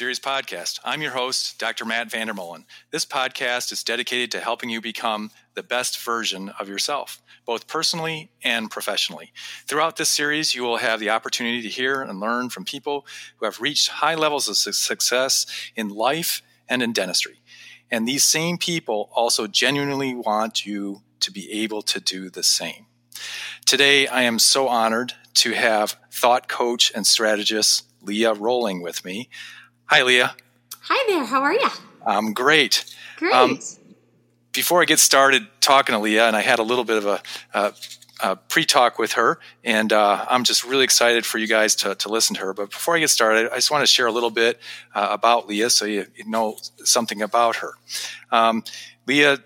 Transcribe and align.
Series 0.00 0.18
podcast. 0.18 0.80
I'm 0.82 1.02
your 1.02 1.10
host, 1.10 1.58
Dr. 1.58 1.84
Matt 1.84 2.08
Vandermolen. 2.08 2.64
This 2.90 3.04
podcast 3.04 3.70
is 3.70 3.84
dedicated 3.84 4.30
to 4.30 4.40
helping 4.40 4.70
you 4.70 4.80
become 4.80 5.30
the 5.52 5.62
best 5.62 6.02
version 6.02 6.48
of 6.58 6.70
yourself, 6.70 7.20
both 7.44 7.66
personally 7.66 8.30
and 8.42 8.70
professionally. 8.70 9.30
Throughout 9.66 9.96
this 9.96 10.08
series, 10.08 10.54
you 10.54 10.62
will 10.62 10.78
have 10.78 11.00
the 11.00 11.10
opportunity 11.10 11.60
to 11.60 11.68
hear 11.68 12.00
and 12.00 12.18
learn 12.18 12.48
from 12.48 12.64
people 12.64 13.04
who 13.36 13.44
have 13.44 13.60
reached 13.60 13.90
high 13.90 14.14
levels 14.14 14.48
of 14.48 14.56
success 14.56 15.44
in 15.76 15.90
life 15.90 16.40
and 16.66 16.82
in 16.82 16.94
dentistry. 16.94 17.42
And 17.90 18.08
these 18.08 18.24
same 18.24 18.56
people 18.56 19.10
also 19.12 19.46
genuinely 19.46 20.14
want 20.14 20.64
you 20.64 21.02
to 21.20 21.30
be 21.30 21.52
able 21.52 21.82
to 21.82 22.00
do 22.00 22.30
the 22.30 22.42
same. 22.42 22.86
Today, 23.66 24.06
I 24.06 24.22
am 24.22 24.38
so 24.38 24.66
honored 24.66 25.12
to 25.34 25.52
have 25.52 25.98
thought 26.10 26.48
coach 26.48 26.90
and 26.94 27.06
strategist 27.06 27.84
Leah 28.02 28.32
Roling 28.32 28.80
with 28.80 29.04
me. 29.04 29.28
Hi, 29.92 30.04
Leah. 30.04 30.36
Hi 30.82 31.12
there. 31.12 31.24
How 31.24 31.42
are 31.42 31.52
you? 31.52 31.68
I'm 32.06 32.32
great. 32.32 32.84
Great. 33.16 33.34
Um, 33.34 33.58
before 34.52 34.80
I 34.80 34.84
get 34.84 35.00
started 35.00 35.48
talking 35.60 35.94
to 35.94 35.98
Leah, 35.98 36.28
and 36.28 36.36
I 36.36 36.42
had 36.42 36.60
a 36.60 36.62
little 36.62 36.84
bit 36.84 36.98
of 36.98 37.06
a, 37.06 37.20
a, 37.52 37.72
a 38.20 38.36
pre-talk 38.36 39.00
with 39.00 39.14
her, 39.14 39.40
and 39.64 39.92
uh, 39.92 40.26
I'm 40.30 40.44
just 40.44 40.62
really 40.62 40.84
excited 40.84 41.26
for 41.26 41.38
you 41.38 41.48
guys 41.48 41.74
to, 41.74 41.96
to 41.96 42.08
listen 42.08 42.36
to 42.36 42.42
her. 42.42 42.54
But 42.54 42.70
before 42.70 42.94
I 42.94 43.00
get 43.00 43.10
started, 43.10 43.50
I 43.50 43.56
just 43.56 43.72
want 43.72 43.82
to 43.82 43.86
share 43.88 44.06
a 44.06 44.12
little 44.12 44.30
bit 44.30 44.60
uh, 44.94 45.08
about 45.10 45.48
Leah, 45.48 45.70
so 45.70 45.86
you, 45.86 46.06
you, 46.14 46.24
know 46.24 46.56
something 46.84 47.20
about 47.20 47.56
her. 47.56 47.72
Um, 48.30 48.62
Leah 49.08 49.38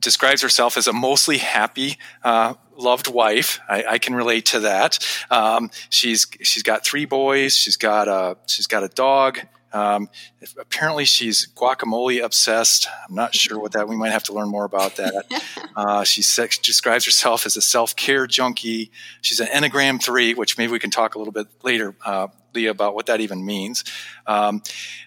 describes 0.00 0.42
herself 0.42 0.76
as 0.76 0.88
a 0.88 0.92
mostly 0.92 1.38
happy, 1.38 1.96
uh, 2.24 2.54
loved 2.76 3.06
wife. 3.06 3.60
I, 3.68 3.84
I, 3.84 3.98
can 3.98 4.16
relate 4.16 4.46
to 4.46 4.60
that. 4.60 4.98
Um, 5.30 5.70
she's 5.90 6.26
she's 6.40 6.64
got 6.64 6.84
three 6.84 7.04
boys. 7.04 7.54
She's 7.54 7.76
got 7.76 8.08
a 8.08 8.36
she's 8.48 8.66
got 8.66 8.82
a 8.82 8.88
dog. 8.88 9.38
Um, 9.72 10.10
apparently, 10.58 11.04
she's 11.04 11.48
guacamole 11.54 12.22
obsessed. 12.22 12.88
I'm 13.08 13.14
not 13.14 13.34
sure 13.34 13.58
what 13.58 13.72
that. 13.72 13.88
We 13.88 13.96
might 13.96 14.12
have 14.12 14.24
to 14.24 14.32
learn 14.32 14.48
more 14.48 14.64
about 14.64 14.96
that. 14.96 15.24
Uh, 15.74 16.04
she 16.04 16.20
sex, 16.20 16.58
describes 16.58 17.06
herself 17.06 17.46
as 17.46 17.56
a 17.56 17.62
self 17.62 17.96
care 17.96 18.26
junkie. 18.26 18.90
She's 19.22 19.40
an 19.40 19.46
Enneagram 19.46 20.02
three, 20.02 20.34
which 20.34 20.58
maybe 20.58 20.70
we 20.70 20.78
can 20.78 20.90
talk 20.90 21.14
a 21.14 21.18
little 21.18 21.32
bit 21.32 21.46
later, 21.62 21.96
uh, 22.04 22.28
Leah, 22.54 22.70
about 22.70 22.94
what 22.94 23.06
that 23.06 23.22
even 23.22 23.46
means. 23.46 23.82
Um, 24.26 24.62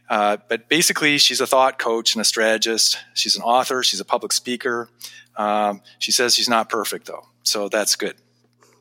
uh, 0.09 0.37
but 0.49 0.67
basically, 0.67 1.19
she's 1.19 1.39
a 1.39 1.45
thought 1.45 1.77
coach 1.77 2.15
and 2.15 2.21
a 2.21 2.25
strategist. 2.25 2.97
She's 3.13 3.35
an 3.35 3.43
author. 3.43 3.83
She's 3.83 3.99
a 3.99 4.05
public 4.05 4.33
speaker. 4.33 4.89
Um, 5.35 5.81
she 5.99 6.11
says 6.11 6.35
she's 6.35 6.49
not 6.49 6.67
perfect 6.67 7.05
though, 7.05 7.27
so 7.43 7.69
that's 7.69 7.95
good. 7.95 8.15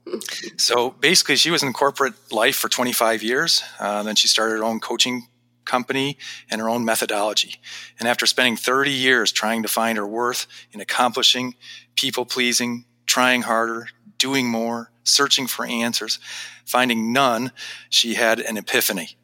so 0.56 0.90
basically, 0.90 1.36
she 1.36 1.50
was 1.50 1.62
in 1.62 1.72
corporate 1.72 2.14
life 2.32 2.56
for 2.56 2.68
25 2.68 3.22
years. 3.22 3.62
Uh, 3.78 4.02
then 4.02 4.16
she 4.16 4.28
started 4.28 4.58
her 4.58 4.64
own 4.64 4.80
coaching 4.80 5.28
company 5.64 6.18
and 6.50 6.60
her 6.60 6.68
own 6.68 6.84
methodology. 6.84 7.56
And 7.98 8.08
after 8.08 8.26
spending 8.26 8.56
30 8.56 8.90
years 8.90 9.32
trying 9.32 9.62
to 9.62 9.68
find 9.68 9.98
her 9.98 10.06
worth 10.06 10.46
in 10.72 10.80
accomplishing, 10.80 11.54
people 11.96 12.24
pleasing, 12.26 12.84
trying 13.06 13.42
harder, 13.42 13.88
doing 14.18 14.48
more, 14.48 14.90
searching 15.04 15.46
for 15.46 15.66
answers, 15.66 16.18
finding 16.64 17.12
none, 17.12 17.52
she 17.90 18.14
had 18.14 18.40
an 18.40 18.56
epiphany. 18.56 19.16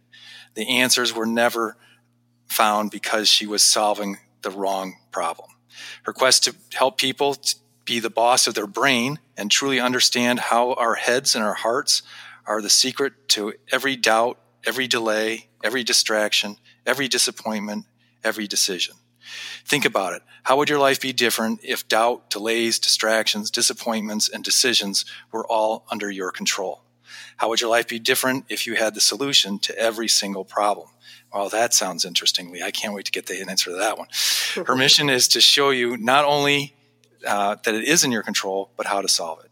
The 0.55 0.81
answers 0.81 1.15
were 1.15 1.27
never 1.27 1.77
found 2.47 2.91
because 2.91 3.29
she 3.29 3.47
was 3.47 3.63
solving 3.63 4.19
the 4.43 4.51
wrong 4.51 4.97
problem. 5.11 5.49
Her 6.03 6.13
quest 6.13 6.45
to 6.45 6.55
help 6.75 6.99
people 6.99 7.37
be 7.85 8.01
the 8.01 8.11
boss 8.11 8.47
of 8.47 8.55
their 8.55 8.67
brain 8.67 9.19
and 9.37 9.51
truly 9.51 9.81
understand 9.81 10.39
how 10.39 10.75
our 10.75 10.95
heads 10.95 11.35
and 11.35 11.45
our 11.45 11.55
hearts 11.55 12.03
are 12.47 12.61
the 12.61 12.71
secret 12.71 13.29
to 13.29 13.55
every 13.71 13.97
doubt, 13.97 14.39
every 14.65 14.87
delay, 14.87 15.49
every 15.63 15.85
distraction, 15.85 16.57
every 16.87 17.09
disappointment, 17.09 17.87
every 18.25 18.47
decision. 18.47 18.95
Think 19.65 19.85
about 19.85 20.15
it. 20.15 20.23
How 20.43 20.57
would 20.57 20.69
your 20.69 20.79
life 20.79 21.01
be 21.01 21.13
different 21.13 21.61
if 21.63 21.87
doubt, 21.87 22.31
delays, 22.31 22.79
distractions, 22.79 23.51
disappointments, 23.51 24.29
and 24.29 24.43
decisions 24.43 25.05
were 25.31 25.47
all 25.47 25.87
under 25.91 26.11
your 26.11 26.31
control? 26.31 26.83
How 27.37 27.49
would 27.49 27.61
your 27.61 27.71
life 27.71 27.89
be 27.89 27.99
different 27.99 28.47
if 28.49 28.67
you 28.67 28.75
had 28.75 28.95
the 28.95 29.01
solution 29.01 29.59
to 29.61 29.79
every 29.79 30.09
single 30.09 30.45
problem? 30.45 30.89
Well, 31.33 31.49
that 31.51 31.73
sounds 31.73 32.05
interestingly. 32.05 32.63
I 32.63 32.71
can't 32.71 32.93
wait 32.93 33.07
to 33.07 33.13
get 33.13 33.27
the 33.27 33.41
answer 33.41 33.71
to 33.71 33.77
that 33.77 33.99
one. 33.99 34.09
Her 34.67 34.77
mission 34.85 35.09
is 35.09 35.29
to 35.29 35.41
show 35.41 35.71
you 35.71 35.97
not 35.97 36.25
only 36.25 36.75
uh, 37.27 37.57
that 37.65 37.75
it 37.75 37.85
is 37.85 38.05
in 38.05 38.13
your 38.13 38.23
control, 38.23 38.71
but 38.77 38.87
how 38.87 39.01
to 39.01 39.09
solve 39.09 39.45
it. 39.45 39.50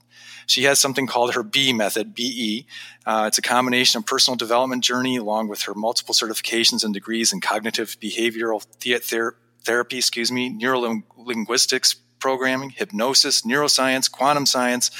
She 0.49 0.65
has 0.65 0.81
something 0.81 1.07
called 1.07 1.35
her 1.35 1.43
B 1.43 1.73
method, 1.73 2.15
BE. 2.15 2.67
Uh, 3.07 3.27
it's 3.29 3.39
a 3.39 3.43
combination 3.43 3.99
of 3.99 4.07
personal 4.07 4.37
development 4.37 4.83
journey 4.83 5.17
along 5.17 5.49
with 5.49 5.63
her 5.63 5.75
multiple 5.75 6.15
certifications 6.15 6.83
and 6.83 6.93
degrees 6.93 7.33
in 7.33 7.41
cognitive 7.41 7.97
behavioral 8.01 8.65
ther- 8.81 9.37
therapy, 9.63 9.99
excuse 9.99 10.33
me, 10.33 10.51
neurolinguistics 10.51 11.97
programming, 12.19 12.71
hypnosis, 12.71 13.43
neuroscience, 13.43 14.11
quantum 14.11 14.47
science, 14.47 14.91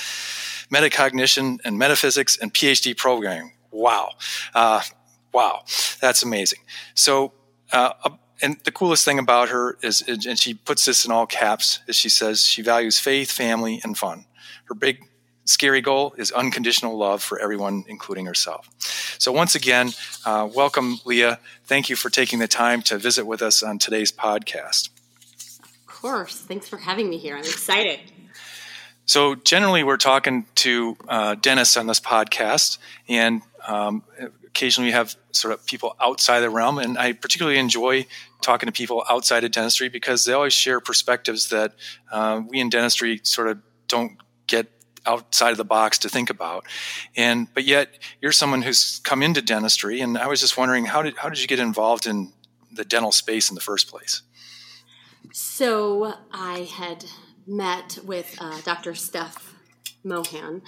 metacognition, 0.71 1.59
and 1.65 1.79
metaphysics, 1.79 2.37
and 2.37 2.53
PhD 2.53 2.97
programming. 2.97 3.53
Wow. 3.71 4.13
Uh, 4.55 4.83
wow. 5.33 5.65
That's 6.01 6.23
amazing. 6.23 6.61
So, 6.95 7.33
uh, 7.73 7.93
and 8.41 8.59
the 8.65 8.71
coolest 8.71 9.05
thing 9.05 9.19
about 9.19 9.49
her 9.49 9.79
is, 9.83 10.03
and 10.07 10.39
she 10.39 10.55
puts 10.55 10.85
this 10.85 11.05
in 11.05 11.11
all 11.11 11.27
caps, 11.27 11.81
is 11.89 11.97
she 11.97 12.09
says 12.09 12.45
she 12.45 12.63
values 12.63 13.01
faith, 13.01 13.33
family, 13.33 13.81
and 13.83 13.97
fun. 13.97 14.27
Her 14.67 14.75
big 14.75 15.08
scary 15.49 15.81
goal 15.81 16.15
is 16.19 16.31
unconditional 16.31 16.97
love 16.97 17.23
for 17.23 17.39
everyone, 17.41 17.85
including 17.89 18.27
herself. 18.27 18.69
So, 19.19 19.33
once 19.33 19.55
again, 19.55 19.93
uh, 20.25 20.49
welcome, 20.53 21.01
Leah. 21.05 21.41
Thank 21.65 21.89
you 21.89 21.97
for 21.97 22.11
taking 22.11 22.39
the 22.39 22.49
time 22.49 22.83
to 22.83 22.99
visit 22.99 23.27
with 23.27 23.43
us 23.43 23.63
on 23.63 23.79
today's 23.79 24.13
podcast. 24.13 24.91
Of 25.61 25.87
course. 25.87 26.37
Thanks 26.37 26.69
for 26.69 26.77
having 26.77 27.09
me 27.09 27.19
here. 27.19 27.35
I'm 27.35 27.41
excited. 27.41 28.01
So, 29.07 29.35
generally, 29.35 29.83
we're 29.83 29.97
talking 29.97 30.47
to 30.57 30.97
uh, 31.09 31.35
dentists 31.37 31.77
on 31.77 31.87
this 31.87 32.01
podcast, 32.01 32.79
and 33.09 33.43
um, 33.67 34.03
occasionally 34.59 34.89
we 34.89 34.93
have 34.93 35.17
sort 35.31 35.55
of 35.55 35.65
people 35.67 35.97
outside 36.01 36.41
the 36.41 36.51
realm. 36.51 36.79
And 36.79 36.99
I 36.99 37.13
particularly 37.13 37.59
enjoy 37.59 38.07
talking 38.43 38.67
to 38.67 38.73
people 38.73 39.05
outside 39.09 39.45
of 39.45 39.53
dentistry 39.53 39.89
because 39.89 40.25
they 40.25 40.33
always 40.33 40.53
share 40.53 40.81
perspectives 40.81 41.51
that 41.51 41.73
uh, 42.11 42.43
we 42.47 42.61
in 42.61 42.69
dentistry 42.69 43.21
sort 43.23 43.49
of 43.49 43.59
don't 43.87 44.19
get 44.47 44.67
outside 45.09 45.51
of 45.51 45.57
the 45.57 45.65
box 45.65 45.99
to 45.99 46.09
think 46.09 46.31
about. 46.31 46.65
And 47.17 47.53
but 47.55 47.65
yet 47.65 47.99
you're 48.21 48.33
someone 48.33 48.63
who's 48.63 49.01
come 49.01 49.23
into 49.23 49.43
dentistry, 49.43 50.01
and 50.01 50.17
I 50.19 50.27
was 50.29 50.41
just 50.41 50.57
wondering 50.57 50.85
how 50.85 51.03
did 51.03 51.17
how 51.17 51.29
did 51.29 51.41
you 51.41 51.49
get 51.49 51.59
involved 51.59 52.07
in 52.07 52.33
the 52.71 52.85
dental 52.85 53.13
space 53.13 53.51
in 53.51 53.55
the 53.55 53.61
first 53.61 53.91
place? 53.91 54.23
So 55.33 56.15
I 56.33 56.69
had 56.77 57.05
met 57.47 57.99
with 58.05 58.37
uh, 58.41 58.61
Dr. 58.63 58.95
Steph 58.95 59.55
Mohan, 60.05 60.63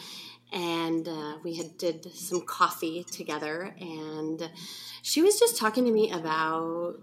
and 0.53 1.07
uh, 1.07 1.39
we 1.45 1.57
had 1.57 1.77
did 1.79 2.13
some 2.15 2.43
coffee 2.47 3.05
together, 3.05 3.75
and 3.79 4.51
she 5.03 5.23
was 5.23 5.39
just 5.39 5.59
talking 5.59 5.85
to 5.85 5.93
me 5.93 6.11
about 6.11 6.97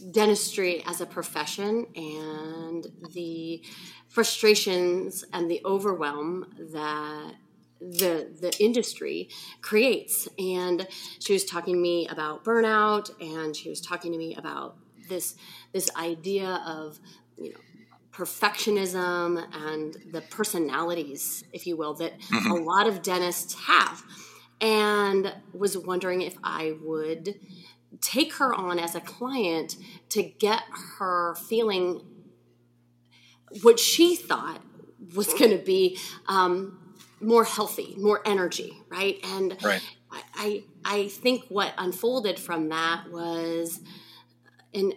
dentistry 0.00 0.82
as 0.86 1.00
a 1.00 1.06
profession 1.06 1.86
and 1.94 2.86
the 3.12 3.62
frustrations 4.08 5.24
and 5.32 5.50
the 5.50 5.60
overwhelm 5.64 6.46
that 6.72 7.34
the 7.80 8.28
the 8.40 8.54
industry 8.60 9.28
creates 9.62 10.28
and 10.38 10.86
she 11.18 11.32
was 11.32 11.44
talking 11.44 11.74
to 11.74 11.80
me 11.80 12.06
about 12.08 12.44
burnout 12.44 13.10
and 13.20 13.56
she 13.56 13.70
was 13.70 13.80
talking 13.80 14.12
to 14.12 14.18
me 14.18 14.34
about 14.36 14.76
this 15.08 15.34
this 15.72 15.90
idea 15.96 16.62
of 16.66 17.00
you 17.38 17.50
know 17.50 17.58
perfectionism 18.12 19.42
and 19.66 19.96
the 20.12 20.20
personalities 20.20 21.42
if 21.52 21.66
you 21.66 21.76
will 21.76 21.94
that 21.94 22.18
mm-hmm. 22.20 22.50
a 22.50 22.54
lot 22.54 22.86
of 22.86 23.00
dentists 23.00 23.54
have 23.54 24.02
and 24.60 25.34
was 25.52 25.76
wondering 25.76 26.20
if 26.22 26.36
I 26.44 26.74
would 26.82 27.40
take 28.00 28.34
her 28.34 28.54
on 28.54 28.78
as 28.78 28.94
a 28.94 29.00
client 29.00 29.76
to 30.10 30.22
get 30.22 30.62
her 30.98 31.34
feeling 31.34 32.02
what 33.62 33.78
she 33.78 34.16
thought 34.16 34.62
was 35.14 35.32
going 35.34 35.50
to 35.50 35.58
be 35.64 35.98
um, 36.28 36.94
more 37.20 37.44
healthy, 37.44 37.94
more 37.98 38.20
energy, 38.24 38.76
right? 38.88 39.18
And 39.24 39.56
right. 39.62 39.82
I, 40.34 40.64
I 40.84 41.08
think 41.08 41.44
what 41.48 41.74
unfolded 41.76 42.38
from 42.38 42.68
that 42.70 43.10
was 43.10 43.80
an 44.74 44.92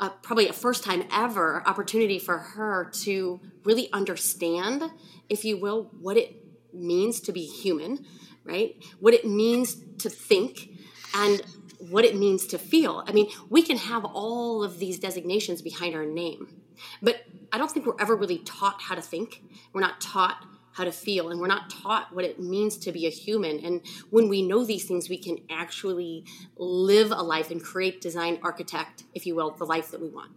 a, 0.00 0.10
probably 0.10 0.48
a 0.48 0.52
first 0.52 0.84
time 0.84 1.04
ever 1.12 1.62
opportunity 1.66 2.18
for 2.18 2.38
her 2.38 2.90
to 3.02 3.40
really 3.64 3.92
understand, 3.92 4.82
if 5.28 5.44
you 5.44 5.56
will, 5.56 5.90
what 6.00 6.16
it 6.16 6.36
means 6.72 7.20
to 7.20 7.32
be 7.32 7.44
human, 7.44 8.04
right? 8.44 8.76
What 9.00 9.14
it 9.14 9.24
means 9.24 9.76
to 9.98 10.10
think, 10.10 10.70
and 11.14 11.42
what 11.78 12.04
it 12.04 12.16
means 12.16 12.46
to 12.48 12.58
feel. 12.58 13.04
I 13.06 13.12
mean, 13.12 13.28
we 13.48 13.62
can 13.62 13.76
have 13.76 14.04
all 14.04 14.62
of 14.62 14.78
these 14.78 14.98
designations 14.98 15.62
behind 15.62 15.94
our 15.94 16.06
name, 16.06 16.62
but 17.02 17.24
I 17.52 17.58
don't 17.58 17.70
think 17.70 17.86
we're 17.86 18.00
ever 18.00 18.16
really 18.16 18.38
taught 18.38 18.82
how 18.82 18.94
to 18.94 19.02
think. 19.02 19.42
We're 19.72 19.80
not 19.80 20.00
taught 20.00 20.44
how 20.72 20.84
to 20.84 20.92
feel 20.92 21.30
and 21.30 21.40
we're 21.40 21.46
not 21.46 21.70
taught 21.70 22.12
what 22.12 22.24
it 22.24 22.40
means 22.40 22.76
to 22.76 22.90
be 22.90 23.06
a 23.06 23.10
human 23.10 23.64
and 23.64 23.80
when 24.10 24.28
we 24.28 24.42
know 24.42 24.64
these 24.64 24.84
things 24.84 25.08
we 25.08 25.16
can 25.16 25.38
actually 25.48 26.24
live 26.56 27.12
a 27.12 27.22
life 27.22 27.52
and 27.52 27.62
create 27.62 28.00
design 28.00 28.40
architect 28.42 29.04
if 29.14 29.24
you 29.24 29.36
will 29.36 29.52
the 29.52 29.64
life 29.64 29.92
that 29.92 30.00
we 30.00 30.08
want 30.08 30.32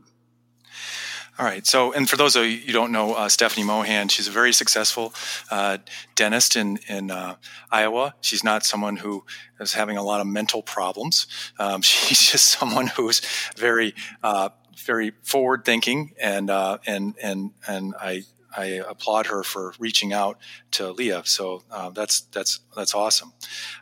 all 1.39 1.45
right. 1.45 1.67
So, 1.67 1.93
and 1.93 2.09
for 2.09 2.17
those 2.17 2.35
of 2.35 2.45
you 2.45 2.57
who 2.57 2.73
don't 2.73 2.91
know 2.91 3.13
uh, 3.13 3.29
Stephanie 3.29 3.65
Mohan, 3.65 4.07
she's 4.07 4.27
a 4.27 4.31
very 4.31 4.51
successful 4.51 5.13
uh, 5.51 5.77
dentist 6.15 6.55
in 6.55 6.79
in 6.87 7.11
uh, 7.11 7.35
Iowa. 7.71 8.15
She's 8.21 8.43
not 8.43 8.65
someone 8.65 8.97
who 8.97 9.23
is 9.59 9.73
having 9.73 9.97
a 9.97 10.03
lot 10.03 10.19
of 10.19 10.25
mental 10.25 10.63
problems. 10.63 11.27
Um, 11.59 11.81
she's 11.83 12.31
just 12.31 12.47
someone 12.47 12.87
who's 12.87 13.21
very 13.55 13.93
uh, 14.23 14.49
very 14.83 15.11
forward 15.21 15.63
thinking, 15.63 16.13
and 16.19 16.49
uh, 16.49 16.79
and 16.87 17.13
and 17.21 17.51
and 17.67 17.93
I 17.99 18.23
I 18.57 18.81
applaud 18.89 19.27
her 19.27 19.43
for 19.43 19.73
reaching 19.79 20.13
out 20.13 20.39
to 20.71 20.91
Leah. 20.91 21.21
So 21.25 21.63
uh, 21.71 21.91
that's 21.91 22.21
that's 22.21 22.59
that's 22.75 22.95
awesome. 22.95 23.33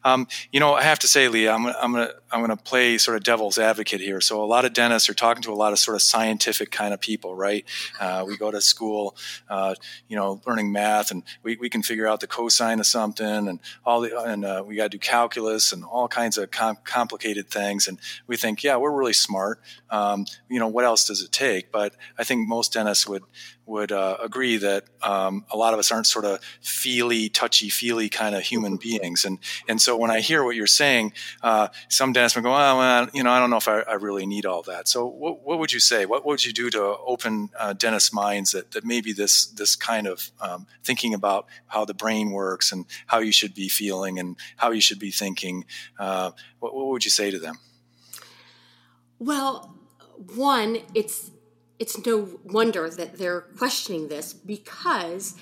Um, 0.03 0.27
you 0.51 0.59
know, 0.59 0.73
I 0.73 0.83
have 0.83 0.99
to 0.99 1.07
say, 1.07 1.27
Leah, 1.27 1.53
I'm, 1.53 1.65
I'm 1.67 1.93
gonna 1.93 2.11
I'm 2.31 2.41
gonna 2.41 2.57
play 2.57 2.97
sort 2.97 3.15
of 3.17 3.23
devil's 3.23 3.57
advocate 3.57 4.01
here. 4.01 4.19
So 4.21 4.43
a 4.43 4.45
lot 4.45 4.65
of 4.65 4.73
dentists 4.73 5.09
are 5.09 5.13
talking 5.13 5.41
to 5.43 5.51
a 5.51 5.55
lot 5.55 5.71
of 5.71 5.79
sort 5.79 5.95
of 5.95 6.01
scientific 6.01 6.71
kind 6.71 6.93
of 6.93 6.99
people, 6.99 7.35
right? 7.35 7.65
Uh, 7.99 8.25
we 8.27 8.37
go 8.37 8.51
to 8.51 8.61
school, 8.61 9.15
uh, 9.49 9.75
you 10.09 10.17
know, 10.17 10.41
learning 10.45 10.71
math, 10.71 11.11
and 11.11 11.23
we, 11.41 11.55
we 11.55 11.69
can 11.69 11.81
figure 11.81 12.07
out 12.07 12.19
the 12.19 12.27
cosine 12.27 12.79
of 12.79 12.85
something, 12.85 13.47
and 13.47 13.59
all 13.85 14.01
the 14.01 14.19
and 14.19 14.43
uh, 14.43 14.63
we 14.65 14.75
got 14.75 14.83
to 14.83 14.89
do 14.89 14.99
calculus 14.99 15.71
and 15.71 15.83
all 15.85 16.07
kinds 16.07 16.37
of 16.37 16.51
com- 16.51 16.77
complicated 16.83 17.49
things, 17.49 17.87
and 17.87 17.97
we 18.27 18.35
think, 18.35 18.63
yeah, 18.63 18.75
we're 18.75 18.91
really 18.91 19.13
smart. 19.13 19.61
Um, 19.89 20.25
you 20.49 20.59
know, 20.59 20.67
what 20.67 20.83
else 20.83 21.07
does 21.07 21.21
it 21.21 21.31
take? 21.31 21.71
But 21.71 21.93
I 22.17 22.23
think 22.23 22.47
most 22.47 22.73
dentists 22.73 23.07
would 23.07 23.23
would 23.65 23.91
uh, 23.91 24.17
agree 24.21 24.57
that 24.57 24.83
um, 25.01 25.45
a 25.51 25.57
lot 25.57 25.73
of 25.73 25.79
us 25.79 25.91
aren't 25.91 26.07
sort 26.07 26.25
of 26.25 26.39
feely, 26.61 27.29
touchy 27.29 27.69
feely 27.69 28.09
kind 28.09 28.35
of 28.35 28.43
human 28.43 28.77
beings. 28.77 29.25
And 29.25 29.39
and 29.67 29.81
so 29.81 29.97
when 29.97 30.11
I 30.11 30.19
hear 30.19 30.43
what 30.43 30.55
you're 30.55 30.67
saying, 30.67 31.13
uh, 31.41 31.69
some 31.89 32.13
dentists 32.13 32.35
will 32.35 32.43
go, 32.43 32.53
oh, 32.53 32.77
well, 32.77 33.09
you 33.13 33.23
know, 33.23 33.31
I 33.31 33.39
don't 33.39 33.49
know 33.49 33.57
if 33.57 33.67
I, 33.67 33.79
I, 33.81 33.93
really 33.93 34.25
need 34.25 34.45
all 34.45 34.61
that. 34.63 34.87
So 34.87 35.05
what, 35.05 35.43
what 35.43 35.57
would 35.59 35.73
you 35.73 35.79
say? 35.79 36.05
What 36.05 36.25
would 36.25 36.45
you 36.45 36.53
do 36.53 36.69
to 36.71 36.97
open 37.05 37.49
uh, 37.57 37.73
dentists' 37.73 38.13
minds 38.13 38.51
that, 38.51 38.71
that 38.71 38.85
maybe 38.85 39.13
this 39.13 39.47
this 39.47 39.75
kind 39.75 40.07
of 40.07 40.31
um, 40.39 40.67
thinking 40.83 41.13
about 41.13 41.47
how 41.67 41.85
the 41.85 41.93
brain 41.93 42.31
works 42.31 42.71
and 42.71 42.85
how 43.07 43.19
you 43.19 43.31
should 43.31 43.53
be 43.53 43.69
feeling 43.69 44.19
and 44.19 44.35
how 44.57 44.71
you 44.71 44.81
should 44.81 44.99
be 44.99 45.11
thinking? 45.11 45.65
Uh, 45.97 46.31
what, 46.59 46.75
what 46.75 46.87
would 46.87 47.05
you 47.05 47.11
say 47.11 47.31
to 47.31 47.39
them? 47.39 47.57
Well, 49.17 49.75
one, 50.35 50.79
it's 50.93 51.31
it's 51.79 52.05
no 52.05 52.39
wonder 52.43 52.89
that 52.89 53.17
they're 53.17 53.41
questioning 53.41 54.07
this 54.07 54.33
because 54.33 55.35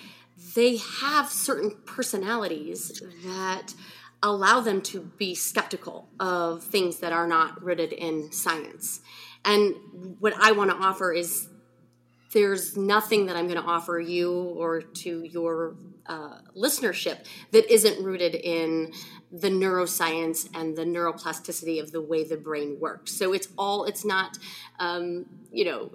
they 0.55 0.77
have 0.77 1.29
certain 1.29 1.75
personalities 1.85 3.01
that 3.23 3.73
allow 4.21 4.61
them 4.61 4.81
to 4.81 5.01
be 5.01 5.35
skeptical 5.35 6.07
of 6.19 6.63
things 6.63 6.99
that 6.99 7.11
are 7.11 7.27
not 7.27 7.61
rooted 7.61 7.91
in 7.91 8.31
science. 8.31 9.01
And 9.45 9.75
what 10.19 10.33
I 10.39 10.53
want 10.53 10.71
to 10.71 10.77
offer 10.77 11.11
is 11.13 11.49
there's 12.31 12.75
nothing 12.75 13.27
that 13.27 13.35
I'm 13.35 13.47
going 13.47 13.61
to 13.61 13.67
offer 13.67 13.99
you 13.99 14.31
or 14.31 14.81
to 14.81 15.23
your 15.23 15.75
uh, 16.07 16.39
listenership 16.57 17.25
that 17.51 17.71
isn't 17.71 18.03
rooted 18.03 18.33
in 18.35 18.91
the 19.31 19.49
neuroscience 19.49 20.49
and 20.53 20.75
the 20.75 20.83
neuroplasticity 20.83 21.81
of 21.81 21.91
the 21.91 22.01
way 22.01 22.23
the 22.23 22.37
brain 22.37 22.77
works. 22.79 23.11
So 23.11 23.33
it's 23.33 23.49
all, 23.57 23.85
it's 23.85 24.03
not, 24.03 24.37
um, 24.79 25.25
you 25.51 25.65
know, 25.65 25.91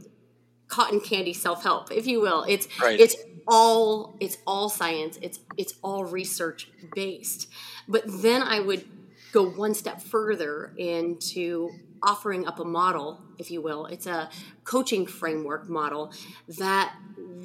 cotton 0.68 1.00
candy 1.00 1.32
self-help 1.32 1.90
if 1.90 2.06
you 2.06 2.20
will. 2.20 2.44
It's 2.48 2.68
right. 2.80 2.98
it's 2.98 3.16
all 3.46 4.16
it's 4.20 4.38
all 4.46 4.68
science. 4.68 5.18
It's 5.22 5.40
it's 5.56 5.74
all 5.82 6.04
research 6.04 6.70
based. 6.94 7.48
But 7.86 8.04
then 8.06 8.42
i 8.42 8.60
would 8.60 8.84
go 9.32 9.48
one 9.48 9.74
step 9.74 10.00
further 10.00 10.72
into 10.76 11.70
offering 12.02 12.46
up 12.46 12.58
a 12.60 12.64
model 12.64 13.20
if 13.38 13.50
you 13.50 13.60
will. 13.62 13.86
It's 13.86 14.06
a 14.06 14.28
coaching 14.64 15.06
framework 15.06 15.68
model 15.68 16.12
that 16.58 16.94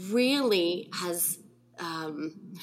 really 0.09 0.89
has 0.93 1.39
um, 1.79 2.55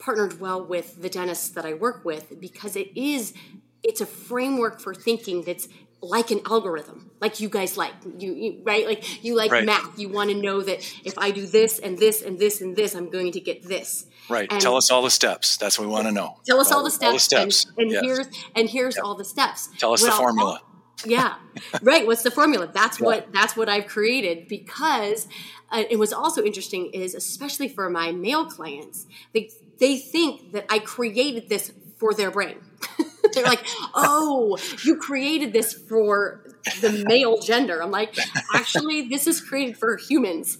partnered 0.00 0.40
well 0.40 0.64
with 0.64 1.00
the 1.02 1.08
dentists 1.08 1.50
that 1.50 1.64
i 1.64 1.74
work 1.74 2.04
with 2.04 2.40
because 2.40 2.74
it 2.74 2.88
is 2.96 3.34
it's 3.82 4.00
a 4.00 4.06
framework 4.06 4.80
for 4.80 4.94
thinking 4.94 5.42
that's 5.42 5.68
like 6.02 6.30
an 6.30 6.40
algorithm 6.46 7.10
like 7.20 7.38
you 7.38 7.48
guys 7.48 7.76
like 7.76 7.92
you, 8.18 8.32
you 8.32 8.60
right? 8.64 8.86
Like 8.86 9.22
you 9.22 9.36
like 9.36 9.52
right. 9.52 9.64
math. 9.64 9.98
You 9.98 10.08
want 10.08 10.30
to 10.30 10.36
know 10.36 10.62
that 10.62 10.78
if 11.04 11.18
i 11.18 11.30
do 11.30 11.46
this 11.46 11.78
and 11.78 11.98
this 11.98 12.22
and 12.22 12.38
this 12.38 12.60
and 12.60 12.74
this 12.74 12.94
i'm 12.94 13.10
going 13.10 13.32
to 13.32 13.40
get 13.40 13.62
this. 13.62 14.06
Right. 14.28 14.50
And 14.50 14.60
tell 14.60 14.76
us 14.76 14.90
all 14.90 15.02
the 15.02 15.10
steps. 15.10 15.56
That's 15.56 15.78
what 15.78 15.86
we 15.86 15.92
want 15.92 16.06
to 16.06 16.12
know. 16.12 16.38
Tell 16.46 16.60
us 16.60 16.70
all, 16.70 16.78
all 16.78 16.84
the 16.84 16.90
steps, 16.90 17.32
all 17.32 17.44
the 17.44 17.50
steps. 17.50 17.66
and, 17.76 17.78
and 17.78 17.90
yes. 17.90 18.02
here's 18.04 18.28
and 18.56 18.70
here's 18.70 18.96
yep. 18.96 19.04
all 19.04 19.14
the 19.14 19.24
steps. 19.24 19.68
Tell 19.78 19.92
us 19.92 20.02
well, 20.02 20.12
the 20.12 20.16
formula. 20.16 20.62
Yeah. 21.04 21.34
Right. 21.82 22.06
What's 22.06 22.22
the 22.22 22.30
formula? 22.30 22.70
That's 22.72 23.00
yeah. 23.00 23.06
what 23.06 23.32
that's 23.32 23.56
what 23.56 23.68
i've 23.68 23.86
created 23.86 24.48
because 24.48 25.28
uh, 25.70 25.84
it 25.90 25.98
was 25.98 26.12
also 26.12 26.42
interesting 26.42 26.90
is 26.92 27.14
especially 27.14 27.68
for 27.68 27.90
my 27.90 28.12
male 28.12 28.46
clients 28.46 29.06
they 29.34 29.50
they 29.78 29.98
think 29.98 30.52
that 30.52 30.64
i 30.68 30.78
created 30.78 31.48
this 31.48 31.72
for 31.98 32.14
their 32.14 32.30
brain 32.30 32.56
They're 33.34 33.44
like, 33.44 33.64
oh, 33.94 34.58
you 34.84 34.96
created 34.96 35.52
this 35.52 35.72
for 35.72 36.44
the 36.80 37.04
male 37.06 37.38
gender. 37.40 37.82
I'm 37.82 37.90
like, 37.90 38.16
actually, 38.54 39.08
this 39.08 39.26
is 39.26 39.40
created 39.40 39.76
for 39.76 39.96
humans. 39.96 40.58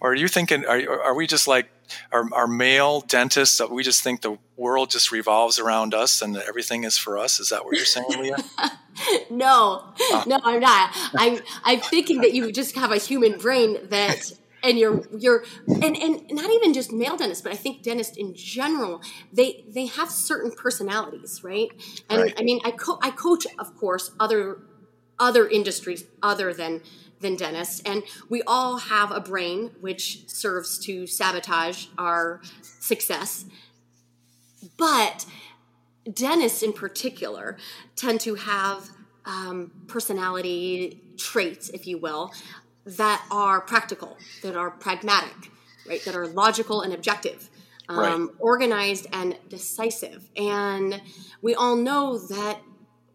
or 0.00 0.10
are 0.10 0.14
you 0.14 0.28
thinking, 0.28 0.64
are, 0.66 1.02
are 1.02 1.14
we 1.14 1.26
just 1.26 1.48
like, 1.48 1.68
are, 2.10 2.24
are 2.32 2.46
male 2.46 3.00
dentists 3.02 3.58
that 3.58 3.70
we 3.70 3.82
just 3.82 4.02
think 4.02 4.22
the 4.22 4.38
world 4.56 4.90
just 4.90 5.12
revolves 5.12 5.58
around 5.58 5.94
us 5.94 6.22
and 6.22 6.36
everything 6.36 6.84
is 6.84 6.96
for 6.96 7.18
us? 7.18 7.40
Is 7.40 7.50
that 7.50 7.64
what 7.64 7.76
you're 7.76 7.84
saying, 7.84 8.06
Leah? 8.10 8.36
no, 9.30 9.92
oh. 9.98 10.24
no, 10.26 10.38
I'm 10.42 10.60
not. 10.60 10.90
I'm, 11.14 11.38
I'm 11.64 11.80
thinking 11.80 12.20
that 12.20 12.32
you 12.32 12.52
just 12.52 12.76
have 12.76 12.92
a 12.92 12.98
human 12.98 13.38
brain 13.38 13.78
that 13.88 14.32
and 14.62 14.78
you're 14.78 15.02
you're 15.18 15.44
and 15.68 15.96
and 15.96 16.30
not 16.30 16.50
even 16.50 16.72
just 16.72 16.92
male 16.92 17.16
dentists 17.16 17.42
but 17.42 17.52
i 17.52 17.56
think 17.56 17.82
dentists 17.82 18.16
in 18.16 18.34
general 18.34 19.00
they 19.32 19.64
they 19.68 19.86
have 19.86 20.10
certain 20.10 20.50
personalities 20.50 21.40
right? 21.42 21.70
And 22.08 22.22
right. 22.22 22.34
i 22.38 22.42
mean 22.42 22.60
i 22.64 22.70
co- 22.70 22.98
i 23.02 23.10
coach 23.10 23.46
of 23.58 23.76
course 23.76 24.12
other 24.20 24.58
other 25.18 25.48
industries 25.48 26.04
other 26.22 26.52
than 26.52 26.82
than 27.22 27.36
dentists. 27.36 27.80
And 27.86 28.02
we 28.28 28.42
all 28.42 28.78
have 28.78 29.10
a 29.10 29.20
brain 29.20 29.70
which 29.80 30.28
serves 30.28 30.78
to 30.80 31.06
sabotage 31.06 31.86
our 31.96 32.42
success. 32.62 33.46
But 34.76 35.24
dentists 36.12 36.62
in 36.62 36.72
particular 36.72 37.56
tend 37.96 38.20
to 38.22 38.34
have 38.34 38.90
um, 39.24 39.70
personality 39.86 41.00
traits 41.16 41.68
if 41.68 41.86
you 41.86 41.96
will 41.96 42.32
that 42.84 43.24
are 43.30 43.60
practical, 43.60 44.16
that 44.42 44.56
are 44.56 44.70
pragmatic, 44.70 45.50
right? 45.86 46.04
That 46.04 46.14
are 46.14 46.26
logical 46.26 46.82
and 46.82 46.92
objective, 46.92 47.48
um, 47.88 47.98
right. 47.98 48.28
organized 48.38 49.06
and 49.12 49.36
decisive. 49.48 50.28
And 50.36 51.00
we 51.40 51.54
all 51.54 51.76
know 51.76 52.18
that 52.18 52.60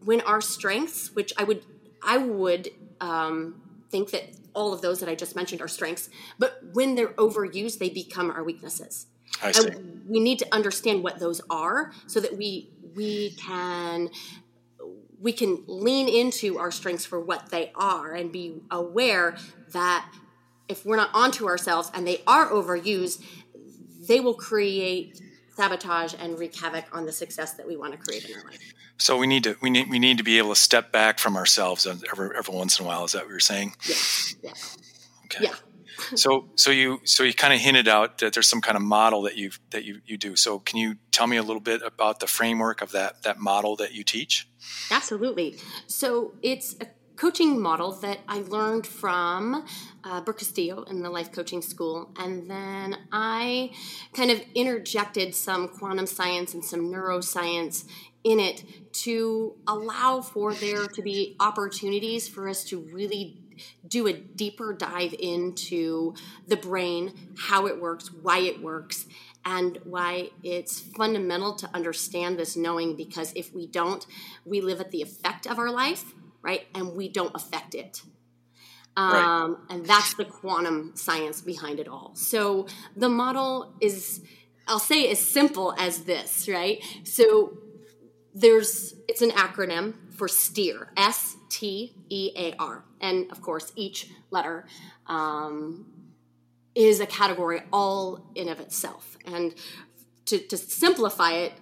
when 0.03 0.21
our 0.21 0.41
strengths, 0.41 1.13
which 1.13 1.33
I 1.37 1.43
would, 1.43 1.63
I 2.01 2.17
would 2.17 2.69
um, 3.01 3.61
think 3.89 4.11
that 4.11 4.23
all 4.53 4.73
of 4.73 4.81
those 4.81 4.99
that 5.01 5.09
I 5.09 5.15
just 5.15 5.35
mentioned 5.35 5.61
are 5.61 5.67
strengths, 5.67 6.09
but 6.39 6.59
when 6.73 6.95
they're 6.95 7.13
overused, 7.13 7.77
they 7.79 7.89
become 7.89 8.31
our 8.31 8.43
weaknesses. 8.43 9.07
I 9.41 9.51
see. 9.51 9.67
And 9.67 10.07
we 10.07 10.19
need 10.19 10.39
to 10.39 10.47
understand 10.51 11.03
what 11.03 11.19
those 11.19 11.41
are 11.49 11.91
so 12.07 12.19
that 12.19 12.37
we 12.37 12.69
we 12.95 13.31
can 13.31 14.09
we 15.19 15.31
can 15.31 15.63
lean 15.67 16.07
into 16.07 16.57
our 16.57 16.71
strengths 16.71 17.05
for 17.05 17.19
what 17.19 17.49
they 17.49 17.71
are 17.75 18.13
and 18.13 18.31
be 18.31 18.61
aware 18.69 19.35
that 19.71 20.09
if 20.67 20.85
we're 20.85 20.97
not 20.97 21.09
onto 21.13 21.47
ourselves 21.47 21.89
and 21.93 22.07
they 22.07 22.21
are 22.27 22.47
overused, 22.49 23.23
they 24.07 24.19
will 24.19 24.33
create 24.33 25.21
sabotage 25.55 26.13
and 26.19 26.37
wreak 26.37 26.55
havoc 26.55 26.85
on 26.91 27.05
the 27.05 27.11
success 27.11 27.55
that 27.55 27.67
we 27.67 27.75
want 27.75 27.93
to 27.93 27.97
create 27.97 28.25
in 28.25 28.37
our 28.37 28.43
life. 28.43 28.59
So 28.97 29.17
we 29.17 29.27
need 29.27 29.43
to 29.43 29.55
we 29.61 29.69
need 29.69 29.89
we 29.89 29.99
need 29.99 30.17
to 30.17 30.23
be 30.23 30.37
able 30.37 30.49
to 30.49 30.55
step 30.55 30.91
back 30.91 31.19
from 31.19 31.35
ourselves 31.35 31.85
every 31.85 32.29
every 32.35 32.55
once 32.55 32.79
in 32.79 32.85
a 32.85 32.87
while. 32.87 33.05
Is 33.05 33.11
that 33.11 33.23
what 33.23 33.29
you're 33.29 33.39
saying? 33.39 33.75
Yeah. 33.87 33.95
Yeah. 34.41 34.51
Okay. 35.25 35.43
Yeah. 35.45 35.55
So 36.15 36.49
so 36.55 36.71
you 36.71 37.01
so 37.03 37.23
you 37.23 37.33
kind 37.33 37.53
of 37.53 37.59
hinted 37.59 37.87
out 37.87 38.19
that 38.19 38.33
there's 38.33 38.47
some 38.47 38.61
kind 38.61 38.75
of 38.75 38.83
model 38.83 39.23
that 39.23 39.37
you 39.37 39.51
that 39.71 39.83
you 39.83 40.01
you 40.05 40.17
do. 40.17 40.35
So 40.35 40.59
can 40.59 40.77
you 40.77 40.95
tell 41.11 41.27
me 41.27 41.37
a 41.37 41.43
little 41.43 41.61
bit 41.61 41.81
about 41.83 42.19
the 42.19 42.27
framework 42.27 42.81
of 42.81 42.91
that 42.91 43.23
that 43.23 43.39
model 43.39 43.75
that 43.77 43.93
you 43.93 44.03
teach? 44.03 44.47
Absolutely. 44.91 45.57
So 45.87 46.33
it's 46.41 46.75
a 46.81 46.87
coaching 47.17 47.59
model 47.59 47.91
that 47.93 48.19
I 48.27 48.41
learned 48.41 48.85
from 48.85 49.65
uh, 50.03 50.21
Brooke 50.21 50.37
Castillo 50.37 50.83
in 50.83 51.01
the 51.01 51.09
life 51.09 51.31
coaching 51.31 51.61
school. 51.63 52.11
And 52.17 52.49
then 52.49 52.95
I 53.11 53.71
kind 54.13 54.29
of 54.29 54.39
interjected 54.53 55.33
some 55.33 55.67
quantum 55.67 56.05
science 56.05 56.53
and 56.53 56.63
some 56.63 56.91
neuroscience 56.91 57.85
in 58.23 58.39
it 58.39 58.63
to 58.91 59.55
allow 59.67 60.21
for 60.21 60.53
there 60.53 60.85
to 60.87 61.01
be 61.01 61.35
opportunities 61.39 62.27
for 62.27 62.47
us 62.47 62.63
to 62.65 62.79
really 62.79 63.39
do 63.87 64.07
a 64.07 64.13
deeper 64.13 64.73
dive 64.73 65.13
into 65.19 66.13
the 66.47 66.57
brain, 66.57 67.13
how 67.37 67.67
it 67.67 67.79
works, 67.81 68.11
why 68.11 68.39
it 68.39 68.61
works, 68.61 69.05
and 69.45 69.79
why 69.85 70.29
it's 70.43 70.79
fundamental 70.79 71.55
to 71.55 71.69
understand 71.73 72.37
this 72.37 72.57
knowing 72.57 72.95
because 72.95 73.31
if 73.33 73.53
we 73.53 73.65
don't, 73.65 74.05
we 74.45 74.59
live 74.59 74.81
at 74.81 74.91
the 74.91 75.01
effect 75.01 75.47
of 75.47 75.57
our 75.57 75.71
life, 75.71 76.13
right? 76.41 76.67
And 76.75 76.95
we 76.95 77.07
don't 77.07 77.33
affect 77.33 77.73
it. 77.73 78.01
Um, 78.97 79.13
right. 79.13 79.57
And 79.69 79.85
that's 79.85 80.15
the 80.15 80.25
quantum 80.25 80.93
science 80.95 81.41
behind 81.41 81.79
it 81.79 81.87
all. 81.87 82.11
So 82.15 82.67
the 82.95 83.09
model 83.09 83.73
is, 83.79 84.21
I'll 84.67 84.79
say, 84.79 85.09
as 85.09 85.19
simple 85.19 85.73
as 85.77 86.03
this, 86.03 86.49
right? 86.49 86.83
So 87.03 87.57
there's, 88.33 88.95
it's 89.07 89.21
an 89.21 89.29
acronym 89.29 89.93
for 90.11 90.27
STEER, 90.27 90.91
S 90.97 91.37
T 91.47 91.95
E 92.09 92.31
A 92.35 92.53
R. 92.57 92.83
And 93.01 93.31
of 93.31 93.41
course, 93.41 93.71
each 93.75 94.09
letter 94.31 94.65
um, 95.07 95.85
is 96.75 96.99
a 96.99 97.05
category 97.05 97.61
all 97.71 98.25
in 98.35 98.49
of 98.49 98.59
itself. 98.59 99.17
And 99.25 99.53
to, 100.25 100.39
to 100.39 100.57
simplify 100.57 101.31
it, 101.31 101.53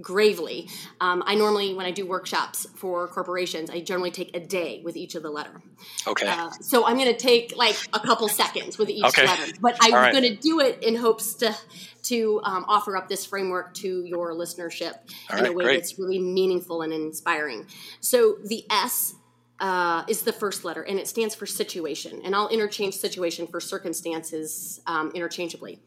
gravely. 0.00 0.68
Um, 1.00 1.22
I 1.26 1.34
normally, 1.34 1.74
when 1.74 1.86
I 1.86 1.90
do 1.90 2.06
workshops 2.06 2.66
for 2.74 3.08
corporations, 3.08 3.70
I 3.70 3.80
generally 3.80 4.10
take 4.10 4.36
a 4.36 4.40
day 4.40 4.80
with 4.84 4.96
each 4.96 5.14
of 5.14 5.22
the 5.22 5.30
letter. 5.30 5.62
Okay. 6.06 6.26
Uh, 6.26 6.50
so 6.60 6.86
I'm 6.86 6.96
going 6.96 7.12
to 7.12 7.18
take 7.18 7.56
like 7.56 7.76
a 7.92 8.00
couple 8.00 8.28
seconds 8.28 8.78
with 8.78 8.90
each 8.90 9.04
okay. 9.04 9.26
letter, 9.26 9.52
but 9.60 9.76
I'm 9.80 9.94
right. 9.94 10.12
going 10.12 10.24
to 10.24 10.36
do 10.36 10.60
it 10.60 10.82
in 10.82 10.96
hopes 10.96 11.34
to 11.34 11.56
to 12.04 12.40
um, 12.44 12.64
offer 12.68 12.96
up 12.96 13.08
this 13.08 13.26
framework 13.26 13.74
to 13.74 14.04
your 14.04 14.32
listenership 14.32 14.94
All 15.28 15.38
in 15.38 15.44
right, 15.44 15.52
a 15.52 15.52
way 15.52 15.64
great. 15.64 15.76
that's 15.78 15.98
really 15.98 16.20
meaningful 16.20 16.82
and 16.82 16.92
inspiring. 16.92 17.66
So 18.00 18.36
the 18.44 18.64
S 18.70 19.16
uh, 19.60 20.04
is 20.08 20.22
the 20.22 20.32
first 20.32 20.64
letter, 20.64 20.82
and 20.82 20.98
it 20.98 21.08
stands 21.08 21.34
for 21.34 21.46
situation. 21.46 22.20
And 22.24 22.34
I'll 22.34 22.48
interchange 22.48 22.94
situation 22.94 23.46
for 23.46 23.60
circumstances 23.60 24.80
um, 24.86 25.10
interchangeably. 25.14 25.80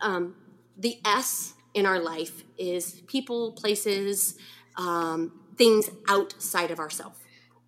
Um, 0.00 0.36
the 0.78 0.98
S 1.04 1.54
in 1.74 1.86
our 1.86 1.98
life 1.98 2.44
is 2.58 3.02
people, 3.06 3.52
places, 3.52 4.38
um, 4.76 5.32
things 5.56 5.90
outside 6.08 6.70
of 6.70 6.78
ourselves. 6.78 7.18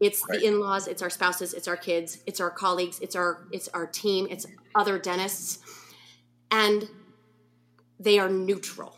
It's 0.00 0.24
right. 0.28 0.40
the 0.40 0.46
in-laws, 0.46 0.88
it's 0.88 1.02
our 1.02 1.10
spouses, 1.10 1.54
it's 1.54 1.68
our 1.68 1.76
kids, 1.76 2.18
it's 2.26 2.40
our 2.40 2.50
colleagues, 2.50 2.98
it's 3.00 3.14
our 3.14 3.46
it's 3.52 3.68
our 3.68 3.86
team, 3.86 4.26
it's 4.30 4.46
other 4.74 4.98
dentists, 4.98 5.60
and 6.50 6.88
they 8.00 8.18
are 8.18 8.28
neutral, 8.28 8.96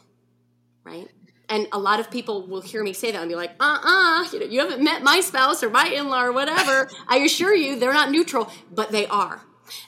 right? 0.82 1.08
And 1.54 1.68
a 1.72 1.78
lot 1.78 2.00
of 2.00 2.10
people 2.10 2.46
will 2.46 2.62
hear 2.62 2.82
me 2.82 2.92
say 2.92 3.12
that 3.12 3.20
and 3.20 3.28
be 3.28 3.36
like, 3.36 3.52
uh-uh, 3.60 4.28
you, 4.32 4.40
know, 4.40 4.46
you 4.46 4.60
haven't 4.60 4.82
met 4.82 5.02
my 5.02 5.20
spouse 5.20 5.62
or 5.62 5.70
my 5.70 5.86
in-law 5.86 6.24
or 6.24 6.32
whatever. 6.32 6.90
I 7.08 7.18
assure 7.18 7.54
you, 7.54 7.78
they're 7.78 7.92
not 7.92 8.10
neutral, 8.10 8.50
but 8.72 8.90
they 8.90 9.06
are. 9.06 9.42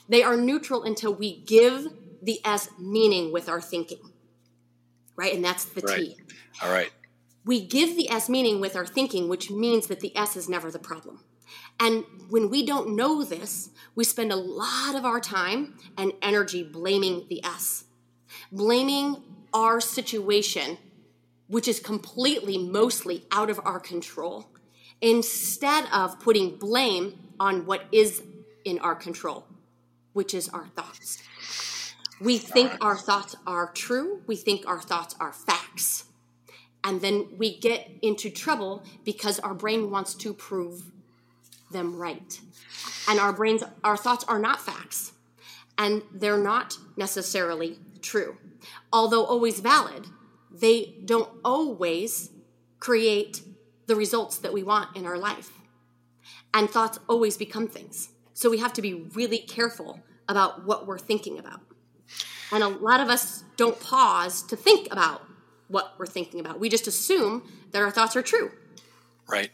They 0.07 0.23
are 0.23 0.37
neutral 0.37 0.83
until 0.83 1.13
we 1.13 1.41
give 1.41 1.87
the 2.21 2.39
S 2.45 2.69
meaning 2.79 3.31
with 3.31 3.49
our 3.49 3.61
thinking 3.61 3.99
right? 5.17 5.33
And 5.33 5.43
that's 5.43 5.65
the 5.65 5.81
right. 5.81 5.97
T. 5.97 6.17
All 6.63 6.71
right. 6.71 6.91
We 7.43 7.65
give 7.65 7.97
the 7.97 8.09
S 8.09 8.29
meaning 8.29 8.61
with 8.61 8.75
our 8.75 8.85
thinking, 8.85 9.27
which 9.27 9.51
means 9.51 9.87
that 9.87 9.99
the 9.99 10.15
S 10.15 10.37
is 10.37 10.47
never 10.47 10.71
the 10.71 10.79
problem. 10.79 11.23
And 11.79 12.05
when 12.29 12.49
we 12.49 12.65
don't 12.65 12.95
know 12.95 13.23
this, 13.23 13.69
we 13.95 14.03
spend 14.03 14.31
a 14.31 14.35
lot 14.35 14.95
of 14.95 15.05
our 15.05 15.19
time 15.19 15.75
and 15.97 16.13
energy 16.21 16.63
blaming 16.63 17.25
the 17.29 17.43
S, 17.43 17.85
blaming 18.51 19.23
our 19.53 19.79
situation, 19.79 20.77
which 21.47 21.67
is 21.67 21.79
completely, 21.79 22.57
mostly 22.57 23.25
out 23.31 23.49
of 23.49 23.59
our 23.63 23.79
control, 23.79 24.47
instead 25.01 25.85
of 25.93 26.19
putting 26.19 26.57
blame 26.57 27.17
on 27.39 27.65
what 27.65 27.85
is 27.91 28.23
in 28.65 28.79
our 28.79 28.95
control, 28.95 29.45
which 30.13 30.33
is 30.33 30.49
our 30.49 30.67
thoughts. 30.75 31.23
We 32.19 32.37
think 32.37 32.73
our 32.81 32.97
thoughts 32.97 33.35
are 33.45 33.71
true, 33.71 34.21
we 34.27 34.35
think 34.35 34.67
our 34.67 34.81
thoughts 34.81 35.15
are 35.19 35.31
facts. 35.31 36.05
And 36.83 37.01
then 37.01 37.27
we 37.37 37.59
get 37.59 37.89
into 38.01 38.29
trouble 38.29 38.83
because 39.03 39.39
our 39.39 39.53
brain 39.53 39.91
wants 39.91 40.13
to 40.15 40.33
prove 40.33 40.91
them 41.71 41.97
right. 41.97 42.39
And 43.09 43.19
our 43.19 43.33
brains, 43.33 43.63
our 43.83 43.97
thoughts 43.97 44.23
are 44.27 44.39
not 44.39 44.61
facts. 44.61 45.11
And 45.77 46.01
they're 46.13 46.37
not 46.37 46.77
necessarily 46.95 47.77
true. 48.01 48.37
Although 48.91 49.25
always 49.25 49.59
valid, 49.59 50.07
they 50.59 50.99
don't 51.05 51.29
always 51.43 52.29
create 52.79 53.41
the 53.87 53.95
results 53.95 54.37
that 54.39 54.53
we 54.53 54.63
want 54.63 54.95
in 54.95 55.05
our 55.05 55.17
life. 55.17 55.51
And 56.53 56.69
thoughts 56.69 56.99
always 57.07 57.37
become 57.37 57.67
things. 57.67 58.09
So 58.33 58.49
we 58.49 58.59
have 58.59 58.73
to 58.73 58.81
be 58.81 58.93
really 58.93 59.39
careful 59.39 59.99
about 60.27 60.65
what 60.65 60.85
we're 60.85 60.99
thinking 60.99 61.39
about. 61.39 61.61
And 62.51 62.63
a 62.63 62.67
lot 62.67 63.01
of 63.01 63.09
us 63.09 63.43
don't 63.57 63.79
pause 63.79 64.43
to 64.43 64.55
think 64.55 64.87
about 64.91 65.21
what 65.67 65.93
we're 65.97 66.05
thinking 66.05 66.39
about. 66.39 66.59
We 66.59 66.69
just 66.69 66.87
assume 66.87 67.43
that 67.71 67.81
our 67.81 67.91
thoughts 67.91 68.15
are 68.15 68.21
true. 68.21 68.51
Right. 69.27 69.51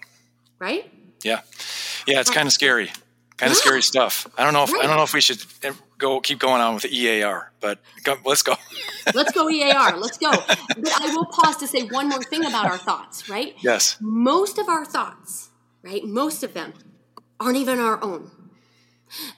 Right? 0.59 0.91
Yeah. 1.23 1.41
Yeah, 2.05 2.19
it's 2.19 2.29
kind 2.29 2.47
of 2.47 2.53
scary. 2.53 2.87
Kind 3.37 3.51
of 3.51 3.57
yeah. 3.57 3.61
scary 3.61 3.81
stuff. 3.81 4.27
I 4.37 4.43
don't 4.43 4.53
know 4.53 4.63
if 4.63 4.71
right. 4.71 4.83
I 4.83 4.87
don't 4.87 4.97
know 4.97 5.03
if 5.03 5.13
we 5.13 5.21
should 5.21 5.43
eh, 5.63 5.71
go 6.03 6.19
keep 6.19 6.37
going 6.37 6.61
on 6.61 6.73
with 6.73 6.83
the 6.83 6.95
EAR, 6.95 7.51
but 7.61 7.79
go, 8.03 8.17
let's 8.25 8.43
go. 8.43 8.55
let's 9.15 9.31
go 9.31 9.49
EAR. 9.49 9.97
Let's 9.97 10.17
go. 10.17 10.31
But 10.83 11.01
I 11.01 11.15
will 11.15 11.25
pause 11.25 11.57
to 11.57 11.67
say 11.67 11.83
one 11.83 12.09
more 12.09 12.23
thing 12.23 12.45
about 12.45 12.65
our 12.65 12.77
thoughts, 12.77 13.29
right? 13.29 13.55
Yes. 13.61 13.97
Most 14.01 14.57
of 14.57 14.67
our 14.67 14.85
thoughts, 14.85 15.49
right? 15.81 16.03
Most 16.03 16.43
of 16.43 16.53
them 16.53 16.73
aren't 17.39 17.57
even 17.57 17.79
our 17.79 18.03
own. 18.03 18.31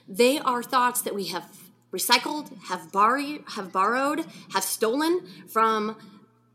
They 0.08 0.38
are 0.38 0.62
thoughts 0.62 1.02
that 1.02 1.14
we 1.14 1.26
have 1.26 1.46
recycled, 1.92 2.46
have, 2.64 2.90
bar- 2.90 3.20
have 3.54 3.70
borrowed, 3.72 4.26
have 4.54 4.64
stolen 4.64 5.20
from 5.46 5.96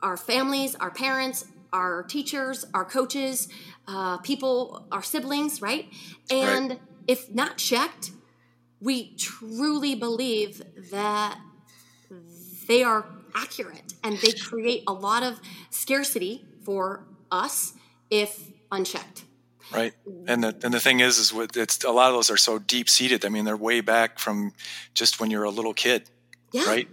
our 0.02 0.18
families, 0.18 0.76
our 0.76 0.92
parents, 0.92 1.46
our 1.72 2.04
teachers, 2.04 2.66
our 2.74 2.84
coaches, 2.84 3.48
uh, 3.88 4.18
people, 4.18 4.86
our 4.92 5.04
siblings, 5.04 5.62
right? 5.62 5.88
And 6.30 6.72
right. 6.72 6.80
if 7.08 7.32
not 7.34 7.58
checked, 7.58 8.12
we 8.82 9.16
truly 9.16 9.96
believe 9.96 10.62
that 10.92 11.40
they 12.68 12.84
are 12.84 13.06
accurate 13.36 13.94
and 14.04 14.18
they 14.18 14.32
create 14.32 14.84
a 14.88 14.94
lot 14.94 15.24
of 15.24 15.40
scarcity 15.70 16.46
for 16.64 17.06
us 17.32 17.74
if 18.10 18.52
unchecked. 18.72 19.26
Right. 19.74 19.94
And 20.28 20.44
the 20.44 20.56
and 20.64 20.74
the 20.74 20.80
thing 20.80 21.00
is 21.00 21.18
is 21.18 21.34
with 21.34 21.56
it's 21.56 21.84
a 21.86 21.92
lot 21.92 22.10
of 22.10 22.16
those 22.16 22.30
are 22.30 22.36
so 22.36 22.60
deep 22.60 22.90
seated 22.90 23.24
i 23.24 23.30
mean 23.30 23.46
they're 23.46 23.56
way 23.56 23.80
back 23.80 24.20
from 24.20 24.54
just 24.94 25.22
when 25.22 25.32
you're 25.32 25.46
a 25.46 25.50
little 25.50 25.74
kid 25.74 26.10
yeah. 26.52 26.66
right? 26.66 26.88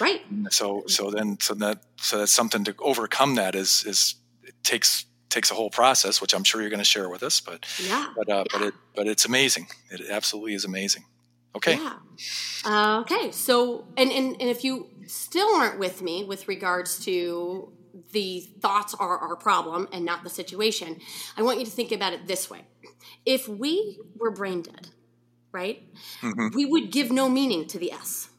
Right. 0.00 0.22
So 0.50 0.84
so 0.86 1.10
then 1.10 1.38
so 1.40 1.54
that 1.54 1.82
so 1.96 2.18
that's 2.18 2.32
something 2.32 2.64
to 2.64 2.74
overcome 2.80 3.36
that 3.36 3.54
is 3.54 3.84
is 3.86 4.16
it 4.42 4.54
takes 4.62 5.06
takes 5.30 5.50
a 5.50 5.54
whole 5.54 5.70
process 5.70 6.22
which 6.22 6.34
i'm 6.34 6.44
sure 6.44 6.60
you're 6.60 6.70
going 6.70 6.78
to 6.78 6.84
share 6.84 7.08
with 7.08 7.22
us 7.22 7.40
but 7.40 7.66
yeah. 7.86 8.08
but 8.16 8.28
uh, 8.30 8.36
yeah. 8.36 8.44
but 8.52 8.62
it 8.62 8.74
but 8.94 9.06
it's 9.06 9.24
amazing. 9.24 9.68
It 9.90 10.02
absolutely 10.10 10.54
is 10.54 10.64
amazing 10.64 11.04
okay 11.54 11.74
yeah 11.74 11.94
uh, 12.64 13.00
okay 13.00 13.30
so 13.30 13.86
and, 13.96 14.10
and 14.10 14.36
and 14.40 14.50
if 14.50 14.64
you 14.64 14.88
still 15.06 15.48
aren't 15.56 15.78
with 15.78 16.02
me 16.02 16.24
with 16.24 16.48
regards 16.48 16.98
to 17.04 17.72
the 18.12 18.40
thoughts 18.60 18.94
are 18.94 19.18
our 19.18 19.36
problem 19.36 19.88
and 19.92 20.04
not 20.04 20.24
the 20.24 20.30
situation. 20.30 21.00
I 21.36 21.42
want 21.42 21.58
you 21.58 21.64
to 21.64 21.70
think 21.70 21.92
about 21.92 22.12
it 22.12 22.26
this 22.26 22.48
way. 22.48 22.64
If 23.26 23.48
we 23.48 23.98
were 24.16 24.30
brain 24.30 24.62
dead, 24.62 24.88
right, 25.52 25.82
mm-hmm. 26.20 26.54
we 26.54 26.64
would 26.64 26.90
give 26.90 27.10
no 27.10 27.28
meaning 27.28 27.66
to 27.68 27.78
the 27.78 27.92
S. 27.92 28.30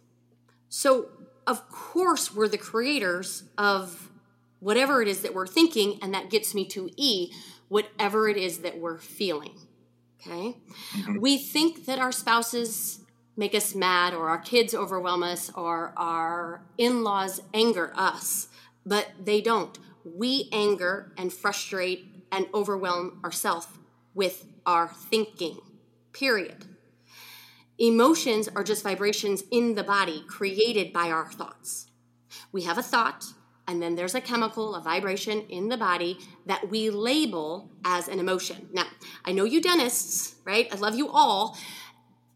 So, 0.69 1.09
of 1.45 1.69
course, 1.69 2.33
we're 2.33 2.47
the 2.47 2.57
creators 2.57 3.43
of 3.57 4.11
whatever 4.59 5.01
it 5.01 5.07
is 5.07 5.21
that 5.21 5.33
we're 5.33 5.47
thinking, 5.47 5.99
and 6.01 6.13
that 6.13 6.29
gets 6.29 6.53
me 6.53 6.65
to 6.69 6.89
E, 6.95 7.31
whatever 7.67 8.27
it 8.27 8.37
is 8.37 8.59
that 8.59 8.79
we're 8.79 8.97
feeling. 8.97 9.57
Okay? 10.21 10.57
Mm-hmm. 10.93 11.19
We 11.19 11.37
think 11.37 11.85
that 11.85 11.99
our 11.99 12.11
spouses 12.11 12.98
make 13.39 13.55
us 13.55 13.73
mad, 13.73 14.13
or 14.13 14.29
our 14.29 14.37
kids 14.37 14.75
overwhelm 14.75 15.23
us, 15.23 15.49
or 15.55 15.93
our 15.97 16.61
in 16.77 17.03
laws 17.03 17.41
anger 17.53 17.91
us 17.95 18.49
but 18.89 19.11
they 19.23 19.39
don't. 19.39 19.77
We 20.03 20.49
anger 20.51 21.13
and 21.15 21.31
frustrate 21.31 22.25
and 22.31 22.47
overwhelm 22.53 23.19
ourselves 23.23 23.67
with 24.13 24.45
our 24.65 24.87
thinking, 24.87 25.59
period. 26.11 26.65
Emotions 27.77 28.49
are 28.49 28.63
just 28.63 28.83
vibrations 28.83 29.43
in 29.51 29.75
the 29.75 29.83
body 29.83 30.23
created 30.27 30.91
by 30.91 31.09
our 31.09 31.31
thoughts. 31.31 31.87
We 32.51 32.63
have 32.63 32.77
a 32.77 32.83
thought, 32.83 33.25
and 33.67 33.81
then 33.81 33.95
there's 33.95 34.15
a 34.15 34.21
chemical, 34.21 34.75
a 34.75 34.81
vibration 34.81 35.41
in 35.49 35.69
the 35.69 35.77
body 35.77 36.17
that 36.47 36.69
we 36.69 36.89
label 36.89 37.69
as 37.85 38.07
an 38.07 38.19
emotion. 38.19 38.69
Now, 38.73 38.87
I 39.23 39.31
know 39.31 39.43
you 39.43 39.61
dentists, 39.61 40.35
right? 40.43 40.67
I 40.71 40.75
love 40.77 40.95
you 40.95 41.09
all. 41.09 41.57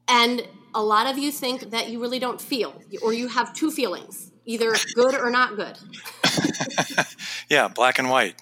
And 0.07 0.47
a 0.73 0.81
lot 0.83 1.07
of 1.07 1.17
you 1.17 1.31
think 1.31 1.71
that 1.71 1.89
you 1.89 2.01
really 2.01 2.19
don't 2.19 2.41
feel, 2.41 2.81
or 3.01 3.13
you 3.13 3.27
have 3.27 3.53
two 3.53 3.71
feelings 3.71 4.31
either 4.45 4.77
good 4.93 5.15
or 5.15 5.29
not 5.29 5.55
good. 5.55 5.77
yeah, 7.49 7.67
black 7.69 7.97
and 7.99 8.09
white. 8.09 8.35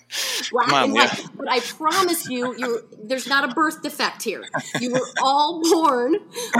black 0.52 0.66
Come 0.68 0.74
on, 0.76 0.84
and 0.86 0.94
white. 0.94 1.12
But 1.38 1.50
I 1.50 1.60
promise 1.60 2.28
you, 2.28 2.56
you're, 2.58 2.82
there's 3.04 3.28
not 3.28 3.50
a 3.50 3.54
birth 3.54 3.84
defect 3.84 4.24
here. 4.24 4.48
You 4.80 4.92
were 4.94 5.08
all 5.20 5.62
born 5.70 6.16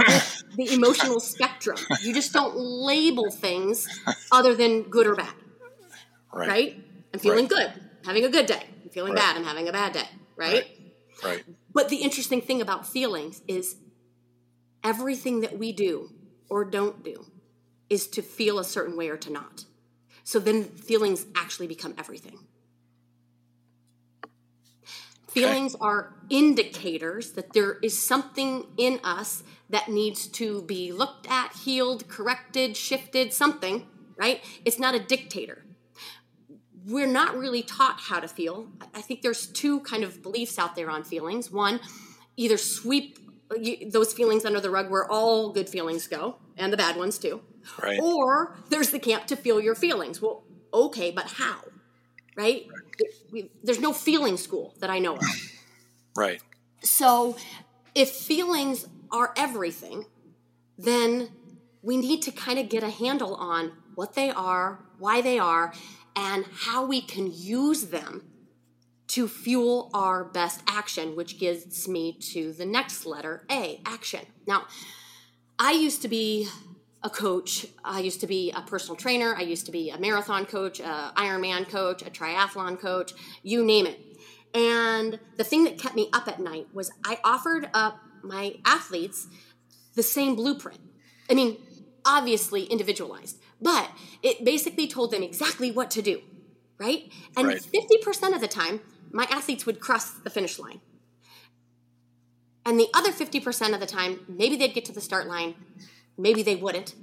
with 0.06 0.22
the 0.56 0.72
emotional 0.72 1.18
spectrum. 1.20 1.86
You 2.02 2.14
just 2.14 2.32
don't 2.32 2.54
label 2.56 3.30
things 3.30 3.88
other 4.30 4.54
than 4.54 4.82
good 4.84 5.06
or 5.06 5.14
bad, 5.16 5.34
Right. 6.32 6.48
right? 6.48 6.76
I'm 7.12 7.20
feeling 7.20 7.46
Right. 7.46 7.48
good, 7.48 7.72
having 8.04 8.24
a 8.24 8.28
good 8.28 8.46
day. 8.46 8.62
I'm 8.84 8.90
feeling 8.90 9.14
Right. 9.14 9.22
bad, 9.22 9.36
I'm 9.36 9.44
having 9.44 9.68
a 9.68 9.72
bad 9.72 9.92
day, 9.92 10.08
right? 10.36 10.66
Right. 11.22 11.44
But 11.72 11.88
the 11.88 11.96
interesting 11.96 12.40
thing 12.40 12.60
about 12.60 12.86
feelings 12.86 13.42
is 13.48 13.76
everything 14.84 15.40
that 15.40 15.58
we 15.58 15.72
do 15.72 16.10
or 16.48 16.64
don't 16.64 17.04
do 17.04 17.26
is 17.88 18.06
to 18.08 18.22
feel 18.22 18.58
a 18.58 18.64
certain 18.64 18.96
way 18.96 19.08
or 19.08 19.16
to 19.16 19.30
not. 19.30 19.64
So 20.24 20.38
then 20.38 20.64
feelings 20.64 21.26
actually 21.34 21.66
become 21.66 21.94
everything. 21.98 22.38
Feelings 25.28 25.74
are 25.80 26.14
indicators 26.28 27.32
that 27.32 27.54
there 27.54 27.78
is 27.82 27.98
something 27.98 28.66
in 28.76 29.00
us 29.02 29.42
that 29.70 29.88
needs 29.88 30.28
to 30.28 30.62
be 30.62 30.92
looked 30.92 31.26
at, 31.30 31.54
healed, 31.64 32.06
corrected, 32.08 32.76
shifted, 32.76 33.32
something, 33.32 33.86
right? 34.16 34.44
It's 34.64 34.78
not 34.78 34.94
a 34.94 34.98
dictator 34.98 35.64
we're 36.86 37.06
not 37.06 37.36
really 37.36 37.62
taught 37.62 38.00
how 38.00 38.20
to 38.20 38.28
feel. 38.28 38.68
I 38.94 39.00
think 39.02 39.22
there's 39.22 39.46
two 39.46 39.80
kind 39.80 40.04
of 40.04 40.22
beliefs 40.22 40.58
out 40.58 40.74
there 40.74 40.90
on 40.90 41.04
feelings. 41.04 41.50
One, 41.50 41.80
either 42.36 42.56
sweep 42.56 43.18
you- 43.60 43.90
those 43.90 44.12
feelings 44.12 44.44
under 44.44 44.60
the 44.60 44.70
rug 44.70 44.90
where 44.90 45.10
all 45.10 45.50
good 45.52 45.68
feelings 45.68 46.06
go 46.06 46.36
and 46.56 46.72
the 46.72 46.76
bad 46.76 46.96
ones 46.96 47.18
too. 47.18 47.40
Right. 47.82 47.98
Or 48.00 48.56
there's 48.70 48.90
the 48.90 48.98
camp 48.98 49.26
to 49.26 49.36
feel 49.36 49.60
your 49.60 49.74
feelings. 49.74 50.20
Well, 50.20 50.44
okay, 50.72 51.10
but 51.10 51.26
how? 51.32 51.56
Right? 52.36 52.66
We- 53.30 53.50
There's 53.62 53.80
no 53.80 53.92
feeling 53.92 54.36
school 54.36 54.74
that 54.80 54.90
I 54.90 54.98
know 54.98 55.16
of. 55.16 55.22
Right. 56.14 56.42
So, 56.82 57.36
if 57.94 58.10
feelings 58.10 58.86
are 59.10 59.32
everything, 59.34 60.04
then 60.76 61.30
we 61.80 61.96
need 61.96 62.20
to 62.22 62.30
kind 62.30 62.58
of 62.58 62.68
get 62.68 62.82
a 62.82 62.90
handle 62.90 63.34
on 63.34 63.72
what 63.94 64.12
they 64.14 64.28
are, 64.30 64.80
why 64.98 65.22
they 65.22 65.38
are, 65.38 65.72
and 66.14 66.44
how 66.44 66.84
we 66.84 67.00
can 67.00 67.32
use 67.32 67.86
them 67.86 68.24
to 69.12 69.28
fuel 69.28 69.90
our 69.92 70.24
best 70.24 70.62
action, 70.66 71.14
which 71.14 71.38
gets 71.38 71.86
me 71.86 72.14
to 72.14 72.52
the 72.54 72.64
next 72.64 73.04
letter 73.04 73.44
A 73.50 73.78
action. 73.84 74.24
Now, 74.46 74.64
I 75.58 75.72
used 75.72 76.00
to 76.02 76.08
be 76.08 76.48
a 77.02 77.10
coach. 77.10 77.66
I 77.84 78.00
used 78.00 78.20
to 78.20 78.26
be 78.26 78.52
a 78.52 78.62
personal 78.62 78.96
trainer. 78.96 79.34
I 79.36 79.42
used 79.42 79.66
to 79.66 79.72
be 79.72 79.90
a 79.90 79.98
marathon 79.98 80.46
coach, 80.46 80.80
a 80.80 81.12
Ironman 81.14 81.68
coach, 81.68 82.00
a 82.00 82.10
triathlon 82.10 82.80
coach, 82.80 83.12
you 83.42 83.62
name 83.62 83.86
it. 83.86 84.00
And 84.54 85.18
the 85.36 85.44
thing 85.44 85.64
that 85.64 85.76
kept 85.76 85.94
me 85.94 86.08
up 86.14 86.26
at 86.26 86.40
night 86.40 86.68
was 86.72 86.90
I 87.04 87.18
offered 87.22 87.68
up 87.74 87.98
my 88.22 88.54
athletes 88.64 89.26
the 89.94 90.02
same 90.02 90.36
blueprint. 90.36 90.80
I 91.28 91.34
mean, 91.34 91.58
obviously 92.06 92.64
individualized, 92.64 93.42
but 93.60 93.90
it 94.22 94.42
basically 94.42 94.86
told 94.86 95.10
them 95.10 95.22
exactly 95.22 95.70
what 95.70 95.90
to 95.92 96.02
do, 96.02 96.22
right? 96.78 97.12
And 97.36 97.48
Right. 97.48 97.60
50% 97.60 98.34
of 98.34 98.40
the 98.40 98.48
time, 98.48 98.80
my 99.12 99.24
athletes 99.30 99.66
would 99.66 99.80
cross 99.80 100.10
the 100.12 100.30
finish 100.30 100.58
line. 100.58 100.80
And 102.64 102.78
the 102.78 102.88
other 102.94 103.10
50% 103.10 103.74
of 103.74 103.80
the 103.80 103.86
time, 103.86 104.20
maybe 104.28 104.56
they'd 104.56 104.72
get 104.74 104.84
to 104.86 104.92
the 104.92 105.00
start 105.00 105.26
line, 105.26 105.54
maybe 106.16 106.42
they 106.42 106.56
wouldn't, 106.56 106.94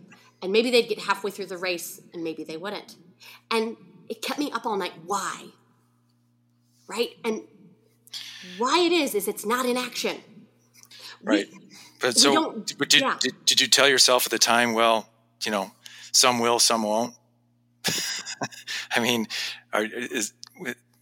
and 0.41 0.51
maybe 0.51 0.71
they'd 0.71 0.87
get 0.87 0.99
halfway 0.99 1.31
through 1.31 1.47
the 1.47 1.57
race 1.57 2.01
and 2.13 2.23
maybe 2.23 2.43
they 2.43 2.57
wouldn't. 2.57 2.95
And 3.51 3.75
it 4.07 4.21
kept 4.21 4.39
me 4.39 4.51
up 4.51 4.65
all 4.65 4.77
night. 4.77 4.93
Why? 5.05 5.47
Right? 6.87 7.09
And 7.25 7.41
why 8.57 8.79
it 8.79 8.91
is, 8.91 9.15
is 9.15 9.27
it's 9.27 9.45
not 9.45 9.65
in 9.65 9.77
action. 9.77 10.17
We- 11.23 11.35
Right. 11.35 11.47
But 11.99 12.17
so, 12.17 12.63
but 12.77 12.87
did, 12.89 13.01
yeah. 13.01 13.17
did, 13.19 13.33
did 13.43 13.59
you 13.59 13.67
tell 13.67 13.89
yourself 13.89 14.25
at 14.25 14.31
the 14.31 14.39
time, 14.39 14.73
well, 14.73 15.09
you 15.43 15.51
know, 15.51 15.71
some 16.13 16.39
will, 16.39 16.57
some 16.59 16.83
won't? 16.83 17.13
I 18.95 19.01
mean, 19.01 19.27
are, 19.73 19.83
is, 19.83 20.31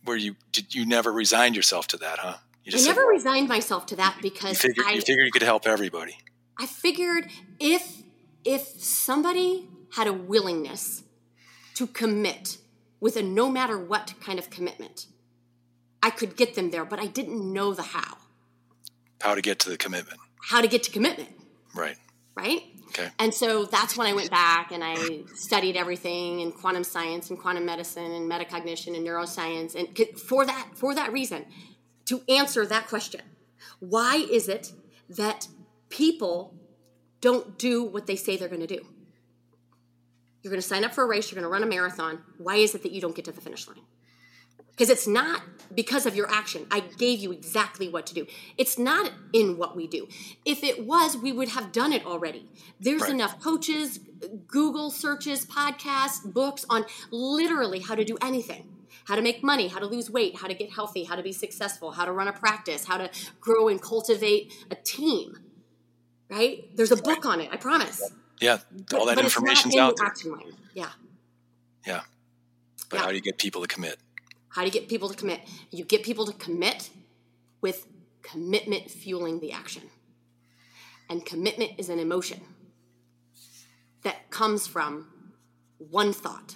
were 0.07 0.15
you, 0.15 0.35
did 0.51 0.73
you 0.73 0.85
never 0.85 1.11
resigned 1.11 1.55
yourself 1.55 1.87
to 1.89 1.97
that, 1.97 2.19
huh? 2.19 2.37
You 2.63 2.77
I 2.77 2.81
never 2.83 3.05
well, 3.05 3.15
resigned 3.15 3.47
myself 3.47 3.85
to 3.87 3.95
that 3.97 4.15
you 4.17 4.21
because 4.23 4.59
figured, 4.59 4.85
I, 4.87 4.93
you 4.93 5.01
figured 5.01 5.25
you 5.25 5.31
could 5.31 5.41
help 5.43 5.65
everybody. 5.67 6.17
I 6.59 6.65
figured 6.65 7.29
if 7.59 8.03
if 8.43 8.61
somebody 8.61 9.69
had 9.93 10.07
a 10.07 10.13
willingness 10.13 11.03
to 11.75 11.87
commit 11.87 12.57
with 12.99 13.15
a 13.15 13.23
no 13.23 13.49
matter 13.49 13.77
what 13.77 14.15
kind 14.19 14.37
of 14.39 14.49
commitment, 14.49 15.05
I 16.03 16.09
could 16.09 16.35
get 16.35 16.55
them 16.55 16.71
there, 16.71 16.83
but 16.83 16.99
I 16.99 17.05
didn't 17.05 17.53
know 17.53 17.73
the 17.73 17.83
how. 17.83 18.17
How 19.21 19.35
to 19.35 19.41
get 19.41 19.59
to 19.59 19.69
the 19.69 19.77
commitment. 19.77 20.19
How 20.41 20.61
to 20.61 20.67
get 20.67 20.83
to 20.83 20.91
commitment, 20.91 21.29
Right. 21.73 21.97
right? 22.35 22.61
Okay. 22.89 23.09
And 23.19 23.33
so 23.33 23.65
that's 23.65 23.97
when 23.97 24.07
I 24.07 24.13
went 24.13 24.31
back 24.31 24.71
and 24.71 24.83
I 24.83 25.23
studied 25.35 25.75
everything 25.75 26.39
in 26.39 26.51
quantum 26.51 26.83
science 26.83 27.29
and 27.29 27.39
quantum 27.39 27.65
medicine 27.65 28.11
and 28.11 28.31
metacognition 28.31 28.95
and 28.95 29.05
neuroscience 29.05 29.75
and 29.75 30.19
for 30.19 30.45
that 30.45 30.69
for 30.75 30.95
that 30.95 31.11
reason 31.11 31.45
to 32.05 32.21
answer 32.29 32.65
that 32.65 32.87
question. 32.87 33.21
Why 33.79 34.15
is 34.31 34.47
it 34.47 34.71
that 35.09 35.47
people 35.89 36.55
don't 37.21 37.57
do 37.57 37.83
what 37.83 38.07
they 38.07 38.15
say 38.15 38.37
they're 38.37 38.47
going 38.47 38.61
to 38.61 38.67
do? 38.67 38.85
You're 40.41 40.51
going 40.51 40.61
to 40.61 40.67
sign 40.67 40.83
up 40.83 40.93
for 40.93 41.03
a 41.03 41.07
race, 41.07 41.29
you're 41.29 41.41
going 41.41 41.49
to 41.49 41.51
run 41.51 41.63
a 41.63 41.65
marathon. 41.65 42.23
Why 42.37 42.55
is 42.55 42.73
it 42.73 42.83
that 42.83 42.91
you 42.91 43.01
don't 43.01 43.15
get 43.15 43.25
to 43.25 43.31
the 43.31 43.41
finish 43.41 43.67
line? 43.67 43.81
Because 44.77 44.91
it's 44.91 45.07
not 45.07 45.41
because 45.73 46.05
of 46.05 46.15
your 46.15 46.31
action. 46.31 46.67
I 46.69 46.81
gave 46.81 47.19
you 47.19 47.31
exactly 47.31 47.89
what 47.89 48.05
to 48.07 48.13
do. 48.13 48.27
It's 48.57 48.77
not 48.77 49.11
in 49.33 49.57
what 49.57 49.75
we 49.75 49.87
do. 49.87 50.07
If 50.45 50.63
it 50.63 50.85
was, 50.85 51.17
we 51.17 51.31
would 51.31 51.49
have 51.49 51.71
done 51.71 51.91
it 51.91 52.05
already. 52.05 52.47
There's 52.79 53.01
Right. 53.01 53.11
enough 53.11 53.41
coaches, 53.41 53.99
Google 54.45 54.91
searches, 54.91 55.45
podcasts, 55.45 56.31
books 56.31 56.65
on 56.69 56.85
literally 57.11 57.79
how 57.79 57.95
to 57.95 58.05
do 58.05 58.17
anything 58.21 58.77
how 59.07 59.15
to 59.15 59.21
make 59.21 59.41
money, 59.41 59.69
how 59.69 59.79
to 59.79 59.85
lose 59.85 60.09
weight, 60.09 60.35
how 60.35 60.47
to 60.47 60.53
get 60.53 60.69
healthy, 60.69 61.05
how 61.05 61.15
to 61.15 61.23
be 61.23 61.31
successful, 61.31 61.91
how 61.91 62.03
to 62.03 62.11
run 62.11 62.27
a 62.27 62.33
practice, 62.33 62.83
how 62.83 62.97
to 62.97 63.09
grow 63.39 63.69
and 63.69 63.81
cultivate 63.81 64.53
a 64.69 64.75
team. 64.75 65.37
Right? 66.29 66.75
There's 66.75 66.91
a 66.91 66.97
book 66.97 67.25
on 67.25 67.39
it, 67.39 67.49
I 67.49 67.55
promise. 67.55 68.01
Yeah. 68.41 68.57
all 68.93 69.05
that 69.05 69.15
but 69.15 69.21
not 69.21 69.23
information's 69.23 69.73
in 69.75 69.79
out 69.79 69.95
the 69.95 70.11
there. 70.23 70.51
Yeah. 70.73 70.89
Yeah. 71.85 72.01
But 72.89 72.97
Yeah. 72.97 73.01
how 73.03 73.09
do 73.09 73.15
you 73.15 73.21
get 73.21 73.37
people 73.37 73.61
to 73.61 73.67
commit? 73.67 73.97
How 74.57 74.63
do 74.63 74.69
you 74.69 74.73
get 74.73 74.89
people 74.89 75.07
to 75.07 75.15
commit? 75.15 75.41
You 75.69 75.85
get 75.85 76.01
people 76.01 76.25
to 76.25 76.33
commit 76.33 76.89
with 77.61 77.85
commitment 78.23 78.89
fueling 78.89 79.39
the 79.39 79.51
action. 79.51 79.83
And 81.11 81.23
commitment 81.23 81.73
is 81.77 81.89
an 81.89 81.99
emotion 81.99 82.41
that 84.01 84.31
comes 84.31 84.65
from 84.65 85.09
one 85.77 86.11
thought, 86.11 86.55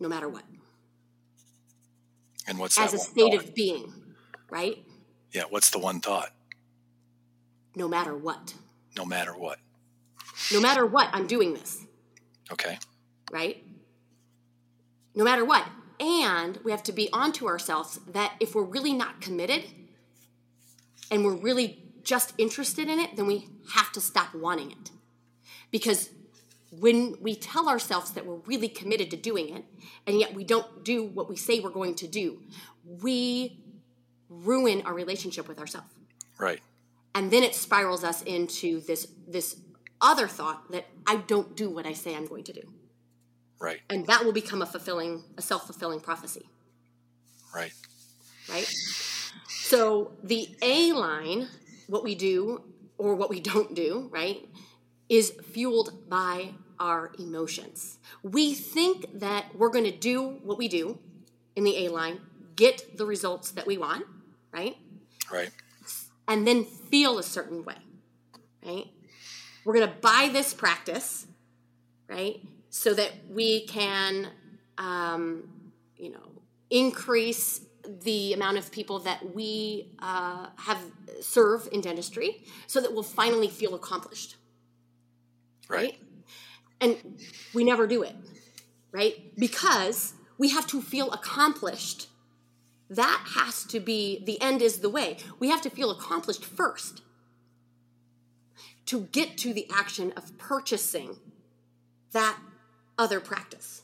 no 0.00 0.08
matter 0.08 0.28
what, 0.28 0.42
And 2.48 2.58
what's 2.58 2.74
that 2.74 2.86
as 2.86 2.94
a 2.94 2.96
one 2.96 3.06
state 3.06 3.32
thought? 3.34 3.44
of 3.44 3.54
being, 3.54 3.92
right? 4.50 4.84
Yeah. 5.30 5.44
What's 5.48 5.70
the 5.70 5.78
one 5.78 6.00
thought? 6.00 6.30
No 7.76 7.86
matter 7.86 8.16
what. 8.16 8.52
No 8.96 9.04
matter 9.04 9.36
what. 9.38 9.60
No 10.52 10.60
matter 10.60 10.84
what, 10.84 11.08
I'm 11.12 11.28
doing 11.28 11.54
this, 11.54 11.86
Okay. 12.50 12.80
right? 13.30 13.64
No 15.14 15.22
matter 15.22 15.44
what. 15.44 15.64
And 16.02 16.58
we 16.64 16.72
have 16.72 16.82
to 16.84 16.92
be 16.92 17.08
onto 17.12 17.46
ourselves 17.46 18.00
that 18.08 18.34
if 18.40 18.56
we're 18.56 18.64
really 18.64 18.92
not 18.92 19.20
committed 19.20 19.62
and 21.12 21.24
we're 21.24 21.36
really 21.36 21.84
just 22.02 22.34
interested 22.38 22.88
in 22.88 22.98
it, 22.98 23.14
then 23.14 23.26
we 23.26 23.46
have 23.74 23.92
to 23.92 24.00
stop 24.00 24.34
wanting 24.34 24.72
it. 24.72 24.90
Because 25.70 26.10
when 26.72 27.14
we 27.20 27.36
tell 27.36 27.68
ourselves 27.68 28.10
that 28.12 28.26
we're 28.26 28.40
really 28.46 28.68
committed 28.68 29.12
to 29.12 29.16
doing 29.16 29.54
it 29.54 29.64
and 30.04 30.18
yet 30.18 30.34
we 30.34 30.42
don't 30.42 30.82
do 30.82 31.04
what 31.04 31.28
we 31.28 31.36
say 31.36 31.60
we're 31.60 31.70
going 31.70 31.94
to 31.94 32.08
do, 32.08 32.40
we 32.84 33.60
ruin 34.28 34.82
our 34.84 34.94
relationship 34.94 35.46
with 35.46 35.60
ourselves. 35.60 35.88
Right. 36.36 36.60
And 37.14 37.30
then 37.30 37.44
it 37.44 37.54
spirals 37.54 38.02
us 38.02 38.22
into 38.22 38.80
this 38.80 39.06
this 39.28 39.60
other 40.00 40.26
thought 40.26 40.72
that 40.72 40.86
I 41.06 41.16
don't 41.16 41.54
do 41.54 41.70
what 41.70 41.86
I 41.86 41.92
say 41.92 42.16
I'm 42.16 42.26
going 42.26 42.42
to 42.44 42.52
do. 42.52 42.62
Right. 43.62 43.80
And 43.88 44.04
that 44.08 44.24
will 44.24 44.32
become 44.32 44.60
a 44.60 44.66
fulfilling 44.66 45.22
a 45.38 45.42
self-fulfilling 45.42 46.00
prophecy, 46.00 46.48
Right. 47.54 47.72
right? 48.50 48.66
So 49.48 50.12
the 50.24 50.48
A 50.62 50.92
line, 50.92 51.46
what 51.86 52.02
we 52.02 52.16
do 52.16 52.62
or 52.98 53.14
what 53.14 53.30
we 53.30 53.38
don't 53.40 53.72
do, 53.72 54.08
right, 54.12 54.48
is 55.08 55.30
fueled 55.52 56.08
by 56.10 56.54
our 56.80 57.12
emotions. 57.20 57.98
We 58.24 58.52
think 58.52 59.20
that 59.20 59.54
we're 59.56 59.70
going 59.70 59.84
to 59.84 59.96
do 59.96 60.40
what 60.42 60.58
we 60.58 60.66
do 60.66 60.98
in 61.54 61.62
the 61.62 61.86
A 61.86 61.88
line, 61.88 62.20
get 62.56 62.96
the 62.98 63.06
results 63.06 63.52
that 63.52 63.66
we 63.66 63.78
want, 63.78 64.04
right? 64.52 64.76
Right. 65.30 65.50
and 66.26 66.46
then 66.46 66.64
feel 66.64 67.18
a 67.18 67.22
certain 67.22 67.64
way, 67.64 67.76
right? 68.66 68.86
We're 69.64 69.74
going 69.74 69.88
to 69.88 69.94
buy 70.00 70.30
this 70.32 70.52
practice, 70.52 71.26
right? 72.08 72.40
So 72.74 72.94
that 72.94 73.12
we 73.28 73.66
can, 73.66 74.28
um, 74.78 75.44
you 75.96 76.10
know, 76.10 76.30
increase 76.70 77.60
the 78.02 78.32
amount 78.32 78.56
of 78.56 78.72
people 78.72 78.98
that 79.00 79.34
we 79.34 79.92
uh, 79.98 80.46
have 80.56 80.78
serve 81.20 81.68
in 81.70 81.82
dentistry 81.82 82.42
so 82.66 82.80
that 82.80 82.92
we'll 82.92 83.02
finally 83.02 83.48
feel 83.48 83.74
accomplished. 83.74 84.36
Right. 85.68 85.96
and 86.80 86.96
we 87.54 87.62
never 87.64 87.86
do 87.86 88.02
it. 88.02 88.16
Right? 88.90 89.34
Because 89.38 90.14
we 90.38 90.50
have 90.50 90.66
to 90.68 90.80
feel 90.82 91.10
accomplished. 91.12 92.08
That 92.90 93.24
has 93.36 93.64
to 93.64 93.80
be 93.80 94.22
the 94.24 94.40
end 94.40 94.60
is 94.62 94.78
the 94.78 94.90
way. 94.90 95.18
We 95.38 95.48
have 95.48 95.62
to 95.62 95.70
feel 95.70 95.90
accomplished 95.90 96.44
first 96.44 97.02
to 98.86 99.02
get 99.12 99.38
to 99.38 99.54
the 99.54 99.66
action 99.72 100.12
of 100.16 100.36
purchasing 100.38 101.16
that 102.12 102.36
other 102.98 103.20
practice. 103.20 103.82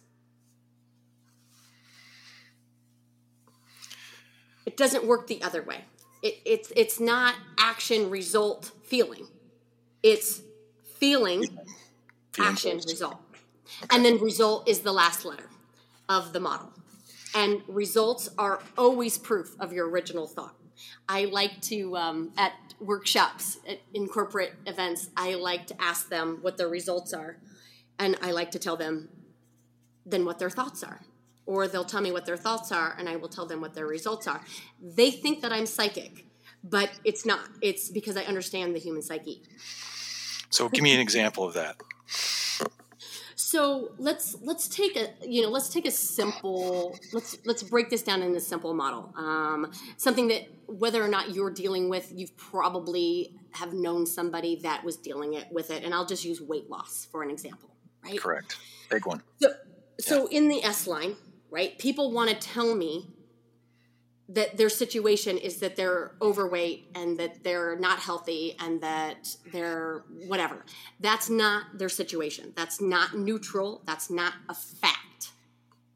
It 4.66 4.76
doesn't 4.76 5.04
work 5.04 5.26
the 5.26 5.42
other 5.42 5.62
way. 5.62 5.84
It, 6.22 6.40
it's 6.44 6.72
it's 6.76 7.00
not 7.00 7.34
action 7.58 8.10
result 8.10 8.72
feeling. 8.84 9.26
It's 10.02 10.42
feeling 10.96 11.58
action 12.38 12.76
result. 12.86 13.18
And 13.90 14.04
then 14.04 14.18
result 14.18 14.68
is 14.68 14.80
the 14.80 14.92
last 14.92 15.24
letter 15.24 15.48
of 16.08 16.32
the 16.32 16.40
model. 16.40 16.72
And 17.34 17.62
results 17.68 18.28
are 18.38 18.60
always 18.76 19.18
proof 19.18 19.54
of 19.60 19.72
your 19.72 19.88
original 19.88 20.26
thought. 20.26 20.54
I 21.08 21.26
like 21.26 21.60
to 21.62 21.96
um, 21.96 22.32
at 22.36 22.52
workshops 22.80 23.58
at, 23.66 23.80
in 23.92 24.06
corporate 24.06 24.54
events 24.66 25.10
i 25.16 25.34
like 25.34 25.66
to 25.66 25.82
ask 25.82 26.08
them 26.08 26.38
what 26.42 26.56
their 26.56 26.68
results 26.68 27.12
are 27.12 27.38
and 27.98 28.16
i 28.22 28.30
like 28.30 28.50
to 28.50 28.58
tell 28.58 28.76
them 28.76 29.08
then 30.06 30.24
what 30.24 30.38
their 30.38 30.50
thoughts 30.50 30.82
are. 30.82 31.00
Or 31.44 31.66
they'll 31.66 31.84
tell 31.84 32.02
me 32.02 32.12
what 32.12 32.26
their 32.26 32.36
thoughts 32.36 32.72
are 32.72 32.94
and 32.98 33.08
i 33.08 33.16
will 33.16 33.28
tell 33.28 33.46
them 33.46 33.60
what 33.60 33.74
their 33.74 33.86
results 33.86 34.26
are. 34.26 34.42
They 34.80 35.10
think 35.10 35.42
that 35.42 35.52
i'm 35.52 35.66
psychic 35.66 36.24
but 36.64 36.90
it's 37.04 37.24
not. 37.24 37.40
It's 37.62 37.90
because 37.90 38.16
i 38.16 38.22
understand 38.22 38.74
the 38.74 38.78
human 38.78 39.02
psyche. 39.02 39.42
So 40.50 40.68
give 40.68 40.82
me 40.82 40.94
an 40.94 41.00
example 41.00 41.44
of 41.44 41.54
that. 41.54 41.76
So 43.36 43.92
let's 43.98 44.36
let's 44.42 44.68
take 44.68 44.96
a 44.96 45.08
you 45.26 45.42
know 45.42 45.48
let's 45.48 45.68
take 45.68 45.86
a 45.86 45.90
simple 45.90 46.98
let's 47.12 47.38
let's 47.46 47.62
break 47.62 47.88
this 47.88 48.02
down 48.02 48.22
in 48.22 48.34
a 48.34 48.40
simple 48.40 48.74
model. 48.74 49.12
Um, 49.16 49.72
something 49.96 50.28
that 50.28 50.48
whether 50.66 51.02
or 51.02 51.08
not 51.08 51.34
you're 51.34 51.50
dealing 51.50 51.88
with, 51.88 52.12
you've 52.14 52.36
probably 52.36 53.34
have 53.52 53.72
known 53.72 54.04
somebody 54.04 54.56
that 54.56 54.84
was 54.84 54.96
dealing 54.96 55.34
it 55.34 55.46
with 55.50 55.70
it, 55.70 55.82
and 55.82 55.94
I'll 55.94 56.06
just 56.06 56.24
use 56.24 56.40
weight 56.40 56.68
loss 56.68 57.08
for 57.10 57.22
an 57.22 57.30
example, 57.30 57.70
right? 58.08 58.20
Correct. 58.20 58.56
Big 58.90 59.06
one. 59.06 59.22
So, 59.40 59.52
so 60.00 60.26
in 60.28 60.48
the 60.48 60.62
S 60.64 60.86
line, 60.86 61.16
right? 61.50 61.78
People 61.78 62.12
want 62.12 62.30
to 62.30 62.36
tell 62.36 62.74
me 62.74 63.08
that 64.30 64.58
their 64.58 64.68
situation 64.68 65.38
is 65.38 65.60
that 65.60 65.76
they're 65.76 66.12
overweight 66.20 66.90
and 66.94 67.18
that 67.18 67.42
they're 67.42 67.78
not 67.78 67.98
healthy 67.98 68.54
and 68.60 68.82
that 68.82 69.34
they're 69.52 70.04
whatever. 70.26 70.64
That's 71.00 71.30
not 71.30 71.78
their 71.78 71.88
situation. 71.88 72.52
That's 72.54 72.80
not 72.80 73.16
neutral. 73.16 73.82
That's 73.86 74.10
not 74.10 74.34
a 74.48 74.54
fact, 74.54 75.30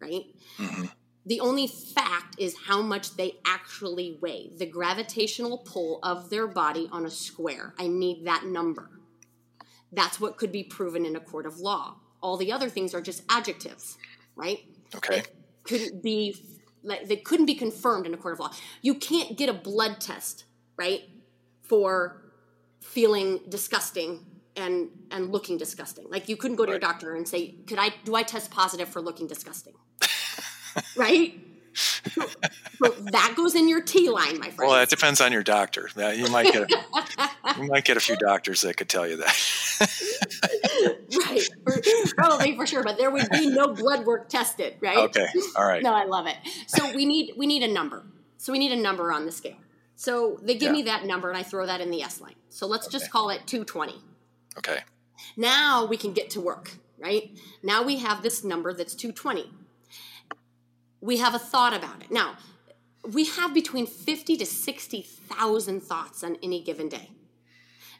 right? 0.00 0.24
Mm-hmm. 0.56 0.86
The 1.26 1.40
only 1.40 1.66
fact 1.66 2.36
is 2.38 2.56
how 2.66 2.82
much 2.82 3.16
they 3.16 3.34
actually 3.46 4.18
weigh, 4.20 4.50
the 4.56 4.66
gravitational 4.66 5.58
pull 5.58 6.00
of 6.02 6.30
their 6.30 6.48
body 6.48 6.88
on 6.90 7.04
a 7.04 7.10
square. 7.10 7.74
I 7.78 7.86
need 7.86 8.24
that 8.24 8.44
number. 8.44 8.90
That's 9.92 10.18
what 10.18 10.38
could 10.38 10.50
be 10.50 10.64
proven 10.64 11.04
in 11.04 11.14
a 11.16 11.20
court 11.20 11.46
of 11.46 11.60
law. 11.60 11.96
All 12.22 12.36
the 12.36 12.52
other 12.52 12.68
things 12.68 12.94
are 12.94 13.00
just 13.02 13.22
adjectives, 13.28 13.98
right? 14.36 14.60
Okay. 14.94 15.22
couldn't 15.64 16.02
be 16.02 16.36
like 16.82 17.06
they 17.08 17.16
couldn't 17.16 17.46
be 17.46 17.54
confirmed 17.54 18.06
in 18.06 18.14
a 18.14 18.16
court 18.16 18.34
of 18.34 18.40
law. 18.40 18.50
You 18.82 18.94
can't 18.94 19.36
get 19.36 19.48
a 19.48 19.52
blood 19.54 20.00
test, 20.00 20.44
right, 20.76 21.02
for 21.62 22.22
feeling 22.80 23.40
disgusting 23.48 24.26
and 24.56 24.90
and 25.10 25.30
looking 25.32 25.56
disgusting. 25.58 26.06
Like 26.10 26.28
you 26.28 26.36
couldn't 26.36 26.56
go 26.56 26.64
to 26.66 26.70
your 26.72 26.80
Right. 26.80 26.80
doctor 26.80 27.14
and 27.14 27.26
say, 27.28 27.56
"Could 27.66 27.78
I 27.78 27.90
do 28.04 28.14
I 28.14 28.22
test 28.22 28.50
positive 28.50 28.88
for 28.88 29.00
looking 29.00 29.26
disgusting?" 29.26 29.74
right? 30.96 31.38
So, 32.10 32.26
so 32.82 32.90
that 33.12 33.34
goes 33.36 33.54
in 33.54 33.68
your 33.68 33.80
T 33.82 34.10
line, 34.10 34.38
my 34.38 34.50
friend. 34.50 34.70
Well, 34.70 34.72
that 34.72 34.90
depends 34.90 35.20
on 35.20 35.32
your 35.32 35.42
doctor. 35.42 35.88
You 35.96 36.28
might 36.28 36.52
get 36.52 36.70
a, 36.70 36.78
you 37.58 37.68
might 37.68 37.84
get 37.84 37.96
a 37.96 38.00
few 38.00 38.16
doctors 38.16 38.62
that 38.62 38.76
could 38.76 38.88
tell 38.88 39.06
you 39.06 39.16
that. 39.18 39.78
right, 41.26 41.48
for, 41.64 42.14
probably 42.16 42.56
for 42.56 42.66
sure, 42.66 42.82
but 42.82 42.98
there 42.98 43.10
would 43.10 43.28
be 43.30 43.46
no 43.46 43.68
blood 43.74 44.04
work 44.06 44.28
tested, 44.28 44.76
right? 44.80 44.96
okay. 44.96 45.26
All 45.56 45.64
right. 45.66 45.82
No, 45.92 45.92
I 45.94 46.04
love 46.04 46.26
it. 46.26 46.36
So 46.66 46.94
we 46.94 47.04
need 47.06 47.34
we 47.36 47.46
need 47.46 47.62
a 47.62 47.72
number. 47.72 48.04
So 48.38 48.52
we 48.52 48.58
need 48.58 48.72
a 48.72 48.76
number 48.80 49.12
on 49.12 49.26
the 49.26 49.32
scale. 49.32 49.56
So 49.96 50.38
they 50.42 50.54
give 50.54 50.68
Yeah. 50.68 50.72
me 50.72 50.82
that 50.84 51.04
number 51.04 51.28
and 51.28 51.36
I 51.38 51.42
throw 51.42 51.66
that 51.66 51.80
in 51.80 51.90
the 51.90 52.02
S 52.02 52.20
line. 52.20 52.34
So 52.48 52.66
let's 52.66 52.86
just 52.86 53.10
call 53.10 53.30
it 53.30 53.46
220. 53.46 54.00
Okay. 54.58 54.80
Now 55.36 55.86
we 55.86 55.96
can 55.96 56.12
get 56.12 56.30
to 56.30 56.40
work, 56.40 56.72
right? 56.98 57.30
Now 57.62 57.82
we 57.82 57.98
have 57.98 58.22
this 58.22 58.44
number 58.44 58.72
that's 58.72 58.94
220. 58.94 59.50
We 61.02 61.18
have 61.18 61.34
a 61.34 61.38
thought 61.38 61.74
about 61.74 62.00
it. 62.02 62.10
Now, 62.10 62.36
we 63.10 63.24
have 63.26 63.52
between 63.52 63.86
50 63.86 64.36
to 64.38 64.46
60,000 64.46 65.80
thoughts 65.82 66.22
on 66.22 66.36
any 66.42 66.62
given 66.62 66.88
day. 66.88 67.10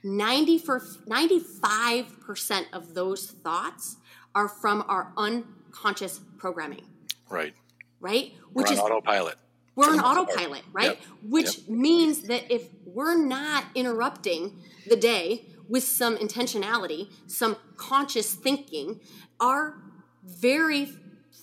90 0.04 0.58
for 0.58 0.80
95% 0.80 2.64
of 2.72 2.94
those 2.94 3.26
thoughts 3.26 3.96
are 4.34 4.48
from 4.48 4.84
our 4.88 5.12
unconscious 5.16 6.20
programming, 6.38 6.84
Right. 7.28 7.54
right? 8.00 8.32
We're 8.52 8.66
on 8.66 8.78
autopilot. 8.78 9.36
we're 9.74 9.84
for 9.86 9.90
on 9.90 9.96
the 9.96 10.02
most 10.02 10.14
part. 10.16 10.28
autopilot, 10.28 10.62
right? 10.72 10.86
Yep. 10.86 10.98
Which 11.28 11.68
means 11.68 12.22
that 12.22 12.50
if 12.52 12.68
we're 12.84 13.16
not 13.16 13.64
interrupting 13.74 14.62
the 14.88 14.96
day 14.96 15.46
with 15.68 15.84
some 15.84 16.16
intentionality, 16.16 17.10
some 17.26 17.56
conscious 17.76 18.34
thinking, 18.34 19.00
our 19.40 19.76
very 20.24 20.88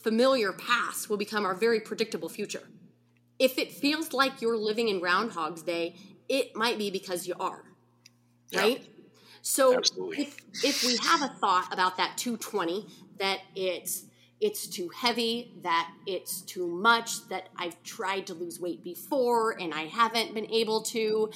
familiar 0.03 0.53
past 0.53 1.09
will 1.09 1.17
become 1.17 1.45
our 1.45 1.55
very 1.55 1.79
predictable 1.79 2.29
future. 2.29 2.63
If 3.39 3.57
it 3.57 3.71
feels 3.71 4.13
like 4.13 4.41
you're 4.41 4.57
living 4.57 4.89
in 4.89 4.99
Groundhog's 4.99 5.61
Day, 5.63 5.95
it 6.27 6.55
might 6.55 6.77
be 6.77 6.91
because 6.91 7.27
you 7.27 7.35
are, 7.39 7.63
Yeah. 8.51 8.61
right? 8.61 8.87
So 9.41 9.77
Absolutely. 9.77 10.23
if 10.23 10.37
if 10.63 10.83
we 10.83 10.97
have 10.97 11.21
a 11.21 11.29
thought 11.35 11.71
about 11.71 11.97
that 11.97 12.17
220 12.17 12.87
that 13.17 13.39
it's 13.55 14.05
it's 14.41 14.67
too 14.67 14.89
heavy, 14.89 15.53
that 15.63 15.91
it's 16.05 16.41
too 16.41 16.65
much, 16.65 17.27
that 17.27 17.49
I've 17.57 17.81
tried 17.83 18.27
to 18.27 18.33
lose 18.33 18.59
weight 18.59 18.83
before 18.83 19.59
and 19.59 19.73
I 19.73 19.83
haven't 19.87 20.33
been 20.33 20.49
able 20.49 20.81
to, 20.83 21.29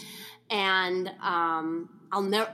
and 0.50 1.10
um, 1.22 1.90
I'll 2.12 2.22
never. 2.22 2.54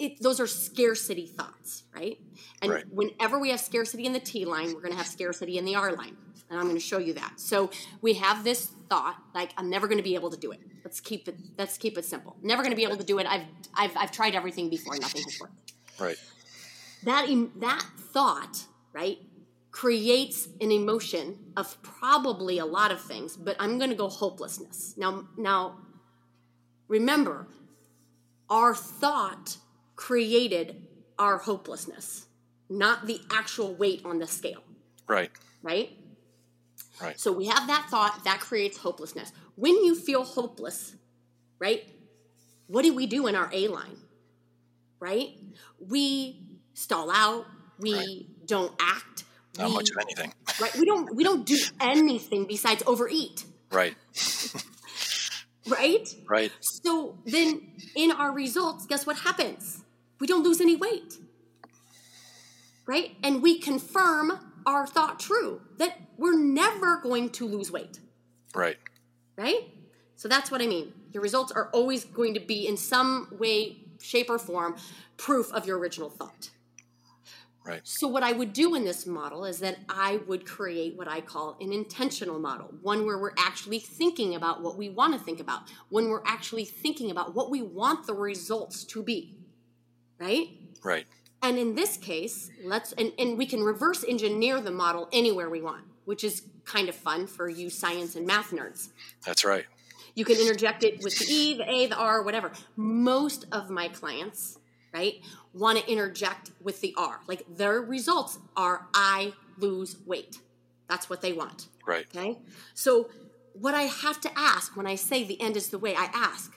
It, 0.00 0.20
those 0.20 0.40
are 0.40 0.46
scarcity 0.46 1.26
thoughts, 1.26 1.84
right? 1.94 2.18
And 2.62 2.72
Right. 2.72 2.84
whenever 2.90 3.38
we 3.38 3.50
have 3.50 3.60
scarcity 3.60 4.06
in 4.06 4.12
the 4.14 4.20
T 4.20 4.44
line, 4.46 4.68
we're 4.74 4.80
going 4.80 4.92
to 4.92 4.96
have 4.96 5.06
scarcity 5.06 5.58
in 5.58 5.64
the 5.66 5.76
R 5.76 5.92
line, 5.92 6.16
and 6.48 6.58
I'm 6.58 6.64
going 6.64 6.74
to 6.76 6.80
show 6.92 6.98
you 6.98 7.12
that. 7.14 7.34
So 7.38 7.70
we 8.00 8.14
have 8.14 8.42
this 8.42 8.72
thought, 8.88 9.16
like 9.34 9.50
I'm 9.58 9.68
never 9.70 9.86
going 9.86 9.98
to 9.98 10.04
be 10.04 10.14
able 10.14 10.30
to 10.30 10.38
do 10.38 10.50
it. 10.52 10.60
Let's 10.82 11.00
keep 11.00 11.28
it. 11.28 11.36
Let's 11.58 11.76
keep 11.76 11.98
it 11.98 12.04
simple. 12.06 12.36
Never 12.42 12.62
going 12.62 12.72
to 12.72 12.76
be 12.76 12.84
able 12.84 12.96
to 12.96 13.04
do 13.04 13.18
it. 13.18 13.26
I've 13.26 13.44
I've 13.74 13.94
I've 13.96 14.10
tried 14.10 14.34
everything 14.34 14.70
before. 14.70 14.96
Nothing 14.96 15.22
has 15.22 15.38
worked 15.38 15.72
Right. 15.98 16.16
that 17.04 17.26
that 17.56 17.84
thought 17.98 18.64
right 18.94 19.18
creates 19.70 20.48
an 20.60 20.72
emotion 20.72 21.38
of 21.56 21.80
probably 21.82 22.58
a 22.58 22.64
lot 22.66 22.90
of 22.90 23.00
things 23.00 23.36
but 23.36 23.54
i'm 23.60 23.78
going 23.78 23.90
to 23.90 23.96
go 23.96 24.08
hopelessness 24.08 24.94
now 24.96 25.24
now 25.36 25.76
remember 26.88 27.46
our 28.48 28.74
thought 28.74 29.58
created 30.00 30.86
our 31.18 31.36
hopelessness 31.36 32.24
not 32.70 33.06
the 33.06 33.20
actual 33.30 33.74
weight 33.74 34.00
on 34.04 34.18
the 34.18 34.26
scale 34.26 34.62
Right. 35.06 35.30
right 35.62 35.90
Right. 37.02 37.20
so 37.20 37.32
we 37.32 37.46
have 37.46 37.66
that 37.66 37.88
thought 37.90 38.24
that 38.24 38.40
creates 38.40 38.78
hopelessness 38.78 39.30
when 39.56 39.74
you 39.84 39.94
feel 39.94 40.24
hopeless 40.24 40.94
right 41.58 41.84
what 42.66 42.82
do 42.82 42.94
we 42.94 43.06
do 43.06 43.26
in 43.26 43.34
our 43.34 43.50
a 43.52 43.68
line 43.68 43.98
right 45.00 45.28
we 45.78 46.40
stall 46.72 47.10
out 47.10 47.44
we 47.78 47.94
Right. 47.94 48.46
don't 48.46 48.72
act 48.80 49.24
Not 49.58 49.68
we, 49.68 49.74
much 49.74 49.90
of 49.90 49.98
anything. 50.00 50.32
right 50.58 50.74
we 50.78 50.86
don't 50.86 51.14
we 51.14 51.24
don't 51.24 51.44
do 51.44 51.58
anything 51.78 52.46
besides 52.46 52.82
overeat 52.86 53.44
Right. 53.70 53.96
right 55.68 56.08
Right. 56.26 56.52
so 56.60 57.18
then 57.26 57.60
in 57.94 58.10
our 58.12 58.32
results 58.32 58.86
guess 58.86 59.04
what 59.06 59.18
happens 59.18 59.79
we 60.20 60.26
don't 60.26 60.42
lose 60.44 60.60
any 60.60 60.76
weight 60.76 61.18
right 62.86 63.16
and 63.22 63.42
we 63.42 63.58
confirm 63.58 64.32
our 64.66 64.86
thought 64.86 65.18
true 65.18 65.60
that 65.78 65.98
we're 66.16 66.38
never 66.38 66.98
going 66.98 67.30
to 67.30 67.46
lose 67.46 67.70
weight 67.70 67.98
Right. 68.54 68.78
right? 69.36 69.68
So 70.16 70.28
that's 70.28 70.50
what 70.50 70.60
I 70.60 70.66
mean. 70.66 70.92
Your 71.12 71.22
results 71.22 71.52
are 71.52 71.70
always 71.72 72.04
going 72.04 72.34
to 72.34 72.40
be, 72.40 72.66
in 72.66 72.76
some 72.76 73.28
way, 73.38 73.78
shape, 74.00 74.28
or 74.28 74.38
form, 74.38 74.76
proof 75.16 75.52
of 75.52 75.66
your 75.66 75.78
original 75.78 76.10
thought. 76.10 76.50
Right. 77.64 77.80
So, 77.84 78.08
what 78.08 78.22
I 78.22 78.32
would 78.32 78.52
do 78.52 78.74
in 78.74 78.84
this 78.84 79.06
model 79.06 79.44
is 79.44 79.58
that 79.58 79.78
I 79.88 80.20
would 80.26 80.46
create 80.46 80.96
what 80.96 81.08
I 81.08 81.20
call 81.20 81.56
an 81.60 81.72
intentional 81.72 82.38
model, 82.38 82.72
one 82.80 83.04
where 83.04 83.18
we're 83.18 83.34
actually 83.38 83.78
thinking 83.80 84.34
about 84.34 84.62
what 84.62 84.76
we 84.76 84.88
want 84.88 85.12
to 85.12 85.20
think 85.20 85.40
about, 85.40 85.62
when 85.90 86.08
we're 86.08 86.22
actually 86.24 86.64
thinking 86.64 87.10
about 87.10 87.34
what 87.34 87.50
we 87.50 87.60
want 87.60 88.06
the 88.06 88.14
results 88.14 88.84
to 88.84 89.02
be. 89.02 89.36
Right? 90.20 90.48
Right. 90.82 91.06
And 91.42 91.58
in 91.58 91.74
this 91.74 91.96
case, 91.96 92.50
let's, 92.62 92.92
and, 92.92 93.12
and 93.18 93.38
we 93.38 93.46
can 93.46 93.62
reverse 93.62 94.04
engineer 94.06 94.60
the 94.60 94.70
model 94.70 95.08
anywhere 95.12 95.48
we 95.48 95.62
want, 95.62 95.84
which 96.04 96.22
is 96.22 96.42
kind 96.64 96.88
of 96.88 96.94
fun 96.94 97.26
for 97.26 97.48
you 97.48 97.70
science 97.70 98.14
and 98.14 98.26
math 98.26 98.50
nerds. 98.50 98.90
That's 99.24 99.44
right. 99.44 99.64
You 100.14 100.24
can 100.24 100.36
interject 100.36 100.84
it 100.84 101.02
with 101.02 101.18
the 101.18 101.32
E, 101.32 101.54
the 101.54 101.70
A, 101.70 101.86
the 101.86 101.96
R, 101.96 102.22
whatever. 102.22 102.52
Most 102.76 103.46
of 103.52 103.70
my 103.70 103.88
clients, 103.88 104.58
right, 104.92 105.14
want 105.54 105.78
to 105.78 105.90
interject 105.90 106.50
with 106.62 106.80
the 106.80 106.94
R. 106.98 107.20
Like 107.26 107.44
their 107.56 107.80
results 107.80 108.38
are 108.56 108.88
I 108.92 109.32
lose 109.56 109.96
weight. 110.04 110.38
That's 110.88 111.08
what 111.08 111.22
they 111.22 111.32
want. 111.32 111.68
Right. 111.86 112.06
Okay. 112.14 112.38
So, 112.74 113.08
what 113.54 113.74
I 113.74 113.82
have 113.82 114.20
to 114.22 114.30
ask 114.36 114.76
when 114.76 114.86
I 114.86 114.96
say 114.96 115.24
the 115.24 115.40
end 115.40 115.56
is 115.56 115.68
the 115.68 115.78
way, 115.78 115.94
I 115.96 116.08
ask, 116.12 116.52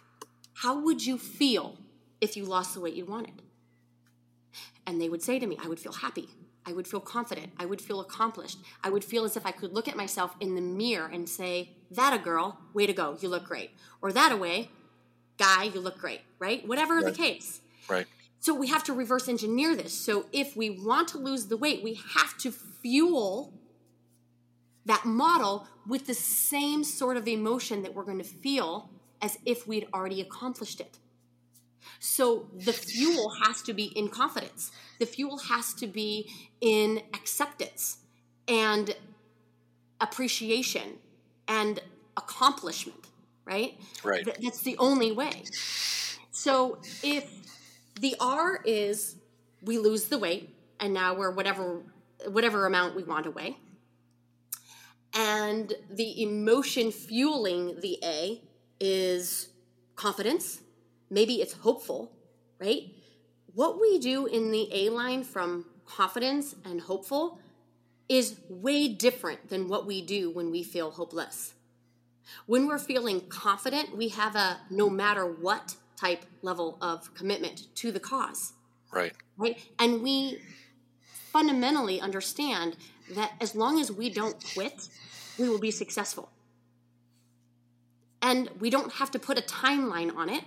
how 0.54 0.80
would 0.80 1.06
you 1.06 1.18
feel 1.18 1.78
if 2.22 2.36
you 2.36 2.46
lost 2.46 2.74
the 2.74 2.82
weight 2.82 2.96
you 2.96 3.06
wanted? 3.06 3.43
And 4.86 5.02
they 5.02 5.10
would 5.10 5.22
say 5.22 5.40
to 5.40 5.48
me, 5.48 5.58
I 5.64 5.68
would 5.68 5.80
feel 5.80 5.94
happy. 5.94 6.30
I 6.66 6.74
would 6.74 6.88
feel 6.88 7.00
confident. 7.00 7.52
I 7.58 7.66
would 7.66 7.82
feel 7.82 8.00
accomplished. 8.00 8.58
I 8.84 8.90
would 8.90 9.04
feel 9.04 9.26
as 9.26 9.36
if 9.36 9.46
I 9.46 9.52
could 9.52 9.74
look 9.74 9.88
at 9.88 9.98
myself 9.98 10.36
in 10.40 10.56
the 10.56 10.62
mirror 10.62 11.10
and 11.12 11.28
say, 11.28 11.72
That 11.92 12.14
a 12.14 12.18
girl, 12.24 12.58
way 12.74 12.86
to 12.88 12.94
go, 12.94 13.18
you 13.20 13.30
look 13.30 13.46
great. 13.46 13.72
Or 14.02 14.12
that 14.14 14.32
a 14.32 14.38
way, 14.38 14.70
guy, 15.38 15.64
you 15.64 15.80
look 15.80 15.98
great, 15.98 16.22
right? 16.40 16.66
Whatever 16.68 16.96
Right. 16.96 17.06
the 17.06 17.12
case. 17.12 17.62
Right. 17.90 18.08
So 18.40 18.54
we 18.54 18.68
have 18.68 18.84
to 18.86 18.94
reverse 18.94 19.28
engineer 19.30 19.76
this. 19.76 19.94
So 19.94 20.26
if 20.32 20.56
we 20.56 20.70
want 20.70 21.08
to 21.10 21.18
lose 21.18 21.48
the 21.48 21.58
weight, 21.58 21.84
we 21.84 21.94
have 22.16 22.38
to 22.40 22.52
fuel 22.52 23.54
that 24.86 25.06
model 25.06 25.68
with 25.88 26.08
the 26.08 26.14
same 26.14 26.84
sort 26.84 27.16
of 27.16 27.28
emotion 27.28 27.84
that 27.84 27.94
we're 27.94 28.04
going 28.04 28.18
to 28.18 28.24
feel 28.24 28.90
as 29.22 29.38
if 29.46 29.66
we'd 29.66 29.88
already 29.94 30.20
accomplished 30.20 30.82
it. 30.82 30.98
So 32.06 32.48
the 32.54 32.74
fuel 32.74 33.30
has 33.46 33.62
to 33.62 33.74
be 33.74 33.86
in 33.86 34.10
confidence. 34.10 34.72
The 35.00 35.06
fuel 35.06 35.38
has 35.38 35.74
to 35.76 35.88
be 35.88 36.30
in 36.60 37.02
acceptance 37.14 38.00
and 38.46 38.94
appreciation 40.02 40.98
and 41.48 41.80
accomplishment, 42.18 43.08
right? 43.46 43.80
Right. 44.04 44.26
Th- 44.26 44.36
that's 44.42 44.60
the 44.64 44.78
only 44.80 45.14
way. 45.14 45.46
So 46.32 46.80
if 47.04 47.32
the 48.02 48.18
R 48.20 48.60
is 48.66 49.16
we 49.62 49.78
lose 49.78 50.10
the 50.10 50.18
weight 50.18 50.54
and 50.82 50.94
now 50.94 51.14
we're 51.14 51.32
whatever 51.32 51.84
whatever 52.28 52.66
amount 52.66 52.98
we 52.98 53.04
want 53.04 53.24
to 53.24 53.32
weigh. 53.32 53.56
And 55.14 55.72
the 55.90 56.22
emotion 56.22 56.92
fueling 56.92 57.80
the 57.80 57.98
A 58.04 58.42
is 58.82 59.48
confidence. 59.96 60.63
Maybe 61.10 61.42
it's 61.42 61.54
hopeful, 61.54 62.12
right? 62.60 62.94
What 63.54 63.80
we 63.80 64.00
do 64.00 64.26
in 64.26 64.52
the 64.52 64.68
A 64.72 64.90
line 64.90 65.24
from 65.24 65.66
confidence 65.86 66.56
and 66.66 66.82
hopeful 66.82 67.40
is 68.10 68.40
way 68.50 68.88
different 68.88 69.50
than 69.50 69.68
what 69.68 69.86
we 69.86 70.02
do 70.02 70.30
when 70.32 70.52
we 70.52 70.64
feel 70.64 70.92
hopeless. 70.92 71.54
When 72.46 72.68
we're 72.68 72.80
feeling 72.80 73.22
confident, 73.30 73.96
we 73.96 74.10
have 74.10 74.36
a 74.36 74.60
no 74.70 74.90
matter 74.90 75.26
what 75.26 75.76
type 75.96 76.26
level 76.42 76.78
of 76.82 77.14
commitment 77.14 77.68
to 77.76 77.92
the 77.92 78.00
cause, 78.00 78.54
Right. 78.92 79.14
right? 79.38 79.58
And 79.80 80.02
we 80.02 80.42
fundamentally 81.32 82.02
understand 82.02 82.76
that 83.12 83.34
as 83.40 83.56
long 83.56 83.80
as 83.80 83.92
we 83.92 84.10
don't 84.10 84.44
quit, 84.54 84.90
we 85.38 85.50
will 85.50 85.60
be 85.60 85.72
successful. 85.72 86.30
And 88.22 88.50
we 88.60 88.70
don't 88.70 88.94
have 88.94 89.12
to 89.12 89.20
put 89.20 89.38
a 89.38 89.42
timeline 89.42 90.16
on 90.16 90.30
it 90.30 90.44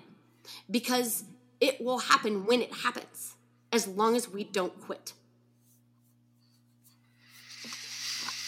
because 0.70 1.24
it 1.60 1.80
will 1.80 1.98
happen 1.98 2.46
when 2.46 2.62
it 2.62 2.72
happens, 2.72 3.34
as 3.72 3.86
long 3.86 4.16
as 4.16 4.28
we 4.28 4.44
don't 4.44 4.80
quit. 4.80 5.12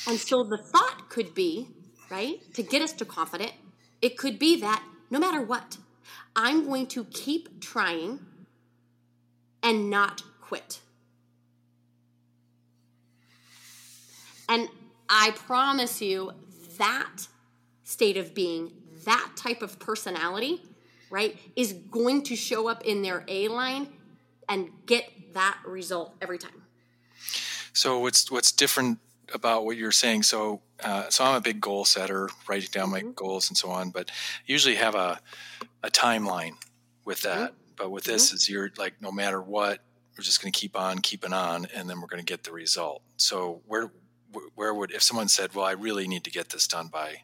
And 0.06 0.18
so 0.18 0.42
the 0.42 0.58
thought 0.58 1.08
could 1.10 1.34
be, 1.34 1.68
right, 2.10 2.40
to 2.54 2.62
get 2.62 2.80
us 2.80 2.92
to 2.94 3.04
confident, 3.04 3.52
it 4.00 4.16
could 4.16 4.38
be 4.38 4.60
that 4.60 4.82
no 5.10 5.18
matter 5.18 5.42
what, 5.42 5.76
I'm 6.34 6.66
going 6.66 6.86
to 6.88 7.04
keep 7.04 7.60
trying 7.60 8.20
and 9.62 9.90
not 9.90 10.22
quit. 10.40 10.80
And 14.48 14.68
I 15.08 15.32
promise 15.32 16.00
you 16.00 16.32
that 16.78 17.26
state 17.84 18.16
of 18.16 18.34
being, 18.34 18.72
that 19.04 19.32
type 19.36 19.62
of 19.62 19.78
personality, 19.78 20.62
right, 21.10 21.36
is 21.56 21.72
going 21.72 22.22
to 22.24 22.36
show 22.36 22.68
up 22.68 22.84
in 22.84 23.02
their 23.02 23.24
A 23.28 23.48
line 23.48 23.88
and 24.48 24.70
get 24.86 25.04
that 25.34 25.58
result 25.66 26.14
every 26.20 26.38
time. 26.38 26.62
So 27.72 27.98
what's 28.00 28.30
what's 28.30 28.52
different 28.52 28.98
about 29.34 29.64
what 29.64 29.76
you're 29.76 29.92
saying? 29.92 30.22
So 30.24 30.62
uh, 30.82 31.08
so 31.10 31.24
I'm 31.24 31.36
a 31.36 31.40
big 31.40 31.60
goal 31.60 31.84
setter, 31.84 32.28
writing 32.48 32.70
down 32.72 32.90
my 32.90 33.02
Mhm. 33.02 33.14
goals 33.14 33.48
and 33.48 33.56
so 33.56 33.70
on, 33.70 33.90
but 33.90 34.10
usually 34.46 34.76
have 34.76 34.94
a 34.94 35.20
a 35.82 35.90
timeline 35.90 36.56
with 37.04 37.22
that. 37.22 37.54
But 37.76 37.90
with 37.90 38.04
this, 38.04 38.32
is 38.32 38.48
you're 38.48 38.70
like 38.76 39.00
no 39.00 39.12
matter 39.12 39.40
what, 39.40 39.80
we're 40.16 40.24
just 40.24 40.42
going 40.42 40.52
to 40.52 40.58
keep 40.58 40.76
on 40.76 40.98
keeping 40.98 41.32
on, 41.32 41.66
and 41.66 41.88
then 41.88 42.00
we're 42.00 42.08
going 42.08 42.24
to 42.24 42.32
get 42.32 42.42
the 42.44 42.52
result. 42.52 43.02
So 43.16 43.62
where 43.66 43.92
where 44.54 44.74
would 44.74 44.90
if 44.92 45.02
someone 45.02 45.28
said, 45.28 45.54
"Well, 45.54 45.64
I 45.64 45.72
really 45.72 46.08
need 46.08 46.24
to 46.24 46.30
get 46.30 46.48
this 46.50 46.66
done 46.66 46.88
by 46.88 47.22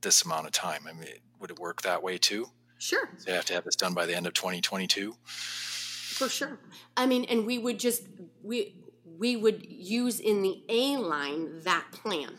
this 0.00 0.22
amount 0.24 0.46
of 0.46 0.52
time"? 0.52 0.86
I 0.88 0.92
mean, 0.92 1.08
would 1.38 1.50
it 1.50 1.58
work 1.58 1.82
that 1.82 2.02
way 2.02 2.18
too? 2.18 2.50
Sure. 2.78 3.08
They 3.24 3.32
have 3.32 3.44
to 3.46 3.54
have 3.54 3.64
this 3.64 3.76
done 3.76 3.94
by 3.94 4.06
the 4.06 4.14
end 4.14 4.26
of 4.26 4.34
2022. 4.34 5.14
For 5.24 6.28
sure. 6.28 6.58
I 6.96 7.06
mean, 7.06 7.24
and 7.24 7.46
we 7.46 7.58
would 7.58 7.78
just 7.78 8.02
we 8.42 8.74
we 9.18 9.36
would 9.36 9.64
use 9.68 10.20
in 10.20 10.42
the 10.42 10.62
A 10.68 10.96
line 10.96 11.60
that 11.62 11.86
plan 11.92 12.30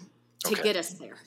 to 0.45 0.53
Okay. 0.53 0.63
get 0.63 0.75
us 0.75 0.91
there. 0.93 1.17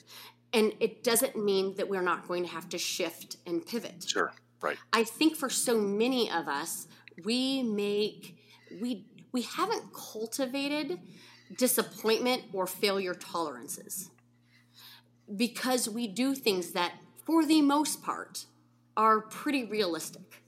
And 0.52 0.72
it 0.80 1.04
doesn't 1.04 1.36
mean 1.36 1.74
that 1.76 1.88
we're 1.88 2.02
not 2.02 2.26
going 2.26 2.44
to 2.44 2.50
have 2.50 2.68
to 2.70 2.78
shift 2.78 3.36
and 3.46 3.64
pivot. 3.64 4.04
Sure. 4.08 4.32
Right. 4.60 4.76
I 4.92 5.04
think 5.04 5.36
for 5.36 5.48
so 5.48 5.78
many 5.80 6.30
of 6.30 6.48
us, 6.48 6.86
we 7.24 7.62
make 7.62 8.36
we 8.80 9.06
we 9.32 9.42
haven't 9.42 9.92
cultivated 9.92 10.98
disappointment 11.56 12.42
or 12.52 12.66
failure 12.66 13.14
tolerances 13.14 14.10
because 15.34 15.88
we 15.88 16.06
do 16.08 16.34
things 16.34 16.72
that 16.72 16.92
for 17.24 17.44
the 17.44 17.62
most 17.62 18.02
part 18.02 18.46
are 18.96 19.20
pretty 19.22 19.64
realistic 19.64 20.42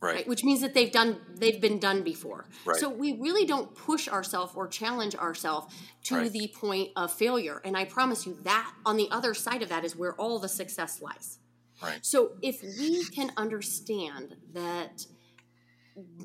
Right. 0.00 0.14
right? 0.14 0.28
Which 0.28 0.44
means 0.44 0.60
that 0.60 0.74
they've 0.74 0.92
done 0.92 1.20
they've 1.34 1.60
been 1.60 1.80
done 1.80 2.02
before. 2.04 2.46
Right. 2.64 2.78
So 2.78 2.88
we 2.88 3.14
really 3.14 3.44
don't 3.44 3.74
push 3.74 4.06
ourselves 4.08 4.52
or 4.54 4.68
challenge 4.68 5.16
ourselves 5.16 5.74
to 6.04 6.14
Right. 6.16 6.32
the 6.32 6.46
point 6.54 6.90
of 6.94 7.12
failure. 7.12 7.60
And 7.64 7.76
I 7.76 7.84
promise 7.84 8.24
you 8.24 8.38
that 8.42 8.72
on 8.86 8.96
the 8.96 9.08
other 9.10 9.34
side 9.34 9.60
of 9.60 9.68
that 9.70 9.84
is 9.84 9.96
where 9.96 10.14
all 10.14 10.38
the 10.38 10.48
success 10.48 11.02
lies. 11.02 11.38
Right. 11.82 11.98
So 12.06 12.36
if 12.42 12.62
we 12.62 13.04
can 13.06 13.32
understand 13.36 14.36
that 14.52 15.06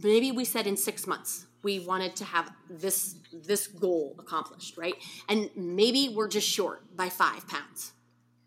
maybe 0.04 0.32
we 0.32 0.46
said 0.46 0.68
in 0.68 0.78
6 0.78 1.08
months 1.08 1.48
we 1.64 1.80
wanted 1.80 2.16
to 2.18 2.26
have 2.26 2.52
this 2.70 3.16
this 3.32 3.66
goal 3.68 4.16
accomplished, 4.20 4.78
right? 4.78 4.96
And 5.28 5.50
maybe 5.56 6.10
we're 6.16 6.28
just 6.28 6.48
short 6.48 6.96
by 6.96 7.10
5 7.10 7.48
pounds 7.48 7.94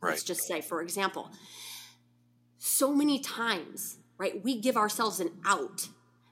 Right. 0.00 0.10
let's 0.10 0.22
just 0.22 0.42
say 0.46 0.60
for 0.60 0.82
example 0.82 1.32
so 2.58 2.94
many 2.94 3.18
times 3.18 3.98
right 4.18 4.42
we 4.44 4.60
give 4.60 4.76
ourselves 4.76 5.20
an 5.20 5.30
out 5.44 5.88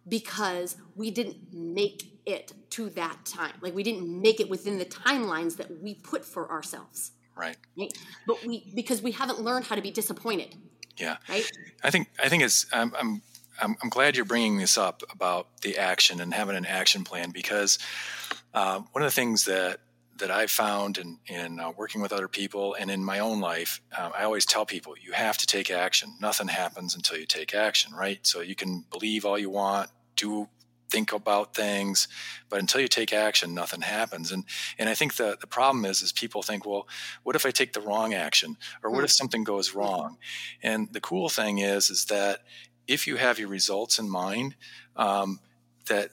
because 0.09 0.77
we 0.95 1.11
didn't 1.11 1.37
make 1.53 2.15
it 2.27 2.53
to 2.71 2.91
that 2.91 3.25
time. 3.25 3.53
Like 3.61 3.75
we 3.75 3.83
didn't 3.83 4.07
make 4.23 4.41
it 4.41 4.49
within 4.49 4.79
the 4.79 4.85
timelines 4.85 5.57
that 5.57 5.83
we 5.83 5.95
put 5.95 6.25
for 6.25 6.51
ourselves. 6.51 7.13
Right. 7.37 7.57
right? 7.77 7.93
But 8.27 8.45
we 8.45 8.71
because 8.75 9.03
we 9.03 9.13
haven't 9.13 9.41
learned 9.41 9.67
how 9.67 9.75
to 9.75 9.83
be 9.83 9.91
disappointed. 9.91 10.55
Yeah. 10.97 11.17
right? 11.29 11.51
I 11.83 11.91
think 11.91 12.09
I 12.23 12.29
think 12.29 12.43
it's 12.43 12.67
I'm, 12.73 12.93
I'm 12.99 13.23
I'm 13.61 13.89
glad 13.89 14.17
you're 14.17 14.25
bringing 14.25 14.59
this 14.59 14.77
up 14.77 15.03
about 15.13 15.61
the 15.63 15.79
action 15.79 16.21
and 16.21 16.35
having 16.35 16.57
an 16.57 16.67
action 16.67 17.05
plan 17.05 17.31
because 17.31 17.79
uh, 18.53 18.81
one 18.93 19.03
of 19.03 19.07
the 19.07 19.15
things 19.15 19.45
that 19.45 19.81
that 20.19 20.31
I've 20.31 20.51
found 20.51 20.99
in 20.99 21.19
in 21.27 21.61
uh, 21.61 21.73
working 21.77 22.01
with 22.01 22.13
other 22.13 22.29
people 22.29 22.77
and 22.79 22.91
in 22.91 23.05
my 23.05 23.19
own 23.19 23.41
life, 23.41 23.81
uh, 23.97 24.11
I 24.17 24.25
always 24.25 24.47
tell 24.47 24.67
people 24.67 24.95
you 25.01 25.13
have 25.13 25.39
to 25.39 25.47
take 25.47 25.71
action. 25.71 26.15
Nothing 26.21 26.49
happens 26.49 26.95
until 26.95 27.19
you 27.19 27.27
take 27.27 27.55
action, 27.55 27.93
right? 27.95 28.25
So 28.27 28.41
you 28.41 28.55
can 28.55 28.85
believe 28.91 29.25
all 29.25 29.39
you 29.39 29.51
want, 29.51 29.91
do 30.17 30.49
think 30.91 31.13
about 31.13 31.55
things, 31.55 32.07
but 32.49 32.61
until 32.61 32.81
you 32.81 32.87
take 32.87 33.13
action, 33.13 33.55
nothing 33.55 33.81
happens. 33.81 34.31
And 34.31 34.45
and 34.79 34.89
I 34.89 34.95
think 34.95 35.17
the 35.17 35.37
the 35.41 35.47
problem 35.47 35.85
is 35.85 36.03
is 36.03 36.13
people 36.13 36.43
think, 36.43 36.65
well, 36.65 36.87
what 37.25 37.37
if 37.37 37.47
I 37.47 37.51
take 37.51 37.73
the 37.73 37.81
wrong 37.81 38.15
action, 38.15 38.57
or 38.83 38.91
what 38.91 39.05
if 39.05 39.11
something 39.11 39.45
goes 39.45 39.75
wrong? 39.75 40.19
And 40.63 40.93
the 40.93 41.01
cool 41.01 41.29
thing 41.29 41.59
is 41.59 41.91
is 41.91 42.05
that 42.07 42.41
if 42.87 43.07
you 43.07 43.17
have 43.17 43.39
your 43.39 43.49
results 43.49 43.99
in 43.99 44.09
mind, 44.09 44.55
um, 44.97 45.41
that 45.87 46.11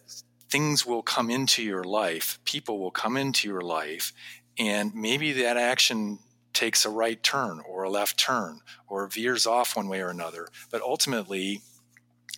things 0.51 0.85
will 0.85 1.01
come 1.01 1.31
into 1.31 1.63
your 1.63 1.83
life, 1.83 2.37
people 2.43 2.79
will 2.79 2.91
come 2.91 3.15
into 3.15 3.47
your 3.47 3.61
life, 3.61 4.11
and 4.59 4.93
maybe 4.93 5.31
that 5.31 5.57
action 5.57 6.19
takes 6.53 6.85
a 6.85 6.89
right 6.89 7.23
turn 7.23 7.61
or 7.67 7.83
a 7.83 7.89
left 7.89 8.17
turn 8.17 8.59
or 8.89 9.07
veers 9.07 9.47
off 9.47 9.77
one 9.77 9.87
way 9.87 10.01
or 10.01 10.09
another. 10.09 10.49
But 10.69 10.81
ultimately, 10.81 11.61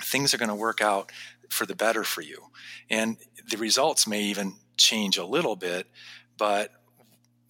things 0.01 0.33
are 0.33 0.37
going 0.37 0.49
to 0.49 0.55
work 0.55 0.81
out 0.81 1.11
for 1.49 1.65
the 1.65 1.75
better 1.75 2.03
for 2.03 2.21
you. 2.21 2.37
And 2.89 3.17
the 3.49 3.57
results 3.57 4.07
may 4.07 4.21
even 4.21 4.53
change 4.77 5.17
a 5.17 5.25
little 5.25 5.55
bit, 5.55 5.87
but 6.37 6.71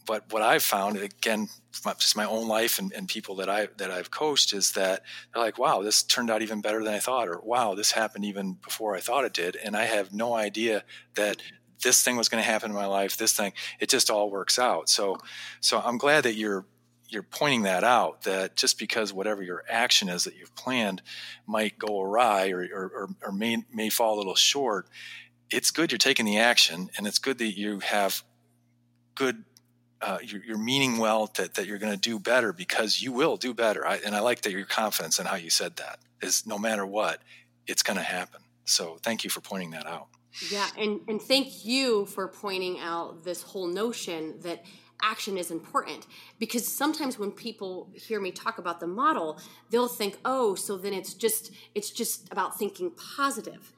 but 0.06 0.32
what 0.32 0.42
I've 0.42 0.64
found 0.64 0.98
again, 0.98 1.48
just 1.98 2.16
my 2.16 2.26
own 2.26 2.48
life 2.48 2.80
and, 2.80 2.92
and, 2.94 3.08
people 3.08 3.36
that 3.36 3.50
I 3.50 3.68
that 3.78 3.92
I've 3.92 4.12
coached 4.12 4.54
is 4.54 4.72
that 4.74 5.02
they're 5.34 5.44
like, 5.44 5.58
wow, 5.58 5.82
this 5.82 6.04
turned 6.04 6.30
out 6.30 6.42
even 6.42 6.62
better 6.62 6.84
than 6.84 6.94
I 6.94 7.00
thought, 7.00 7.28
or 7.28 7.40
wow, 7.42 7.76
this 7.76 7.92
happened 7.92 8.26
even 8.26 8.54
before 8.54 8.96
I 8.96 9.00
thought 9.00 9.26
it 9.26 9.34
did, 9.34 9.56
and 9.56 9.76
I 9.76 9.86
have 9.86 10.14
no 10.14 10.34
idea 10.34 10.84
that 11.16 11.42
this 11.84 12.04
thing 12.04 12.16
was 12.16 12.30
going 12.30 12.44
to 12.44 12.50
happen 12.50 12.72
in 12.72 12.76
my 12.76 12.86
life. 12.86 13.18
This 13.18 13.34
thing, 13.34 13.54
it 13.80 13.90
just 13.90 14.10
all 14.10 14.30
works 14.30 14.58
out. 14.58 14.90
So, 14.90 15.18
so 15.60 15.80
I'm 15.80 15.98
glad 15.98 16.24
that 16.24 16.36
you're 16.36 16.66
you're 17.10 17.24
pointing 17.24 17.62
that 17.62 17.84
out 17.84 18.24
that 18.24 18.56
just 18.56 18.80
because 18.80 19.14
whatever 19.14 19.44
your 19.44 19.64
action 19.70 20.10
is 20.10 20.24
that 20.24 20.36
you've 20.36 20.56
planned 20.56 21.02
might 21.46 21.78
go 21.78 22.02
awry 22.02 22.50
or, 22.50 22.62
or, 22.74 23.10
or, 23.24 23.32
may, 23.32 23.64
may 23.72 23.88
fall 23.88 24.16
a 24.16 24.18
little 24.18 24.36
short, 24.36 24.88
it's 25.52 25.70
good 25.70 25.92
you're 25.92 26.00
taking 26.00 26.26
the 26.26 26.40
action 26.40 26.90
and 26.98 27.06
it's 27.06 27.20
good 27.20 27.38
that 27.38 27.56
you 27.56 27.80
have 27.80 28.24
good 29.14 29.46
uh, 30.04 30.18
you're, 30.22 30.44
you're, 30.44 30.58
meaning 30.58 30.98
well 30.98 31.32
that, 31.36 31.54
that 31.56 31.66
you're 31.66 31.78
going 31.78 31.94
to 31.94 32.00
do 32.00 32.20
better 32.20 32.52
because 32.52 33.02
you 33.02 33.14
will 33.14 33.38
do 33.38 33.54
better. 33.54 33.88
I, 33.88 34.00
and 34.06 34.16
I 34.16 34.20
like 34.20 34.42
that 34.42 34.52
your 34.52 34.66
confidence 34.66 35.18
in 35.18 35.26
how 35.26 35.36
you 35.36 35.50
said 35.50 35.78
that 35.78 36.00
is 36.22 36.46
no 36.46 36.58
matter 36.58 36.86
what, 36.86 37.22
it's 37.68 37.84
going 37.84 37.98
to 37.98 38.04
happen. 38.04 38.42
So 38.66 38.98
thank 39.02 39.24
you 39.24 39.30
for 39.30 39.40
pointing 39.40 39.72
that 39.72 39.86
out. 39.86 40.08
Yeah, 40.52 40.68
and 40.78 41.02
and 41.08 41.22
thank 41.22 41.64
you 41.64 42.06
for 42.08 42.28
pointing 42.28 42.80
out 42.80 43.24
this 43.24 43.44
whole 43.44 43.68
notion 43.68 44.40
that 44.42 44.66
action 45.02 45.38
is 45.38 45.52
important 45.52 46.08
because 46.40 46.68
sometimes 46.68 47.20
when 47.20 47.32
people 47.32 47.90
hear 47.94 48.20
me 48.20 48.32
talk 48.32 48.58
about 48.58 48.80
the 48.80 48.88
model 48.88 49.38
they'll 49.70 49.90
think 49.90 50.18
oh 50.24 50.56
so 50.56 50.78
then 50.78 50.94
it's 50.94 51.14
just 51.14 51.52
it's 51.76 51.90
just 51.90 52.32
about 52.32 52.58
thinking 52.58 52.90
positive 52.92 53.74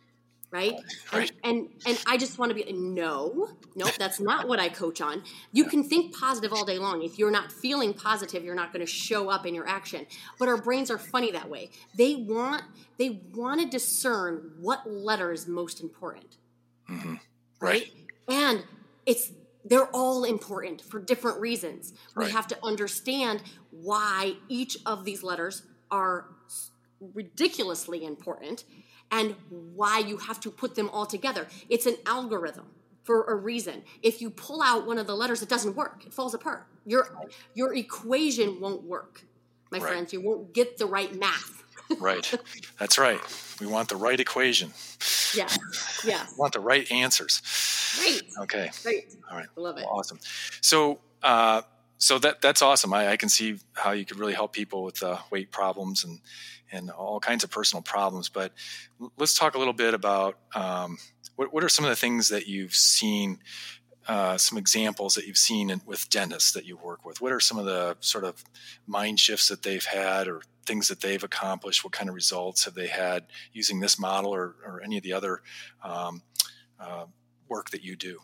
right, 0.51 0.73
right. 1.11 1.31
And, 1.43 1.57
and 1.57 1.69
and 1.85 2.03
i 2.07 2.17
just 2.17 2.37
want 2.37 2.49
to 2.49 2.55
be 2.55 2.71
no 2.71 3.49
nope 3.75 3.91
that's 3.97 4.19
not 4.19 4.47
what 4.47 4.59
i 4.59 4.69
coach 4.69 5.01
on 5.01 5.23
you 5.51 5.65
can 5.65 5.83
think 5.83 6.15
positive 6.15 6.53
all 6.53 6.65
day 6.65 6.77
long 6.77 7.03
if 7.03 7.17
you're 7.17 7.31
not 7.31 7.51
feeling 7.51 7.93
positive 7.93 8.43
you're 8.43 8.55
not 8.55 8.71
going 8.71 8.85
to 8.85 8.91
show 8.91 9.29
up 9.29 9.45
in 9.45 9.53
your 9.53 9.67
action 9.67 10.05
but 10.39 10.47
our 10.47 10.61
brains 10.61 10.89
are 10.89 10.97
funny 10.97 11.31
that 11.31 11.49
way 11.49 11.69
they 11.97 12.15
want 12.15 12.63
they 12.97 13.21
want 13.33 13.59
to 13.59 13.67
discern 13.67 14.51
what 14.59 14.89
letter 14.89 15.31
is 15.31 15.47
most 15.47 15.81
important 15.81 16.37
mm-hmm. 16.89 17.15
right. 17.59 17.91
right 17.91 17.91
and 18.27 18.63
it's 19.05 19.31
they're 19.65 19.89
all 19.93 20.23
important 20.23 20.81
for 20.81 20.99
different 20.99 21.39
reasons. 21.39 21.93
Right. 22.13 22.27
We 22.27 22.31
have 22.31 22.47
to 22.47 22.57
understand 22.63 23.41
why 23.71 24.35
each 24.47 24.77
of 24.85 25.03
these 25.03 25.23
letters 25.23 25.63
are 25.91 26.27
ridiculously 27.13 28.05
important 28.05 28.63
and 29.11 29.35
why 29.49 29.99
you 29.99 30.17
have 30.17 30.39
to 30.41 30.51
put 30.51 30.75
them 30.75 30.89
all 30.89 31.05
together. 31.05 31.47
It's 31.69 31.85
an 31.85 31.95
algorithm 32.05 32.65
for 33.03 33.23
a 33.25 33.35
reason. 33.35 33.83
If 34.01 34.21
you 34.21 34.29
pull 34.29 34.61
out 34.61 34.85
one 34.87 34.97
of 34.97 35.07
the 35.07 35.15
letters, 35.15 35.41
it 35.41 35.49
doesn't 35.49 35.75
work. 35.75 36.03
It 36.05 36.13
falls 36.13 36.33
apart. 36.33 36.65
Your 36.85 37.07
your 37.53 37.73
equation 37.73 38.59
won't 38.59 38.83
work, 38.83 39.23
my 39.71 39.77
right. 39.77 39.87
friends. 39.87 40.13
You 40.13 40.21
won't 40.21 40.53
get 40.53 40.77
the 40.77 40.85
right 40.85 41.15
math. 41.17 41.63
right. 41.99 42.33
That's 42.79 42.97
right. 42.97 43.19
We 43.59 43.67
want 43.67 43.89
the 43.89 43.95
right 43.95 44.19
equation. 44.19 44.71
Yeah. 45.35 45.49
Yeah. 46.03 46.25
want 46.37 46.53
the 46.53 46.59
right 46.59 46.91
answers. 46.91 47.41
Great. 47.99 48.23
Okay. 48.41 48.71
Great. 48.83 49.15
All 49.29 49.37
right. 49.37 49.47
Love 49.55 49.77
it. 49.77 49.83
Awesome. 49.83 50.19
So, 50.61 50.99
uh, 51.23 51.61
so 51.97 52.19
that 52.19 52.41
that's 52.41 52.61
awesome. 52.61 52.93
I, 52.93 53.09
I, 53.09 53.17
can 53.17 53.29
see 53.29 53.57
how 53.73 53.91
you 53.91 54.05
could 54.05 54.19
really 54.19 54.33
help 54.33 54.53
people 54.53 54.83
with 54.83 55.01
uh, 55.01 55.17
weight 55.31 55.51
problems 55.51 56.03
and 56.03 56.19
and 56.71 56.89
all 56.89 57.19
kinds 57.19 57.43
of 57.43 57.51
personal 57.51 57.81
problems. 57.81 58.29
But 58.29 58.51
let's 59.17 59.33
talk 59.33 59.55
a 59.55 59.57
little 59.59 59.73
bit 59.73 59.93
about 59.93 60.37
um, 60.53 60.97
what 61.35 61.53
what 61.53 61.63
are 61.63 61.69
some 61.69 61.85
of 61.85 61.89
the 61.89 61.95
things 61.95 62.29
that 62.29 62.47
you've 62.47 62.75
seen. 62.75 63.39
Uh, 64.07 64.37
some 64.37 64.55
examples 64.55 65.15
that 65.15 65.25
you've 65.25 65.35
seen 65.35 65.71
in, 65.71 65.81
with 65.83 66.07
dentists 66.11 66.51
that 66.51 66.63
you 66.63 66.77
work 66.77 67.03
with. 67.03 67.21
What 67.21 67.31
are 67.31 67.39
some 67.39 67.57
of 67.57 67.65
the 67.65 67.97
sort 68.01 68.23
of 68.23 68.43
mind 68.85 69.19
shifts 69.19 69.47
that 69.47 69.63
they've 69.63 69.83
had, 69.83 70.27
or 70.27 70.43
things 70.67 70.89
that 70.89 71.01
they've 71.01 71.23
accomplished? 71.23 71.83
What 71.83 71.91
kind 71.91 72.07
of 72.07 72.13
results 72.13 72.65
have 72.65 72.75
they 72.75 72.85
had 72.85 73.25
using 73.51 73.79
this 73.79 73.97
model, 73.97 74.29
or, 74.29 74.57
or 74.63 74.79
any 74.83 74.97
of 74.97 75.03
the 75.03 75.13
other 75.13 75.41
um, 75.83 76.21
uh, 76.79 77.05
work 77.49 77.71
that 77.71 77.83
you 77.83 77.95
do? 77.95 78.19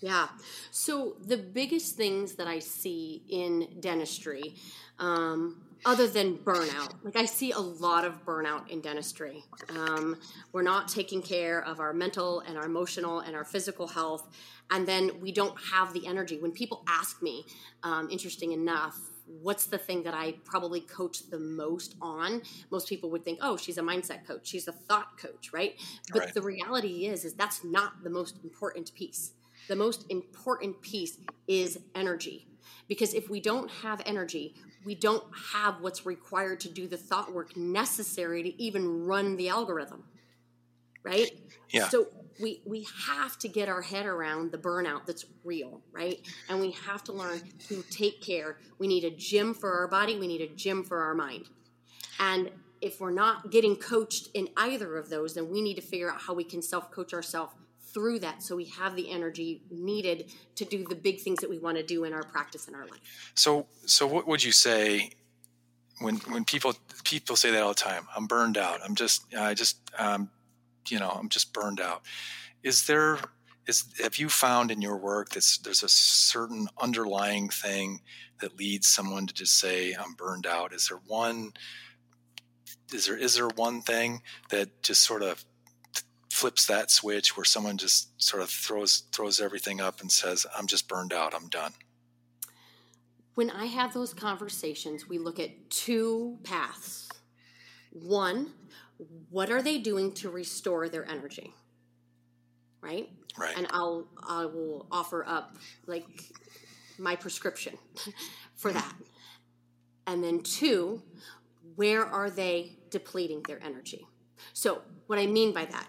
Yeah. 0.00 0.28
So 0.70 1.16
the 1.20 1.36
biggest 1.36 1.96
things 1.96 2.34
that 2.36 2.46
I 2.46 2.58
see 2.58 3.22
in 3.28 3.68
dentistry, 3.80 4.54
um, 4.98 5.62
other 5.84 6.06
than 6.06 6.38
burnout, 6.38 6.94
like 7.02 7.16
I 7.16 7.26
see 7.26 7.52
a 7.52 7.58
lot 7.58 8.04
of 8.04 8.24
burnout 8.24 8.68
in 8.70 8.80
dentistry. 8.80 9.44
Um, 9.68 10.18
we're 10.52 10.62
not 10.62 10.88
taking 10.88 11.22
care 11.22 11.62
of 11.64 11.80
our 11.80 11.92
mental 11.92 12.40
and 12.40 12.56
our 12.56 12.64
emotional 12.64 13.20
and 13.20 13.36
our 13.36 13.44
physical 13.44 13.88
health, 13.88 14.28
and 14.70 14.86
then 14.86 15.10
we 15.20 15.32
don't 15.32 15.58
have 15.72 15.92
the 15.92 16.06
energy. 16.06 16.38
When 16.38 16.52
people 16.52 16.82
ask 16.88 17.22
me, 17.22 17.44
um, 17.82 18.08
interesting 18.10 18.52
enough, 18.52 18.98
what's 19.42 19.66
the 19.66 19.78
thing 19.78 20.02
that 20.02 20.14
I 20.14 20.34
probably 20.44 20.80
coach 20.80 21.30
the 21.30 21.38
most 21.38 21.94
on? 22.00 22.42
Most 22.70 22.88
people 22.88 23.10
would 23.10 23.24
think, 23.24 23.38
oh, 23.42 23.56
she's 23.56 23.78
a 23.78 23.82
mindset 23.82 24.26
coach, 24.26 24.46
she's 24.46 24.68
a 24.68 24.72
thought 24.72 25.18
coach, 25.18 25.52
right? 25.52 25.74
But 26.12 26.20
right. 26.20 26.34
the 26.34 26.42
reality 26.42 27.06
is, 27.06 27.24
is 27.24 27.34
that's 27.34 27.64
not 27.64 28.02
the 28.02 28.10
most 28.10 28.38
important 28.44 28.92
piece. 28.94 29.32
The 29.70 29.76
most 29.76 30.04
important 30.08 30.82
piece 30.82 31.18
is 31.46 31.78
energy. 31.94 32.48
Because 32.88 33.14
if 33.14 33.30
we 33.30 33.40
don't 33.40 33.70
have 33.70 34.02
energy, 34.04 34.56
we 34.84 34.96
don't 34.96 35.22
have 35.52 35.80
what's 35.80 36.04
required 36.04 36.58
to 36.62 36.68
do 36.68 36.88
the 36.88 36.96
thought 36.96 37.32
work 37.32 37.56
necessary 37.56 38.42
to 38.42 38.60
even 38.60 39.04
run 39.06 39.36
the 39.36 39.48
algorithm. 39.48 40.02
Right? 41.04 41.30
Yeah. 41.68 41.88
So 41.88 42.08
we 42.42 42.62
we 42.66 42.84
have 43.06 43.38
to 43.38 43.48
get 43.48 43.68
our 43.68 43.80
head 43.80 44.06
around 44.06 44.50
the 44.50 44.58
burnout 44.58 45.06
that's 45.06 45.24
real, 45.44 45.82
right? 45.92 46.18
And 46.48 46.60
we 46.60 46.72
have 46.72 47.04
to 47.04 47.12
learn 47.12 47.40
to 47.68 47.84
take 47.90 48.20
care. 48.20 48.58
We 48.80 48.88
need 48.88 49.04
a 49.04 49.10
gym 49.10 49.54
for 49.54 49.72
our 49.78 49.86
body, 49.86 50.18
we 50.18 50.26
need 50.26 50.40
a 50.40 50.48
gym 50.48 50.82
for 50.82 51.00
our 51.00 51.14
mind. 51.14 51.44
And 52.18 52.50
if 52.80 53.00
we're 53.00 53.12
not 53.12 53.52
getting 53.52 53.76
coached 53.76 54.30
in 54.34 54.48
either 54.56 54.96
of 54.96 55.10
those, 55.10 55.34
then 55.34 55.48
we 55.48 55.62
need 55.62 55.74
to 55.74 55.82
figure 55.82 56.10
out 56.10 56.22
how 56.22 56.34
we 56.34 56.42
can 56.42 56.60
self-coach 56.60 57.14
ourselves 57.14 57.52
through 57.92 58.20
that 58.20 58.42
so 58.42 58.56
we 58.56 58.66
have 58.66 58.96
the 58.96 59.10
energy 59.10 59.62
needed 59.70 60.32
to 60.56 60.64
do 60.64 60.84
the 60.88 60.94
big 60.94 61.20
things 61.20 61.40
that 61.40 61.50
we 61.50 61.58
want 61.58 61.76
to 61.76 61.82
do 61.82 62.04
in 62.04 62.12
our 62.12 62.22
practice 62.22 62.68
in 62.68 62.74
our 62.74 62.86
life. 62.86 63.32
So 63.34 63.66
so 63.86 64.06
what 64.06 64.26
would 64.26 64.42
you 64.42 64.52
say 64.52 65.10
when 66.00 66.16
when 66.16 66.44
people 66.44 66.74
people 67.04 67.36
say 67.36 67.50
that 67.50 67.62
all 67.62 67.70
the 67.70 67.74
time, 67.74 68.06
I'm 68.16 68.26
burned 68.26 68.56
out. 68.56 68.80
I'm 68.84 68.94
just 68.94 69.34
I 69.34 69.54
just 69.54 69.78
um 69.98 70.30
you 70.88 70.98
know 70.98 71.10
i'm 71.10 71.28
just 71.28 71.52
burned 71.52 71.80
out 71.80 72.02
is 72.62 72.86
there 72.86 73.18
is 73.66 73.84
have 74.02 74.16
you 74.16 74.28
found 74.28 74.70
in 74.70 74.80
your 74.80 74.96
work 74.96 75.30
that 75.30 75.58
there's 75.64 75.82
a 75.82 75.88
certain 75.88 76.68
underlying 76.80 77.48
thing 77.48 78.00
that 78.40 78.58
leads 78.58 78.86
someone 78.86 79.26
to 79.26 79.34
just 79.34 79.58
say 79.58 79.92
i'm 79.94 80.14
burned 80.14 80.46
out 80.46 80.72
is 80.72 80.88
there 80.88 81.00
one 81.06 81.52
is 82.92 83.06
there 83.06 83.16
is 83.16 83.34
there 83.34 83.48
one 83.48 83.80
thing 83.80 84.22
that 84.48 84.82
just 84.82 85.02
sort 85.02 85.22
of 85.22 85.44
flips 86.40 86.64
that 86.64 86.90
switch 86.90 87.36
where 87.36 87.44
someone 87.44 87.76
just 87.76 88.08
sort 88.16 88.42
of 88.42 88.48
throws 88.48 89.02
throws 89.12 89.42
everything 89.42 89.78
up 89.78 90.00
and 90.00 90.10
says 90.10 90.46
i'm 90.56 90.66
just 90.66 90.88
burned 90.88 91.12
out. 91.12 91.34
I'm 91.34 91.48
done. 91.48 91.72
When 93.34 93.50
i 93.50 93.66
have 93.66 93.92
those 93.92 94.14
conversations 94.14 95.06
we 95.06 95.18
look 95.18 95.38
at 95.38 95.68
two 95.68 96.38
paths. 96.42 97.10
One 97.92 98.52
what 99.28 99.50
are 99.50 99.60
they 99.60 99.78
doing 99.78 100.12
to 100.12 100.30
restore 100.30 100.88
their 100.88 101.06
energy? 101.06 101.52
Right? 102.80 103.10
Right. 103.38 103.54
And 103.58 103.66
i'll 103.70 104.08
i 104.26 104.46
will 104.46 104.86
offer 104.90 105.26
up 105.26 105.58
like 105.86 106.32
my 106.98 107.16
prescription 107.16 107.76
for 108.54 108.72
that. 108.72 108.94
And 110.06 110.24
then 110.24 110.40
two 110.42 111.02
where 111.76 112.06
are 112.06 112.30
they 112.30 112.78
depleting 112.88 113.42
their 113.42 113.62
energy? 113.62 114.06
So 114.54 114.80
what 115.06 115.18
i 115.18 115.26
mean 115.26 115.52
by 115.52 115.66
that 115.66 115.86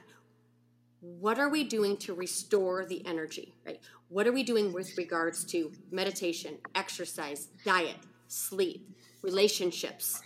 what 1.01 1.39
are 1.39 1.49
we 1.49 1.63
doing 1.63 1.97
to 1.97 2.13
restore 2.13 2.85
the 2.85 3.05
energy 3.05 3.53
right 3.65 3.79
what 4.09 4.27
are 4.27 4.31
we 4.31 4.43
doing 4.43 4.71
with 4.71 4.95
regards 4.97 5.43
to 5.43 5.71
meditation 5.91 6.57
exercise 6.75 7.47
diet 7.65 7.97
sleep 8.27 8.87
relationships 9.21 10.21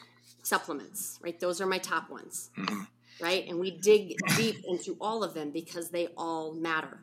supplements, 0.45 1.19
right? 1.21 1.39
Those 1.39 1.59
are 1.59 1.65
my 1.65 1.79
top 1.79 2.09
ones, 2.09 2.51
right? 3.21 3.47
And 3.47 3.59
we 3.59 3.71
dig 3.71 4.15
deep 4.37 4.63
into 4.67 4.95
all 5.01 5.23
of 5.23 5.33
them 5.33 5.51
because 5.51 5.89
they 5.89 6.07
all 6.17 6.53
matter. 6.53 6.99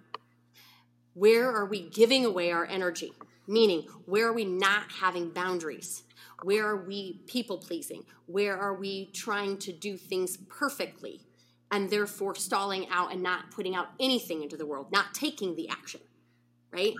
Where 1.14 1.50
are 1.50 1.66
we 1.66 1.88
giving 1.88 2.24
away 2.24 2.52
our 2.52 2.64
energy? 2.64 3.12
Meaning, 3.46 3.86
where 4.06 4.28
are 4.28 4.32
we 4.32 4.44
not 4.44 4.84
having 5.00 5.30
boundaries? 5.30 6.04
Where 6.44 6.66
are 6.66 6.86
we 6.86 7.20
people 7.26 7.58
pleasing? 7.58 8.04
Where 8.26 8.56
are 8.56 8.74
we 8.74 9.10
trying 9.12 9.58
to 9.58 9.72
do 9.72 9.96
things 9.96 10.38
perfectly? 10.48 11.20
And 11.72 11.90
therefore 11.90 12.34
stalling 12.36 12.86
out 12.90 13.12
and 13.12 13.22
not 13.22 13.50
putting 13.50 13.74
out 13.74 13.88
anything 13.98 14.42
into 14.42 14.56
the 14.56 14.66
world, 14.66 14.92
not 14.92 15.14
taking 15.14 15.56
the 15.56 15.68
action, 15.70 16.00
right? 16.70 16.94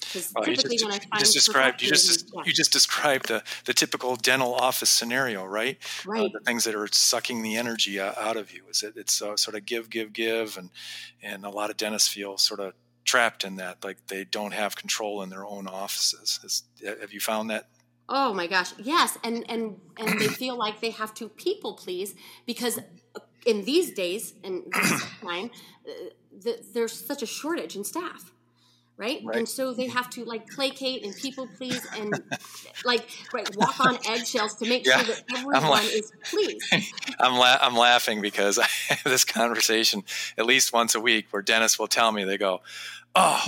Because 0.00 0.32
well, 0.34 0.44
typically, 0.44 0.76
just, 0.76 0.84
when 0.84 0.94
I 0.94 0.98
find 0.98 1.20
just 1.20 1.34
described 1.34 1.82
you 1.82 1.88
just 1.88 2.30
yeah. 2.34 2.42
you 2.44 2.52
just 2.52 2.72
described 2.72 3.28
the, 3.28 3.42
the 3.66 3.74
typical 3.74 4.16
dental 4.16 4.54
office 4.54 4.90
scenario, 4.90 5.44
right? 5.44 5.78
Uh, 6.06 6.10
right. 6.10 6.20
Uh, 6.22 6.28
the 6.32 6.40
things 6.40 6.64
that 6.64 6.74
are 6.74 6.88
sucking 6.90 7.42
the 7.42 7.56
energy 7.56 8.00
out 8.00 8.36
of 8.36 8.52
you 8.52 8.62
is 8.70 8.82
it 8.82 8.94
it's 8.96 9.22
uh, 9.22 9.36
sort 9.36 9.56
of 9.56 9.64
give, 9.66 9.90
give, 9.90 10.12
give, 10.12 10.56
and 10.56 10.70
and 11.22 11.44
a 11.44 11.50
lot 11.50 11.70
of 11.70 11.76
dentists 11.76 12.08
feel 12.08 12.38
sort 12.38 12.60
of 12.60 12.72
trapped 13.04 13.44
in 13.44 13.56
that, 13.56 13.84
like 13.84 13.98
they 14.06 14.24
don't 14.24 14.54
have 14.54 14.74
control 14.74 15.22
in 15.22 15.28
their 15.28 15.44
own 15.44 15.66
offices. 15.66 16.40
Is, 16.42 16.62
have 17.00 17.12
you 17.12 17.20
found 17.20 17.50
that 17.50 17.68
Oh 18.08 18.34
my 18.34 18.46
gosh, 18.46 18.72
yes, 18.78 19.16
and 19.24 19.44
and 19.48 19.80
and 19.96 20.20
they 20.20 20.28
feel 20.28 20.56
like 20.56 20.80
they 20.80 20.90
have 20.90 21.14
to 21.14 21.28
people 21.28 21.74
please 21.74 22.14
because 22.44 22.78
in 23.46 23.64
these 23.64 23.92
days 23.92 24.34
and 24.42 24.64
this 24.72 25.04
time, 25.22 25.50
the, 26.42 26.58
there's 26.72 26.92
such 26.92 27.22
a 27.22 27.26
shortage 27.26 27.76
in 27.76 27.84
staff. 27.84 28.30
Right? 28.96 29.22
right? 29.24 29.38
And 29.38 29.48
so 29.48 29.74
they 29.74 29.88
have 29.88 30.08
to 30.10 30.24
like 30.24 30.48
placate 30.48 31.04
and 31.04 31.16
people 31.16 31.48
please 31.56 31.84
and 31.98 32.14
like 32.84 33.04
right 33.32 33.56
walk 33.56 33.80
on 33.80 33.98
eggshells 34.08 34.54
to 34.58 34.68
make 34.68 34.86
yeah. 34.86 35.02
sure 35.02 35.14
that 35.16 35.24
everyone 35.36 35.62
la- 35.64 35.78
is 35.80 36.12
pleased. 36.30 36.64
I'm 37.18 37.36
la- 37.36 37.58
I'm 37.60 37.76
laughing 37.76 38.20
because 38.20 38.56
I 38.60 38.68
have 38.90 39.02
this 39.02 39.24
conversation 39.24 40.04
at 40.38 40.46
least 40.46 40.72
once 40.72 40.94
a 40.94 41.00
week 41.00 41.26
where 41.30 41.42
dentists 41.42 41.76
will 41.76 41.88
tell 41.88 42.12
me 42.12 42.22
they 42.22 42.38
go, 42.38 42.60
oh, 43.16 43.44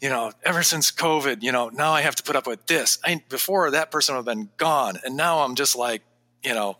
you 0.00 0.08
know, 0.08 0.32
ever 0.44 0.62
since 0.62 0.90
COVID, 0.90 1.42
you 1.42 1.52
know, 1.52 1.68
now 1.68 1.92
I 1.92 2.02
have 2.02 2.16
to 2.16 2.22
put 2.22 2.36
up 2.36 2.46
with 2.46 2.66
this. 2.66 2.98
I, 3.04 3.22
before 3.28 3.70
that 3.70 3.90
person 3.90 4.14
would 4.14 4.26
have 4.26 4.36
been 4.36 4.50
gone. 4.56 4.98
And 5.04 5.16
now 5.16 5.40
I'm 5.40 5.54
just 5.54 5.76
like, 5.76 6.02
you 6.42 6.54
know, 6.54 6.76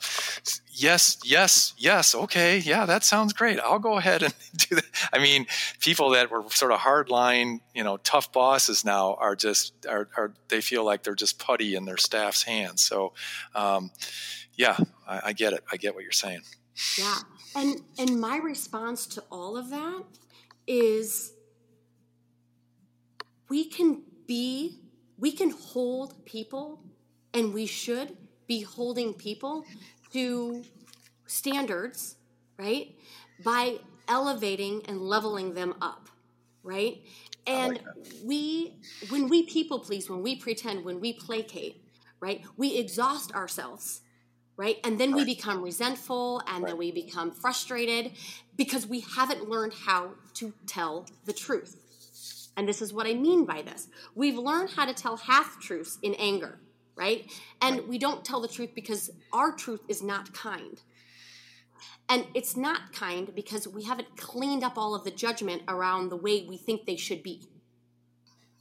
yes, 0.73 1.19
yes, 1.23 1.75
yes, 1.77 2.15
okay, 2.15 2.59
yeah, 2.59 2.87
that 2.87 3.05
sounds 3.05 3.33
great. 3.33 3.61
I'll 3.61 3.79
go 3.79 3.99
ahead 3.99 4.23
and 4.23 4.35
do 4.57 4.77
that. 4.77 4.85
I 5.13 5.19
mean, 5.19 5.47
people 5.81 6.11
that 6.11 6.31
were 6.31 6.43
sort 6.51 6.73
of 6.73 6.81
hardline, 6.81 7.61
you 7.75 7.85
know, 7.85 7.99
tough 7.99 8.33
bosses 8.33 8.85
now 8.85 9.15
are 9.15 9.37
just 9.37 9.75
are, 9.87 10.09
are 10.17 10.33
they 10.49 10.61
feel 10.61 10.85
like 10.85 11.03
they're 11.03 11.15
just 11.15 11.39
putty 11.39 11.75
in 11.75 11.85
their 11.85 11.99
staff's 11.99 12.43
hands. 12.43 12.83
So, 12.83 13.13
um, 13.55 13.91
yeah, 14.55 14.79
I, 15.07 15.21
I 15.27 15.33
get 15.35 15.53
it. 15.53 15.63
I 15.71 15.77
get 15.77 15.95
what 15.95 16.05
you're 16.05 16.13
saying. 16.13 16.41
Yeah, 16.99 17.19
and 17.55 17.83
and 17.99 18.19
my 18.19 18.39
response 18.39 19.07
to 19.09 19.25
all 19.31 19.59
of 19.59 19.69
that 19.71 20.05
is 20.67 21.33
we 23.51 23.65
can 23.65 24.03
be, 24.27 24.79
we 25.19 25.33
can 25.33 25.51
hold 25.51 26.25
people, 26.25 26.81
and 27.35 27.53
we 27.53 27.67
should 27.67 28.17
be 28.51 28.63
holding 28.63 29.15
people 29.15 29.65
to 30.13 30.65
standards, 31.29 32.17
right? 32.59 32.97
By 33.45 33.79
elevating 34.09 34.83
and 34.89 35.01
leveling 35.01 35.55
them 35.55 35.77
up, 35.81 36.09
right? 36.65 37.01
And 37.47 37.75
like 37.75 37.85
we, 38.25 38.75
when 39.09 39.29
we 39.29 39.45
people 39.45 39.79
please, 39.79 40.11
when 40.11 40.21
we 40.21 40.35
pretend, 40.35 40.85
when 40.85 40.99
we 40.99 41.13
placate, 41.13 41.81
right, 42.19 42.43
we 42.57 42.77
exhaust 42.77 43.33
ourselves, 43.37 44.01
right? 44.57 44.79
And 44.83 44.99
then 44.99 45.15
we 45.15 45.25
become 45.25 45.63
resentful 45.63 46.43
and 46.49 46.65
right. 46.65 46.71
then 46.71 46.77
we 46.77 46.91
become 46.91 47.31
frustrated 47.31 48.11
because 48.57 48.85
we 48.85 48.99
haven't 48.99 49.49
learned 49.49 49.75
how 49.75 50.15
to 50.35 50.53
tell 50.67 51.07
the 51.25 51.33
truth. 51.33 51.77
And 52.57 52.69
this 52.69 52.83
is 52.83 52.93
what 52.93 53.07
I 53.07 53.15
mean 53.15 53.45
by 53.45 53.63
this. 53.63 53.87
We've 54.17 54.37
learned 54.37 54.71
how 54.71 54.87
to 54.87 54.93
tell 54.93 55.17
half 55.19 55.61
truths 55.61 56.01
in 56.03 56.15
anger, 56.15 56.59
right? 56.97 57.31
And 57.61 57.77
right. 57.77 57.89
we 57.89 57.99
don't 57.99 58.25
tell 58.25 58.41
the 58.41 58.49
truth 58.49 58.71
because 58.75 59.11
our 59.33 59.53
truth 59.53 59.81
is 59.89 60.03
not 60.03 60.33
kind. 60.35 60.81
And 62.09 62.27
it's 62.35 62.57
not 62.57 62.93
kind 62.93 63.33
because 63.35 63.69
we 63.69 63.85
haven't 63.85 64.17
cleaned 64.17 64.65
up 64.65 64.77
all 64.77 64.95
of 64.95 65.05
the 65.05 65.11
judgment 65.11 65.63
around 65.69 66.09
the 66.09 66.17
way 66.17 66.45
we 66.49 66.57
think 66.57 66.85
they 66.85 66.97
should 66.97 67.23
be. 67.23 67.43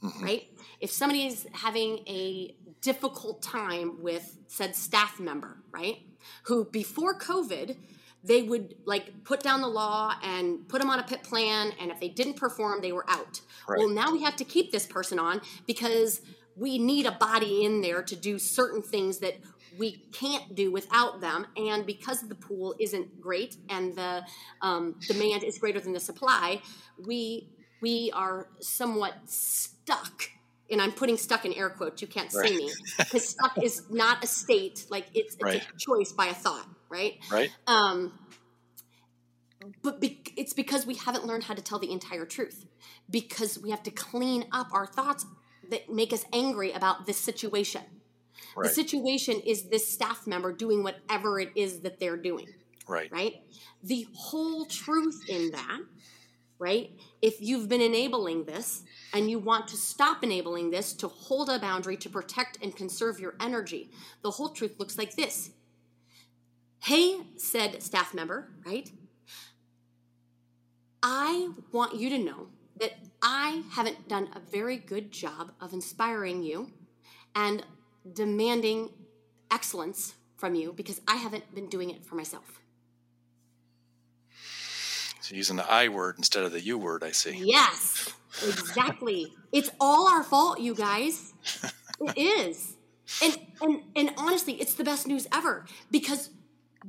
Mm-hmm. 0.02 0.24
Right? 0.24 0.42
If 0.80 0.90
somebody 0.90 1.26
is 1.26 1.46
having 1.52 1.98
a 2.06 2.54
difficult 2.80 3.42
time 3.42 4.02
with 4.02 4.38
said 4.46 4.74
staff 4.74 5.20
member, 5.20 5.58
right? 5.72 5.98
Who 6.44 6.64
before 6.64 7.18
COVID 7.18 7.76
they 8.22 8.42
would 8.42 8.74
like 8.84 9.24
put 9.24 9.42
down 9.42 9.60
the 9.60 9.68
law 9.68 10.14
and 10.22 10.68
put 10.68 10.80
them 10.80 10.90
on 10.90 10.98
a 10.98 11.02
PIP 11.02 11.22
plan 11.22 11.72
and 11.80 11.90
if 11.90 12.00
they 12.00 12.08
didn't 12.08 12.34
perform 12.34 12.80
they 12.82 12.92
were 12.92 13.08
out 13.08 13.40
right. 13.68 13.78
well 13.78 13.88
now 13.88 14.12
we 14.12 14.22
have 14.22 14.36
to 14.36 14.44
keep 14.44 14.72
this 14.72 14.86
person 14.86 15.18
on 15.18 15.40
because 15.66 16.20
we 16.60 16.78
need 16.78 17.06
a 17.06 17.12
body 17.12 17.64
in 17.64 17.80
there 17.80 18.02
to 18.02 18.14
do 18.14 18.38
certain 18.38 18.82
things 18.82 19.18
that 19.18 19.34
we 19.78 20.04
can't 20.12 20.54
do 20.54 20.70
without 20.70 21.20
them 21.20 21.46
and 21.56 21.86
because 21.86 22.20
the 22.22 22.34
pool 22.34 22.74
isn't 22.78 23.20
great 23.20 23.56
and 23.68 23.96
the 23.96 24.22
um, 24.62 24.96
demand 25.06 25.42
is 25.44 25.58
greater 25.58 25.80
than 25.80 25.92
the 25.92 26.00
supply 26.00 26.60
we 27.06 27.48
we 27.80 28.10
are 28.14 28.48
somewhat 28.60 29.14
stuck 29.26 30.30
and 30.70 30.80
I'm 30.80 30.92
putting 30.92 31.16
stuck 31.16 31.44
in 31.44 31.52
air 31.54 31.68
quotes. 31.68 32.00
You 32.00 32.06
can't 32.06 32.32
right. 32.32 32.48
see 32.48 32.56
me 32.56 32.70
because 32.96 33.28
stuck 33.36 33.60
is 33.60 33.90
not 33.90 34.22
a 34.22 34.26
state. 34.28 34.86
Like 34.88 35.06
it's, 35.14 35.34
it's 35.34 35.42
right. 35.42 35.60
a 35.60 35.78
choice 35.78 36.12
by 36.12 36.26
a 36.26 36.34
thought 36.34 36.68
right? 36.90 37.18
Right. 37.30 37.50
Um, 37.66 38.12
but 39.82 40.00
be- 40.00 40.22
it's 40.36 40.52
because 40.52 40.84
we 40.84 40.96
haven't 40.96 41.24
learned 41.24 41.44
how 41.44 41.54
to 41.54 41.62
tell 41.62 41.78
the 41.78 41.90
entire 41.90 42.26
truth. 42.26 42.66
Because 43.08 43.58
we 43.58 43.70
have 43.70 43.82
to 43.84 43.90
clean 43.90 44.44
up 44.52 44.68
our 44.72 44.86
thoughts 44.86 45.24
that 45.70 45.90
make 45.90 46.12
us 46.12 46.24
angry 46.32 46.72
about 46.72 47.06
this 47.06 47.18
situation. 47.18 47.82
Right. 48.56 48.68
The 48.68 48.74
situation 48.74 49.40
is 49.46 49.64
this 49.64 49.90
staff 49.90 50.26
member 50.26 50.52
doing 50.52 50.82
whatever 50.82 51.40
it 51.40 51.50
is 51.54 51.80
that 51.80 52.00
they're 52.00 52.16
doing. 52.16 52.48
Right. 52.88 53.10
Right. 53.12 53.42
The 53.82 54.06
whole 54.12 54.66
truth 54.66 55.22
in 55.28 55.52
that, 55.52 55.80
right? 56.58 56.90
If 57.22 57.40
you've 57.40 57.68
been 57.68 57.80
enabling 57.80 58.44
this 58.44 58.82
and 59.14 59.30
you 59.30 59.38
want 59.38 59.68
to 59.68 59.76
stop 59.76 60.24
enabling 60.24 60.70
this 60.70 60.92
to 60.94 61.08
hold 61.08 61.48
a 61.48 61.58
boundary 61.58 61.96
to 61.98 62.08
protect 62.08 62.58
and 62.62 62.74
conserve 62.74 63.20
your 63.20 63.34
energy, 63.40 63.90
the 64.22 64.32
whole 64.32 64.48
truth 64.48 64.74
looks 64.78 64.98
like 64.98 65.14
this 65.14 65.50
Hey, 66.82 67.18
said 67.36 67.82
staff 67.82 68.14
member, 68.14 68.50
right? 68.64 68.90
I 71.02 71.50
want 71.72 71.96
you 71.96 72.08
to 72.10 72.18
know 72.18 72.48
that 72.80 72.94
I 73.22 73.62
haven't 73.70 74.08
done 74.08 74.28
a 74.34 74.40
very 74.40 74.76
good 74.76 75.12
job 75.12 75.52
of 75.60 75.72
inspiring 75.72 76.42
you 76.42 76.70
and 77.34 77.64
demanding 78.12 78.90
excellence 79.50 80.14
from 80.36 80.54
you 80.54 80.72
because 80.72 81.00
I 81.06 81.16
haven't 81.16 81.54
been 81.54 81.68
doing 81.68 81.90
it 81.90 82.04
for 82.04 82.14
myself. 82.14 82.60
So 85.20 85.36
using 85.36 85.56
the 85.56 85.70
I 85.70 85.88
word 85.88 86.16
instead 86.18 86.44
of 86.44 86.52
the 86.52 86.60
you 86.60 86.78
word, 86.78 87.04
I 87.04 87.12
see. 87.12 87.36
Yes, 87.36 88.12
exactly. 88.42 89.32
it's 89.52 89.70
all 89.78 90.08
our 90.08 90.24
fault, 90.24 90.58
you 90.60 90.74
guys. 90.74 91.32
It 92.02 92.16
is. 92.16 92.76
And, 93.22 93.38
and 93.60 93.82
and 93.94 94.14
honestly, 94.16 94.54
it's 94.54 94.72
the 94.72 94.84
best 94.84 95.06
news 95.06 95.26
ever 95.30 95.66
because 95.90 96.30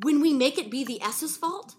when 0.04 0.22
we 0.22 0.32
make 0.34 0.58
it 0.58 0.72
be 0.72 0.86
the 0.86 1.02
S's 1.02 1.36
fault, 1.36 1.76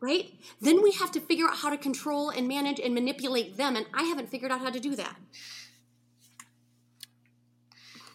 right? 0.00 0.32
Then 0.60 0.82
we 0.82 0.92
have 0.92 1.10
to 1.12 1.20
figure 1.20 1.46
out 1.46 1.56
how 1.56 1.70
to 1.70 1.76
control 1.76 2.30
and 2.30 2.46
manage 2.46 2.80
and 2.80 2.94
manipulate 2.94 3.56
them. 3.56 3.76
And 3.76 3.86
I 3.94 4.04
haven't 4.04 4.28
figured 4.30 4.50
out 4.50 4.60
how 4.60 4.70
to 4.70 4.80
do 4.80 4.94
that. 4.96 5.16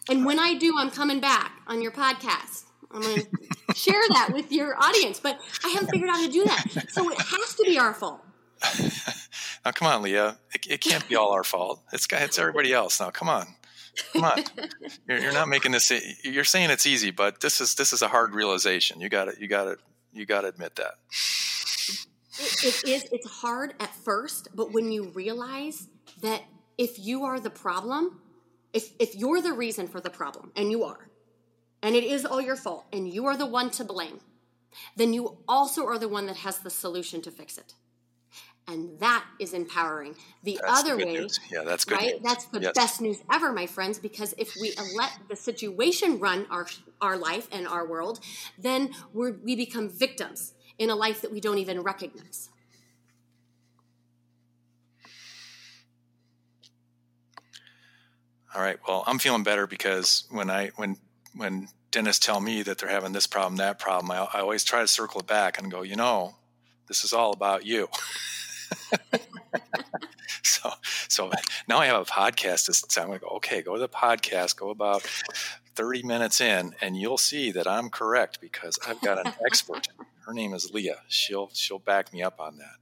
And 0.08 0.24
when 0.24 0.38
I 0.38 0.54
do, 0.54 0.74
I'm 0.78 0.90
coming 0.90 1.20
back 1.20 1.52
on 1.66 1.80
your 1.80 1.92
podcast. 1.92 2.64
I'm 2.90 3.02
going 3.02 3.22
to 3.68 3.74
share 3.74 4.02
that 4.10 4.30
with 4.32 4.52
your 4.52 4.76
audience, 4.82 5.20
but 5.20 5.38
I 5.64 5.68
haven't 5.70 5.90
figured 5.90 6.10
out 6.10 6.16
how 6.16 6.26
to 6.26 6.32
do 6.32 6.44
that. 6.44 6.86
So 6.90 7.10
it 7.10 7.18
has 7.18 7.54
to 7.56 7.64
be 7.64 7.78
our 7.78 7.94
fault. 7.94 8.20
now, 9.64 9.70
come 9.72 9.88
on, 9.88 10.02
Leah. 10.02 10.38
It, 10.54 10.66
it 10.68 10.80
can't 10.80 11.08
be 11.08 11.16
all 11.16 11.32
our 11.32 11.44
fault. 11.44 11.82
It's, 11.92 12.06
it's 12.10 12.38
everybody 12.38 12.72
else. 12.72 13.00
Now, 13.00 13.10
come 13.10 13.28
on. 13.28 13.46
Come 14.12 14.24
on, 14.24 14.42
you're, 15.08 15.18
you're, 15.18 15.32
not 15.32 15.48
making 15.48 15.72
this. 15.72 15.92
You're 16.24 16.44
saying 16.44 16.70
it's 16.70 16.86
easy, 16.86 17.10
but 17.10 17.40
this 17.40 17.60
is 17.60 17.74
this 17.74 17.92
is 17.92 18.00
a 18.00 18.08
hard 18.08 18.34
realization. 18.34 19.02
You 19.02 19.10
got 19.10 19.28
it. 19.28 19.38
You 19.38 19.48
got 19.48 19.68
it. 19.68 19.80
You 20.14 20.24
got 20.24 20.42
to 20.42 20.48
admit 20.48 20.76
that. 20.76 20.94
It, 22.38 22.64
it 22.64 22.88
is. 22.88 23.04
It's 23.12 23.28
hard 23.28 23.74
at 23.80 23.94
first, 23.94 24.48
but 24.54 24.72
when 24.72 24.90
you 24.90 25.08
realize 25.08 25.88
that 26.22 26.42
if 26.78 26.98
you 26.98 27.24
are 27.24 27.38
the 27.38 27.50
problem, 27.50 28.20
if 28.72 28.90
if 28.98 29.14
you're 29.14 29.40
the 29.40 29.52
reason 29.52 29.86
for 29.86 30.00
the 30.00 30.10
problem, 30.10 30.52
and 30.56 30.70
you 30.70 30.84
are, 30.84 31.08
and 31.82 31.94
it 31.94 32.04
is 32.04 32.24
all 32.24 32.40
your 32.40 32.56
fault, 32.56 32.86
and 32.92 33.12
you 33.12 33.26
are 33.26 33.36
the 33.36 33.46
one 33.46 33.70
to 33.70 33.84
blame, 33.84 34.20
then 34.96 35.12
you 35.12 35.38
also 35.46 35.86
are 35.86 35.98
the 35.98 36.08
one 36.08 36.26
that 36.26 36.36
has 36.36 36.58
the 36.58 36.70
solution 36.70 37.20
to 37.22 37.30
fix 37.30 37.58
it 37.58 37.74
and 38.68 38.98
that 39.00 39.24
is 39.40 39.52
empowering. 39.52 40.14
The 40.44 40.58
that's 40.62 40.80
other 40.80 40.96
way, 40.96 41.14
news. 41.14 41.40
yeah, 41.50 41.62
that's 41.64 41.84
good. 41.84 41.98
Right, 41.98 42.12
news. 42.14 42.22
that's 42.22 42.44
the 42.46 42.60
yes. 42.60 42.72
best 42.74 43.00
news 43.00 43.18
ever, 43.30 43.52
my 43.52 43.66
friends. 43.66 43.98
Because 43.98 44.34
if 44.38 44.54
we 44.60 44.74
let 44.96 45.12
the 45.28 45.36
situation 45.36 46.18
run 46.18 46.46
our 46.50 46.66
our 47.00 47.16
life 47.16 47.48
and 47.52 47.66
our 47.66 47.86
world, 47.86 48.20
then 48.58 48.90
we 49.12 49.32
we 49.32 49.56
become 49.56 49.88
victims 49.88 50.54
in 50.82 50.90
a 50.90 50.96
life 50.96 51.20
that 51.22 51.32
we 51.32 51.40
don't 51.40 51.58
even 51.58 51.82
recognize. 51.82 52.48
All 58.54 58.62
right. 58.62 58.78
Well, 58.86 59.04
I'm 59.06 59.18
feeling 59.18 59.42
better 59.44 59.66
because 59.66 60.24
when 60.30 60.50
I 60.50 60.68
when 60.76 60.96
when 61.34 61.68
dentists 61.90 62.24
tell 62.24 62.40
me 62.40 62.62
that 62.62 62.78
they're 62.78 62.88
having 62.90 63.12
this 63.12 63.26
problem, 63.26 63.56
that 63.56 63.78
problem, 63.78 64.10
I, 64.10 64.26
I 64.34 64.40
always 64.40 64.64
try 64.64 64.80
to 64.80 64.88
circle 64.88 65.20
it 65.20 65.26
back 65.26 65.58
and 65.58 65.70
go, 65.70 65.82
you 65.82 65.96
know, 65.96 66.34
This 66.88 67.04
is 67.04 67.12
all 67.12 67.32
about 67.32 67.64
you. 67.64 67.88
so 70.42 70.70
so 71.08 71.30
now 71.68 71.78
I 71.78 71.86
have 71.86 72.00
a 72.02 72.04
podcast. 72.04 72.72
So 72.74 73.00
I'm 73.00 73.08
going 73.08 73.20
to 73.20 73.24
go. 73.24 73.30
Okay, 73.36 73.62
go 73.62 73.74
to 73.74 73.80
the 73.80 73.88
podcast. 73.88 74.56
Go 74.56 74.70
about 74.70 75.02
30 75.74 76.02
minutes 76.02 76.40
in, 76.40 76.74
and 76.80 76.96
you'll 76.96 77.18
see 77.18 77.50
that 77.52 77.66
I'm 77.66 77.90
correct 77.90 78.40
because 78.40 78.78
I've 78.86 79.00
got 79.00 79.24
an 79.24 79.32
expert. 79.46 79.88
Her 80.26 80.32
name 80.32 80.54
is 80.54 80.70
Leah. 80.72 81.02
She'll 81.08 81.50
she'll 81.52 81.78
back 81.78 82.12
me 82.12 82.22
up 82.22 82.40
on 82.40 82.58
that 82.58 82.76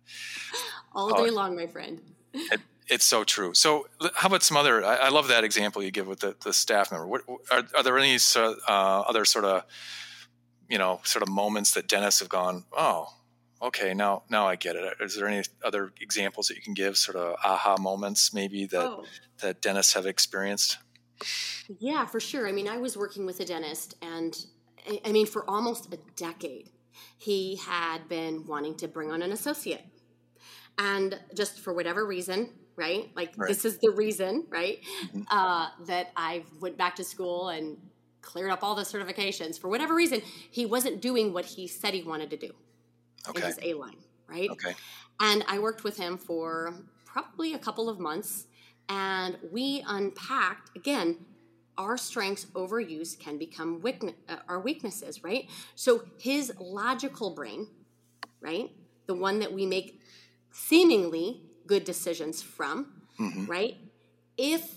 all 0.92 1.22
day 1.22 1.28
uh, 1.28 1.32
long, 1.32 1.56
my 1.56 1.66
friend. 1.66 2.00
It, 2.32 2.60
it's 2.88 3.04
so 3.04 3.24
true. 3.24 3.54
So, 3.54 3.86
how 4.14 4.28
about 4.28 4.42
some 4.42 4.56
other? 4.56 4.84
I, 4.84 4.96
I 4.96 5.08
love 5.10 5.28
that 5.28 5.44
example 5.44 5.82
you 5.82 5.90
give 5.90 6.06
with 6.06 6.20
the, 6.20 6.36
the 6.42 6.52
staff 6.52 6.90
member. 6.90 7.06
What, 7.06 7.22
are, 7.50 7.62
are 7.76 7.82
there 7.82 7.98
any 7.98 8.18
uh, 8.36 8.50
other 8.68 9.24
sort 9.24 9.44
of, 9.44 9.64
you 10.68 10.78
know, 10.78 11.00
sort 11.04 11.22
of 11.22 11.28
moments 11.28 11.72
that 11.74 11.88
dentists 11.88 12.20
have 12.20 12.28
gone, 12.28 12.64
oh, 12.76 13.08
okay, 13.62 13.94
now 13.94 14.24
now 14.28 14.46
I 14.46 14.56
get 14.56 14.76
it. 14.76 14.94
Is 15.00 15.16
there 15.16 15.28
any 15.28 15.44
other 15.64 15.92
examples 16.00 16.48
that 16.48 16.56
you 16.56 16.62
can 16.62 16.74
give, 16.74 16.96
sort 16.96 17.16
of 17.16 17.36
aha 17.44 17.76
moments, 17.78 18.34
maybe 18.34 18.66
that 18.66 18.84
oh. 18.84 19.04
that 19.40 19.62
dentists 19.62 19.94
have 19.94 20.06
experienced? 20.06 20.78
Yeah, 21.78 22.06
for 22.06 22.18
sure. 22.18 22.48
I 22.48 22.52
mean, 22.52 22.66
I 22.66 22.78
was 22.78 22.96
working 22.96 23.24
with 23.26 23.38
a 23.40 23.44
dentist, 23.44 23.94
and 24.02 24.36
I 25.04 25.12
mean, 25.12 25.26
for 25.26 25.48
almost 25.48 25.92
a 25.94 25.98
decade, 26.16 26.70
he 27.18 27.56
had 27.56 28.08
been 28.08 28.46
wanting 28.46 28.76
to 28.76 28.88
bring 28.88 29.10
on 29.10 29.22
an 29.22 29.32
associate, 29.32 29.84
and 30.78 31.18
just 31.34 31.60
for 31.60 31.72
whatever 31.72 32.06
reason, 32.06 32.50
right? 32.76 33.10
Like 33.14 33.32
right. 33.36 33.48
this 33.48 33.64
is 33.64 33.78
the 33.78 33.90
reason, 33.90 34.46
right? 34.48 34.78
Mm-hmm. 35.06 35.22
Uh, 35.30 35.68
that 35.86 36.10
I 36.16 36.44
went 36.60 36.76
back 36.76 36.96
to 36.96 37.04
school 37.04 37.48
and 37.48 37.76
cleared 38.22 38.50
up 38.50 38.62
all 38.62 38.74
the 38.74 38.82
certifications. 38.82 39.58
For 39.60 39.68
whatever 39.68 39.94
reason, 39.94 40.22
he 40.50 40.66
wasn't 40.66 41.00
doing 41.00 41.32
what 41.32 41.44
he 41.44 41.66
said 41.66 41.94
he 41.94 42.02
wanted 42.02 42.30
to 42.30 42.36
do 42.36 42.50
okay. 43.28 43.40
in 43.40 43.46
his 43.46 43.58
A 43.62 43.74
line, 43.74 43.98
right? 44.28 44.50
Okay. 44.50 44.74
And 45.20 45.44
I 45.48 45.58
worked 45.58 45.84
with 45.84 45.96
him 45.96 46.16
for 46.16 46.74
probably 47.04 47.54
a 47.54 47.58
couple 47.58 47.88
of 47.88 47.98
months, 47.98 48.46
and 48.88 49.36
we 49.52 49.84
unpacked 49.86 50.76
again. 50.76 51.18
Our 51.80 51.96
strengths 51.96 52.44
overuse 52.54 53.18
can 53.18 53.38
become 53.38 53.80
weakness, 53.80 54.14
uh, 54.28 54.36
our 54.48 54.60
weaknesses, 54.60 55.24
right? 55.24 55.48
So 55.76 56.04
his 56.18 56.52
logical 56.60 57.30
brain, 57.30 57.68
right, 58.42 58.70
the 59.06 59.14
one 59.14 59.38
that 59.38 59.50
we 59.50 59.64
make 59.64 59.98
seemingly 60.52 61.40
good 61.66 61.84
decisions 61.84 62.42
from, 62.42 63.02
mm-hmm. 63.18 63.46
right? 63.46 63.78
If 64.36 64.74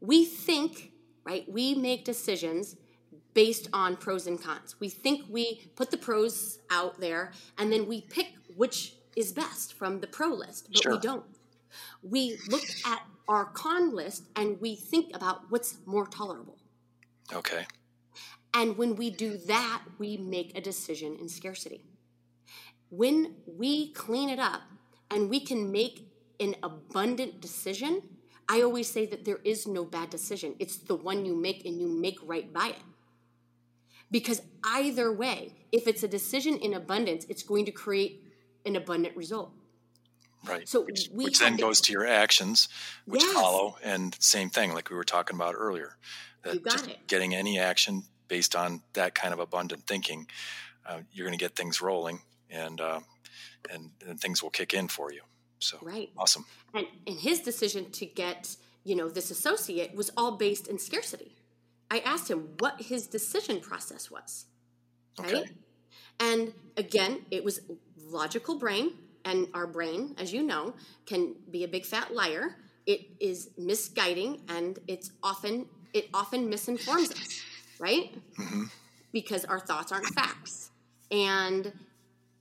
we 0.00 0.24
think, 0.24 0.90
right, 1.22 1.48
we 1.48 1.76
make 1.76 2.04
decisions 2.04 2.74
based 3.32 3.68
on 3.72 3.94
pros 3.94 4.26
and 4.26 4.42
cons. 4.42 4.74
We 4.80 4.88
think 4.88 5.26
we 5.30 5.70
put 5.76 5.92
the 5.92 5.98
pros 5.98 6.58
out 6.68 6.98
there 6.98 7.30
and 7.58 7.72
then 7.72 7.86
we 7.86 8.00
pick 8.00 8.34
which 8.56 8.94
is 9.14 9.30
best 9.30 9.74
from 9.74 10.00
the 10.00 10.08
pro 10.08 10.30
list, 10.30 10.66
but 10.72 10.82
sure. 10.82 10.92
we 10.94 10.98
don't. 10.98 11.24
We 12.02 12.38
look 12.48 12.64
at 12.84 13.02
our 13.28 13.46
con 13.46 13.94
list 13.94 14.24
and 14.36 14.60
we 14.60 14.76
think 14.76 15.14
about 15.14 15.50
what's 15.50 15.78
more 15.86 16.06
tolerable. 16.06 16.58
Okay. 17.32 17.66
And 18.52 18.76
when 18.76 18.96
we 18.96 19.10
do 19.10 19.36
that, 19.46 19.82
we 19.98 20.16
make 20.16 20.56
a 20.56 20.60
decision 20.60 21.16
in 21.20 21.28
scarcity. 21.28 21.84
When 22.90 23.36
we 23.46 23.92
clean 23.92 24.28
it 24.28 24.40
up 24.40 24.62
and 25.10 25.30
we 25.30 25.40
can 25.40 25.70
make 25.70 26.08
an 26.40 26.56
abundant 26.62 27.40
decision, 27.40 28.02
I 28.48 28.62
always 28.62 28.90
say 28.90 29.06
that 29.06 29.24
there 29.24 29.38
is 29.44 29.68
no 29.68 29.84
bad 29.84 30.10
decision. 30.10 30.56
It's 30.58 30.76
the 30.76 30.96
one 30.96 31.24
you 31.24 31.36
make 31.36 31.64
and 31.64 31.80
you 31.80 31.86
make 31.86 32.18
right 32.24 32.52
by 32.52 32.68
it. 32.70 32.82
Because 34.10 34.42
either 34.64 35.12
way, 35.12 35.54
if 35.70 35.86
it's 35.86 36.02
a 36.02 36.08
decision 36.08 36.56
in 36.56 36.74
abundance, 36.74 37.26
it's 37.28 37.44
going 37.44 37.64
to 37.66 37.70
create 37.70 38.24
an 38.66 38.74
abundant 38.74 39.16
result. 39.16 39.52
Right. 40.46 40.68
So 40.68 40.82
which, 40.82 41.08
which 41.12 41.38
then 41.38 41.56
to, 41.56 41.62
goes 41.62 41.80
to 41.82 41.92
your 41.92 42.06
actions, 42.06 42.68
which 43.04 43.22
yes. 43.22 43.32
follow, 43.34 43.76
and 43.82 44.16
same 44.20 44.48
thing, 44.48 44.72
like 44.72 44.88
we 44.90 44.96
were 44.96 45.04
talking 45.04 45.36
about 45.36 45.54
earlier. 45.56 45.96
That 46.42 46.54
you 46.54 46.60
got 46.60 46.88
it. 46.88 47.06
Getting 47.06 47.34
any 47.34 47.58
action 47.58 48.04
based 48.28 48.56
on 48.56 48.82
that 48.94 49.14
kind 49.14 49.34
of 49.34 49.40
abundant 49.40 49.86
thinking, 49.86 50.26
uh, 50.86 51.00
you're 51.12 51.26
going 51.26 51.38
to 51.38 51.42
get 51.42 51.54
things 51.54 51.82
rolling, 51.82 52.20
and, 52.48 52.80
uh, 52.80 53.00
and 53.70 53.90
and 54.06 54.18
things 54.18 54.42
will 54.42 54.50
kick 54.50 54.72
in 54.72 54.88
for 54.88 55.12
you. 55.12 55.20
So 55.58 55.78
right, 55.82 56.10
awesome. 56.16 56.46
And 56.74 56.86
and 57.06 57.18
his 57.18 57.40
decision 57.40 57.90
to 57.92 58.06
get 58.06 58.56
you 58.84 58.96
know 58.96 59.08
this 59.08 59.30
associate 59.30 59.94
was 59.94 60.10
all 60.16 60.32
based 60.32 60.68
in 60.68 60.78
scarcity. 60.78 61.36
I 61.90 61.98
asked 62.00 62.30
him 62.30 62.50
what 62.58 62.80
his 62.80 63.06
decision 63.06 63.60
process 63.60 64.10
was. 64.10 64.46
Right? 65.18 65.34
Okay. 65.34 65.50
And 66.18 66.52
again, 66.76 67.26
it 67.30 67.44
was 67.44 67.60
logical 68.06 68.58
brain, 68.58 68.92
and 69.24 69.48
our 69.54 69.66
brain, 69.66 70.14
as 70.18 70.32
you 70.32 70.42
know, 70.42 70.74
can 71.06 71.34
be 71.50 71.64
a 71.64 71.68
big 71.68 71.84
fat 71.84 72.14
liar. 72.14 72.56
It 72.86 73.02
is 73.20 73.50
misguiding, 73.58 74.40
and 74.48 74.78
it's 74.88 75.10
often 75.22 75.66
it 75.92 76.08
often 76.14 76.48
misinforms 76.48 77.10
us, 77.10 77.42
right? 77.78 78.14
Mm-hmm. 78.38 78.64
Because 79.12 79.44
our 79.44 79.58
thoughts 79.58 79.92
aren't 79.92 80.06
facts, 80.06 80.70
and 81.10 81.72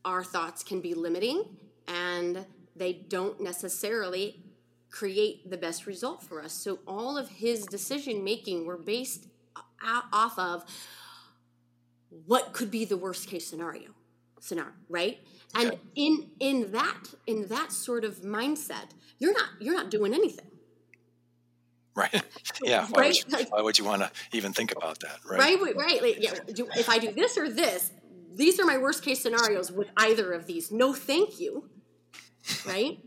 our 0.05 0.23
thoughts 0.23 0.63
can 0.63 0.81
be 0.81 0.93
limiting, 0.93 1.43
and 1.87 2.45
they 2.75 2.93
don't 2.93 3.41
necessarily 3.41 4.43
create 4.91 5.49
the 5.49 5.57
best 5.57 5.85
result 5.85 6.23
for 6.23 6.41
us. 6.41 6.53
So 6.53 6.79
all 6.87 7.17
of 7.17 7.29
his 7.29 7.65
decision 7.65 8.23
making 8.23 8.65
were 8.65 8.77
based 8.77 9.27
off 9.83 10.37
of 10.37 10.63
what 12.25 12.53
could 12.53 12.71
be 12.71 12.85
the 12.85 12.97
worst 12.97 13.27
case 13.27 13.47
scenario 13.47 13.91
scenario 14.39 14.71
right 14.87 15.19
and 15.55 15.77
in 15.95 16.29
in 16.39 16.71
that 16.71 17.13
in 17.25 17.47
that 17.47 17.71
sort 17.71 18.03
of 18.03 18.21
mindset 18.21 18.89
you're 19.17 19.33
not 19.33 19.49
you're 19.59 19.75
not 19.75 19.89
doing 19.89 20.13
anything. 20.13 20.45
Right. 21.95 22.23
Yeah 22.61 22.87
why, 22.89 23.03
right? 23.03 23.25
Would 23.31 23.39
you, 23.39 23.45
why 23.49 23.61
would 23.61 23.79
you 23.79 23.85
want 23.85 24.01
to 24.01 24.11
even 24.33 24.51
think 24.51 24.73
about 24.73 24.99
that 24.99 25.19
right 25.25 25.59
right 25.61 25.75
right 25.77 26.01
like, 26.01 26.17
yeah, 26.19 26.33
do, 26.53 26.67
if 26.75 26.89
i 26.89 26.99
do 26.99 27.09
this 27.11 27.37
or 27.37 27.49
this 27.49 27.91
these 28.39 28.59
are 28.59 28.65
my 28.65 28.77
worst 28.77 29.03
case 29.03 29.21
scenarios 29.21 29.71
with 29.71 29.89
either 29.97 30.31
of 30.31 30.45
these. 30.45 30.71
No 30.71 30.93
thank 30.93 31.39
you. 31.39 31.69
Right? 32.65 32.99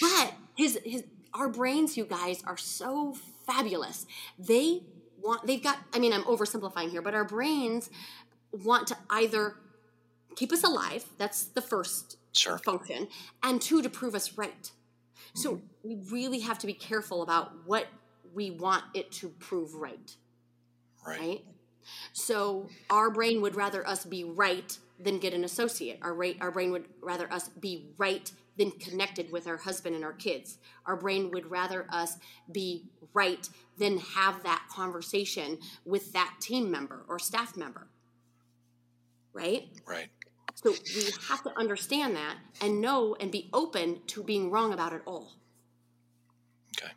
But 0.00 0.32
his 0.56 0.78
his 0.84 1.04
our 1.34 1.48
brains 1.48 1.96
you 1.96 2.04
guys 2.04 2.42
are 2.46 2.56
so 2.56 3.14
fabulous. 3.46 4.06
They 4.38 4.82
want 5.22 5.46
they've 5.46 5.62
got 5.62 5.78
i 5.94 5.98
mean 6.00 6.12
i'm 6.12 6.24
oversimplifying 6.24 6.90
here 6.90 7.00
but 7.00 7.14
our 7.14 7.24
brains 7.24 7.90
want 8.50 8.88
to 8.88 8.96
either 9.08 9.54
keep 10.36 10.52
us 10.52 10.62
alive 10.62 11.04
that's 11.18 11.44
the 11.44 11.62
first 11.62 12.16
sure. 12.32 12.58
function 12.58 13.08
and 13.42 13.60
two 13.60 13.82
to 13.82 13.88
prove 13.88 14.14
us 14.14 14.36
right 14.36 14.72
so 15.34 15.56
mm-hmm. 15.56 15.66
we 15.82 15.98
really 16.10 16.40
have 16.40 16.58
to 16.58 16.66
be 16.66 16.74
careful 16.74 17.22
about 17.22 17.52
what 17.66 17.86
we 18.34 18.50
want 18.50 18.84
it 18.94 19.10
to 19.10 19.28
prove 19.28 19.74
right 19.74 20.16
right, 21.06 21.20
right? 21.20 21.44
so 22.12 22.68
our 22.90 23.10
brain 23.10 23.40
would 23.40 23.56
rather 23.56 23.86
us 23.86 24.04
be 24.04 24.24
right 24.24 24.78
than 25.00 25.18
get 25.18 25.34
an 25.34 25.44
associate 25.44 25.98
our, 26.02 26.14
rate, 26.14 26.38
our 26.40 26.50
brain 26.50 26.70
would 26.70 26.86
rather 27.00 27.30
us 27.32 27.48
be 27.60 27.88
right 27.98 28.30
than 28.56 28.70
connected 28.72 29.30
with 29.32 29.46
our 29.46 29.56
husband 29.56 29.94
and 29.94 30.04
our 30.04 30.12
kids. 30.12 30.58
Our 30.86 30.96
brain 30.96 31.30
would 31.30 31.50
rather 31.50 31.86
us 31.90 32.16
be 32.50 32.84
right 33.14 33.48
than 33.78 33.98
have 33.98 34.42
that 34.42 34.66
conversation 34.70 35.58
with 35.84 36.12
that 36.12 36.34
team 36.40 36.70
member 36.70 37.04
or 37.08 37.18
staff 37.18 37.56
member. 37.56 37.88
Right? 39.32 39.68
Right. 39.86 40.08
So 40.62 40.72
we 40.94 41.04
have 41.28 41.42
to 41.42 41.58
understand 41.58 42.16
that 42.16 42.36
and 42.60 42.80
know 42.80 43.16
and 43.18 43.32
be 43.32 43.48
open 43.52 44.00
to 44.08 44.22
being 44.22 44.50
wrong 44.50 44.72
about 44.72 44.92
it 44.92 45.02
all. 45.06 45.32
Okay. 46.78 46.92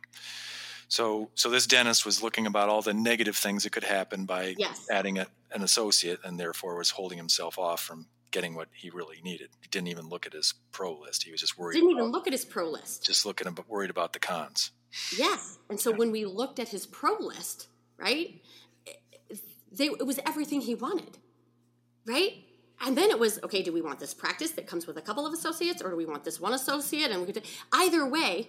So, 0.88 1.30
so 1.34 1.50
this 1.50 1.66
dentist 1.66 2.06
was 2.06 2.22
looking 2.22 2.46
about 2.46 2.68
all 2.68 2.80
the 2.80 2.94
negative 2.94 3.36
things 3.36 3.64
that 3.64 3.70
could 3.70 3.84
happen 3.84 4.24
by 4.24 4.54
yes. 4.56 4.86
adding 4.90 5.18
a, 5.18 5.26
an 5.52 5.62
associate, 5.62 6.20
and 6.24 6.38
therefore 6.38 6.76
was 6.76 6.90
holding 6.90 7.18
himself 7.18 7.58
off 7.58 7.82
from 7.82 8.06
getting 8.30 8.54
what 8.54 8.68
he 8.72 8.90
really 8.90 9.20
needed. 9.22 9.48
He 9.60 9.68
didn't 9.68 9.88
even 9.88 10.08
look 10.08 10.26
at 10.26 10.32
his 10.32 10.54
pro 10.70 10.96
list. 10.96 11.24
He 11.24 11.32
was 11.32 11.40
just 11.40 11.58
worried. 11.58 11.74
Didn't 11.74 11.90
even 11.90 12.12
look 12.12 12.26
at 12.26 12.32
his 12.32 12.44
pro 12.44 12.70
list. 12.70 13.04
Just 13.04 13.26
looking 13.26 13.48
at, 13.48 13.68
worried 13.68 13.90
about 13.90 14.12
the 14.12 14.20
cons. 14.20 14.70
Yes, 15.18 15.58
and 15.68 15.80
so 15.80 15.90
yeah. 15.90 15.96
when 15.96 16.12
we 16.12 16.24
looked 16.24 16.60
at 16.60 16.68
his 16.68 16.86
pro 16.86 17.16
list, 17.18 17.66
right, 17.98 18.40
they, 19.72 19.86
it 19.86 20.06
was 20.06 20.20
everything 20.24 20.60
he 20.60 20.74
wanted, 20.74 21.18
right? 22.06 22.44
And 22.80 22.96
then 22.96 23.10
it 23.10 23.18
was 23.18 23.38
okay. 23.42 23.62
Do 23.62 23.72
we 23.72 23.80
want 23.80 23.98
this 24.00 24.12
practice 24.12 24.50
that 24.52 24.66
comes 24.66 24.86
with 24.86 24.96
a 24.96 25.00
couple 25.00 25.26
of 25.26 25.32
associates, 25.32 25.80
or 25.82 25.90
do 25.90 25.96
we 25.96 26.04
want 26.06 26.24
this 26.24 26.40
one 26.40 26.52
associate? 26.52 27.10
And 27.10 27.26
we 27.26 27.32
could 27.32 27.44
either 27.72 28.06
way. 28.06 28.48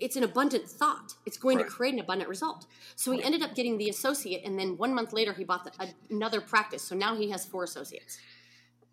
It's 0.00 0.14
an 0.14 0.22
abundant 0.22 0.68
thought. 0.68 1.14
It's 1.26 1.36
going 1.36 1.58
right. 1.58 1.66
to 1.66 1.70
create 1.70 1.94
an 1.94 2.00
abundant 2.00 2.30
result. 2.30 2.66
So 2.94 3.10
he 3.10 3.22
ended 3.22 3.42
up 3.42 3.56
getting 3.56 3.76
the 3.76 3.88
associate, 3.88 4.42
and 4.44 4.56
then 4.56 4.78
one 4.78 4.94
month 4.94 5.12
later, 5.12 5.32
he 5.32 5.42
bought 5.42 5.64
the, 5.64 5.92
another 6.08 6.40
practice. 6.40 6.82
So 6.82 6.94
now 6.94 7.16
he 7.16 7.30
has 7.30 7.44
four 7.44 7.64
associates. 7.64 8.18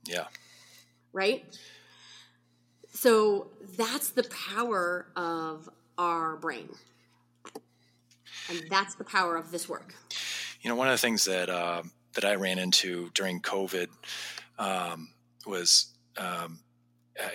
Yeah. 0.06 0.26
Right? 1.14 1.46
So 2.92 3.52
that's 3.78 4.10
the 4.10 4.24
power 4.24 5.08
of 5.16 5.70
our 6.00 6.36
brain. 6.38 6.70
And 8.50 8.64
that's 8.70 8.96
the 8.96 9.04
power 9.04 9.38
of 9.38 9.52
this 9.52 9.70
work. 9.70 9.94
You 10.62 10.70
know, 10.70 10.76
one 10.76 10.88
of 10.88 10.94
the 10.94 10.98
things 10.98 11.26
that 11.26 11.50
uh, 11.50 11.84
that 12.14 12.26
I 12.26 12.36
ran 12.36 12.60
into 12.60 13.10
during 13.14 13.40
COVID 13.42 13.88
um, 14.62 15.10
was 15.46 15.88
um, 16.18 16.60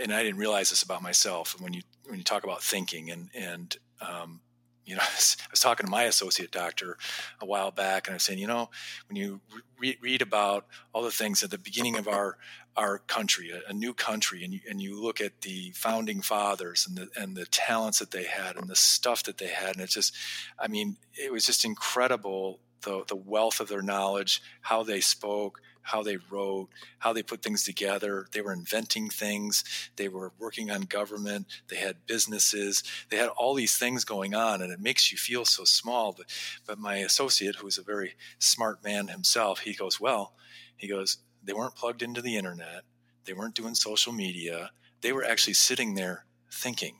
and 0.00 0.12
I 0.14 0.22
didn't 0.22 0.38
realize 0.38 0.70
this 0.70 0.82
about 0.82 1.02
myself. 1.02 1.56
When 1.60 1.74
you 1.74 1.82
when 2.04 2.18
you 2.18 2.24
talk 2.24 2.44
about 2.44 2.62
thinking 2.62 3.10
and 3.10 3.28
and 3.34 3.76
um, 4.00 4.40
you 4.84 4.94
know, 4.94 5.02
I 5.02 5.50
was 5.50 5.60
talking 5.60 5.84
to 5.84 5.90
my 5.90 6.04
associate 6.04 6.52
doctor 6.52 6.96
a 7.40 7.46
while 7.46 7.70
back, 7.70 8.06
and 8.06 8.14
I 8.14 8.16
was 8.16 8.22
saying, 8.22 8.38
you 8.38 8.46
know, 8.46 8.70
when 9.08 9.16
you 9.16 9.40
re- 9.78 9.98
read 10.00 10.22
about 10.22 10.66
all 10.92 11.02
the 11.02 11.10
things 11.10 11.42
at 11.42 11.50
the 11.50 11.58
beginning 11.58 11.96
of 11.96 12.08
our 12.08 12.38
our 12.76 12.98
country, 12.98 13.50
a, 13.50 13.70
a 13.70 13.72
new 13.72 13.94
country, 13.94 14.44
and 14.44 14.52
you, 14.52 14.60
and 14.68 14.82
you 14.82 15.02
look 15.02 15.20
at 15.20 15.40
the 15.40 15.70
founding 15.74 16.22
fathers 16.22 16.86
and 16.86 16.96
the 16.96 17.08
and 17.20 17.36
the 17.36 17.46
talents 17.46 17.98
that 17.98 18.12
they 18.12 18.24
had 18.24 18.56
and 18.56 18.68
the 18.68 18.76
stuff 18.76 19.24
that 19.24 19.38
they 19.38 19.48
had, 19.48 19.74
and 19.74 19.82
it's 19.82 19.94
just, 19.94 20.14
I 20.58 20.68
mean, 20.68 20.96
it 21.14 21.32
was 21.32 21.44
just 21.44 21.64
incredible 21.64 22.60
the 22.82 23.04
the 23.08 23.16
wealth 23.16 23.60
of 23.60 23.68
their 23.68 23.82
knowledge, 23.82 24.40
how 24.62 24.82
they 24.82 25.00
spoke, 25.00 25.60
how 25.86 26.02
they 26.02 26.18
wrote, 26.30 26.68
how 26.98 27.12
they 27.12 27.22
put 27.22 27.42
things 27.42 27.62
together. 27.62 28.26
They 28.32 28.40
were 28.40 28.52
inventing 28.52 29.08
things. 29.08 29.62
They 29.94 30.08
were 30.08 30.32
working 30.36 30.68
on 30.68 30.82
government. 30.82 31.46
They 31.68 31.76
had 31.76 32.06
businesses. 32.06 32.82
They 33.08 33.16
had 33.16 33.28
all 33.28 33.54
these 33.54 33.78
things 33.78 34.04
going 34.04 34.34
on, 34.34 34.60
and 34.60 34.72
it 34.72 34.80
makes 34.80 35.12
you 35.12 35.16
feel 35.16 35.44
so 35.44 35.62
small. 35.62 36.12
But, 36.12 36.26
but 36.66 36.78
my 36.78 36.96
associate, 36.96 37.56
who's 37.56 37.78
a 37.78 37.82
very 37.82 38.14
smart 38.40 38.82
man 38.82 39.06
himself, 39.06 39.60
he 39.60 39.74
goes, 39.74 40.00
Well, 40.00 40.34
he 40.76 40.88
goes, 40.88 41.18
they 41.44 41.52
weren't 41.52 41.76
plugged 41.76 42.02
into 42.02 42.20
the 42.20 42.36
internet. 42.36 42.82
They 43.24 43.32
weren't 43.32 43.54
doing 43.54 43.76
social 43.76 44.12
media. 44.12 44.72
They 45.02 45.12
were 45.12 45.24
actually 45.24 45.54
sitting 45.54 45.94
there 45.94 46.26
thinking. 46.50 46.96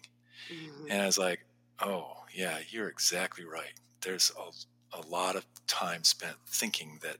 Mm-hmm. 0.49 0.91
And 0.91 1.03
I 1.03 1.07
was 1.07 1.19
like, 1.19 1.41
Oh, 1.81 2.13
yeah, 2.33 2.59
you're 2.71 2.89
exactly 2.89 3.45
right. 3.45 3.75
There's 4.03 4.31
a, 4.39 4.99
a 4.99 5.03
lot 5.09 5.35
of 5.35 5.45
time 5.67 6.05
spent 6.05 6.37
thinking 6.47 7.01
that 7.03 7.17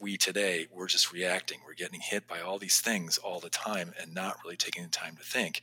we 0.00 0.16
today 0.16 0.66
we're 0.72 0.86
just 0.86 1.12
reacting. 1.12 1.58
We're 1.66 1.74
getting 1.74 2.00
hit 2.00 2.26
by 2.26 2.40
all 2.40 2.58
these 2.58 2.80
things 2.80 3.18
all 3.18 3.38
the 3.38 3.50
time 3.50 3.92
and 4.00 4.14
not 4.14 4.38
really 4.42 4.56
taking 4.56 4.82
the 4.82 4.88
time 4.88 5.16
to 5.16 5.22
think. 5.22 5.60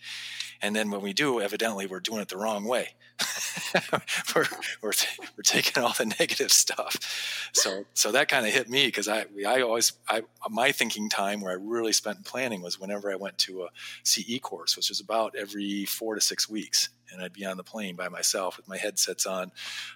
And 0.61 0.75
then 0.75 0.91
when 0.91 1.01
we 1.01 1.13
do 1.13 1.41
evidently 1.41 1.87
we're 1.87 1.99
doing 1.99 2.21
it 2.21 2.29
the 2.29 2.37
wrong 2.37 2.65
way. 2.65 2.95
We're, 4.35 4.45
we're, 4.81 4.91
we're 5.35 5.43
taking 5.43 5.83
all 5.83 5.93
the 5.97 6.05
negative 6.19 6.51
stuff. 6.51 7.49
So 7.53 7.85
so 7.93 8.11
that 8.11 8.29
kind 8.29 8.45
of 8.45 8.53
hit 8.53 8.69
me 8.69 8.85
because 8.85 9.07
i 9.07 9.25
i 9.47 9.61
always 9.61 9.93
i 10.07 10.21
my 10.49 10.71
thinking 10.71 11.09
time 11.09 11.41
where 11.41 11.51
i 11.51 11.55
really 11.55 11.91
spent 11.91 12.23
planning 12.23 12.61
was 12.61 12.79
whenever 12.79 13.11
i 13.11 13.15
went 13.15 13.37
to 13.39 13.63
a 13.63 13.69
ce 14.03 14.39
course 14.41 14.77
which 14.77 14.89
was 14.89 14.99
about 14.99 15.35
every 15.35 15.85
four 15.85 16.15
to 16.15 16.21
six 16.21 16.47
weeks 16.47 16.89
and 17.11 17.21
I'd 17.21 17.33
be 17.33 17.45
on 17.45 17.57
the 17.57 17.63
plane 17.63 17.95
by 17.95 18.09
myself 18.09 18.57
with 18.57 18.67
my 18.67 18.77
headsets 18.77 19.25
on, 19.25 19.51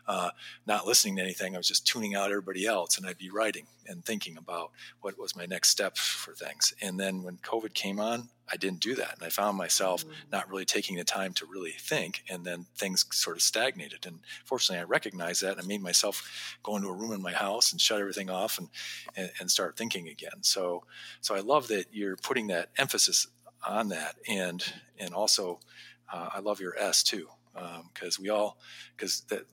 uh, 0.07 0.31
not 0.65 0.87
listening 0.87 1.17
to 1.17 1.23
anything. 1.23 1.55
I 1.55 1.57
was 1.57 1.67
just 1.67 1.87
tuning 1.87 2.15
out 2.15 2.29
everybody 2.29 2.65
else, 2.65 2.97
and 2.97 3.05
I'd 3.05 3.17
be 3.17 3.29
writing 3.29 3.67
and 3.87 4.05
thinking 4.05 4.37
about 4.37 4.71
what 5.01 5.19
was 5.19 5.35
my 5.35 5.45
next 5.45 5.69
step 5.69 5.97
for 5.97 6.33
things. 6.33 6.73
And 6.81 6.99
then 6.99 7.23
when 7.23 7.37
COVID 7.37 7.73
came 7.73 7.99
on, 7.99 8.29
I 8.51 8.57
didn't 8.57 8.81
do 8.81 8.95
that, 8.95 9.13
and 9.17 9.23
I 9.23 9.29
found 9.29 9.57
myself 9.57 10.03
mm-hmm. 10.03 10.13
not 10.31 10.49
really 10.49 10.65
taking 10.65 10.97
the 10.97 11.03
time 11.03 11.33
to 11.33 11.45
really 11.45 11.71
think, 11.71 12.23
and 12.29 12.43
then 12.43 12.65
things 12.75 13.05
sort 13.11 13.37
of 13.37 13.41
stagnated. 13.41 14.05
And 14.05 14.19
fortunately, 14.43 14.81
I 14.81 14.85
recognized 14.85 15.41
that, 15.41 15.53
and 15.53 15.61
I 15.61 15.65
made 15.65 15.81
myself 15.81 16.57
go 16.61 16.75
into 16.75 16.89
a 16.89 16.93
room 16.93 17.13
in 17.13 17.21
my 17.21 17.31
house 17.31 17.71
and 17.71 17.79
shut 17.79 18.01
everything 18.01 18.29
off 18.29 18.57
and, 18.57 18.67
and 19.15 19.31
and 19.39 19.49
start 19.49 19.77
thinking 19.77 20.09
again. 20.09 20.41
So, 20.41 20.83
so 21.21 21.33
I 21.33 21.39
love 21.39 21.69
that 21.69 21.85
you're 21.93 22.17
putting 22.17 22.47
that 22.47 22.69
emphasis 22.77 23.27
on 23.65 23.89
that, 23.89 24.15
and 24.27 24.63
and 24.99 25.13
also 25.13 25.59
uh, 26.11 26.29
I 26.33 26.39
love 26.39 26.59
your 26.59 26.77
S 26.77 27.03
too, 27.03 27.27
because 27.53 28.17
um, 28.17 28.23
we 28.23 28.29
all, 28.29 28.57
because 28.95 29.21
that 29.29 29.45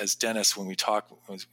as 0.00 0.14
dentists, 0.14 0.56
when 0.56 0.66
we 0.66 0.74
talk, 0.74 1.10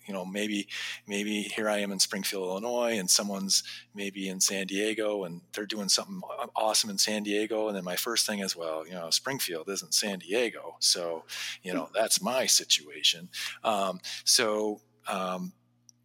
you 0.07 0.13
know, 0.13 0.25
maybe, 0.25 0.67
maybe 1.07 1.41
here 1.43 1.69
I 1.69 1.79
am 1.79 1.91
in 1.91 1.99
Springfield, 1.99 2.47
Illinois, 2.47 2.97
and 2.97 3.09
someone's 3.09 3.63
maybe 3.93 4.29
in 4.29 4.39
San 4.39 4.67
Diego, 4.67 5.25
and 5.25 5.41
they're 5.53 5.65
doing 5.65 5.89
something 5.89 6.21
awesome 6.55 6.89
in 6.89 6.97
San 6.97 7.23
Diego, 7.23 7.67
and 7.67 7.75
then 7.75 7.83
my 7.83 7.95
first 7.95 8.25
thing 8.25 8.39
is, 8.39 8.55
well, 8.55 8.87
you 8.87 8.93
know, 8.93 9.09
Springfield 9.09 9.69
isn't 9.69 9.93
San 9.93 10.19
Diego, 10.19 10.77
so, 10.79 11.25
you 11.61 11.73
know, 11.73 11.89
that's 11.93 12.21
my 12.21 12.45
situation. 12.45 13.29
Um, 13.63 13.99
so, 14.23 14.81
um, 15.07 15.53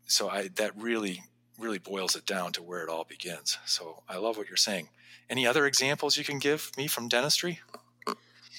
so 0.06 0.28
I 0.28 0.48
that 0.56 0.72
really, 0.76 1.22
really 1.58 1.78
boils 1.78 2.16
it 2.16 2.26
down 2.26 2.52
to 2.52 2.62
where 2.62 2.82
it 2.82 2.88
all 2.88 3.04
begins. 3.04 3.58
So 3.66 4.02
I 4.08 4.16
love 4.16 4.36
what 4.36 4.48
you're 4.48 4.56
saying. 4.56 4.88
Any 5.28 5.46
other 5.46 5.66
examples 5.66 6.16
you 6.16 6.24
can 6.24 6.40
give 6.40 6.72
me 6.76 6.88
from 6.88 7.06
dentistry? 7.06 7.60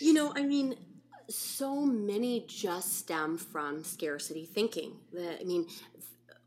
You 0.01 0.13
know, 0.13 0.33
I 0.35 0.43
mean, 0.43 0.75
so 1.29 1.81
many 1.81 2.45
just 2.47 2.97
stem 2.97 3.37
from 3.37 3.83
scarcity 3.83 4.45
thinking. 4.45 4.93
I 5.17 5.43
mean, 5.43 5.67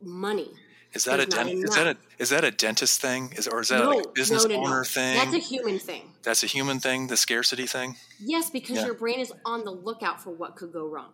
money. 0.01 0.51
Is 0.93 1.05
that 1.05 1.19
a 1.19 1.27
dent- 1.27 1.51
is 1.51 1.75
that 1.75 1.87
a 1.89 1.97
is 2.21 2.31
that 2.31 2.45
a 2.45 2.53
dentist 2.53 3.01
thing? 3.01 3.33
Is 3.37 3.49
or 3.49 3.61
is 3.61 3.69
that 3.69 3.81
no, 3.81 3.91
like 3.91 4.07
a 4.07 4.09
business 4.11 4.47
no, 4.47 4.55
no, 4.55 4.67
owner 4.67 4.85
thing? 4.85 5.17
That's 5.17 5.35
a 5.35 5.39
human 5.39 5.81
thing. 5.81 6.03
That's 6.23 6.45
a 6.45 6.47
human 6.47 6.79
thing. 6.79 7.09
The 7.09 7.17
scarcity 7.17 7.67
thing. 7.67 7.97
Yes, 8.21 8.49
because 8.49 8.77
yeah. 8.77 8.85
your 8.85 8.95
brain 8.95 9.19
is 9.19 9.33
on 9.45 9.65
the 9.65 9.73
lookout 9.73 10.23
for 10.23 10.31
what 10.31 10.55
could 10.55 10.73
go 10.73 10.87
wrong. 10.87 11.11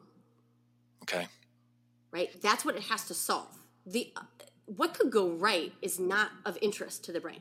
Okay. 1.02 1.28
Right. 2.10 2.30
That's 2.42 2.64
what 2.64 2.76
it 2.76 2.82
has 2.84 3.06
to 3.06 3.14
solve. 3.14 3.56
The 3.86 4.12
uh, 4.16 4.22
what 4.66 4.92
could 4.92 5.10
go 5.10 5.28
right 5.28 5.72
is 5.80 5.98
not 5.98 6.30
of 6.44 6.58
interest 6.60 7.04
to 7.04 7.12
the 7.12 7.20
brain. 7.20 7.40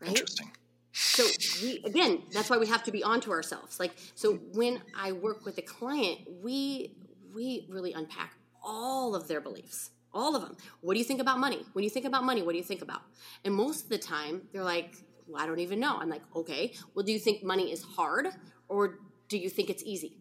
Right? 0.00 0.10
Interesting. 0.10 0.52
So 0.98 1.26
we 1.62 1.82
again, 1.84 2.22
that's 2.32 2.48
why 2.48 2.56
we 2.56 2.66
have 2.68 2.82
to 2.84 2.90
be 2.90 3.04
onto 3.04 3.30
ourselves. 3.30 3.78
Like 3.78 3.92
so 4.14 4.34
when 4.54 4.80
I 4.98 5.12
work 5.12 5.44
with 5.44 5.58
a 5.58 5.62
client, 5.62 6.20
we 6.42 6.96
we 7.34 7.66
really 7.68 7.92
unpack 7.92 8.34
all 8.62 9.14
of 9.14 9.28
their 9.28 9.42
beliefs. 9.42 9.90
All 10.14 10.34
of 10.34 10.40
them. 10.40 10.56
What 10.80 10.94
do 10.94 10.98
you 10.98 11.04
think 11.04 11.20
about 11.20 11.38
money? 11.38 11.66
When 11.74 11.84
you 11.84 11.90
think 11.90 12.06
about 12.06 12.24
money, 12.24 12.42
what 12.42 12.52
do 12.52 12.58
you 12.58 12.64
think 12.64 12.80
about? 12.80 13.02
And 13.44 13.54
most 13.54 13.84
of 13.84 13.88
the 13.90 13.98
time, 13.98 14.48
they're 14.52 14.64
like, 14.64 14.96
well, 15.26 15.42
I 15.42 15.46
don't 15.46 15.58
even 15.58 15.78
know. 15.78 15.98
I'm 15.98 16.08
like, 16.08 16.22
okay, 16.34 16.72
well, 16.94 17.04
do 17.04 17.12
you 17.12 17.18
think 17.18 17.44
money 17.44 17.70
is 17.70 17.82
hard 17.82 18.28
or 18.68 18.98
do 19.28 19.36
you 19.36 19.50
think 19.50 19.68
it's 19.68 19.82
easy 19.82 20.16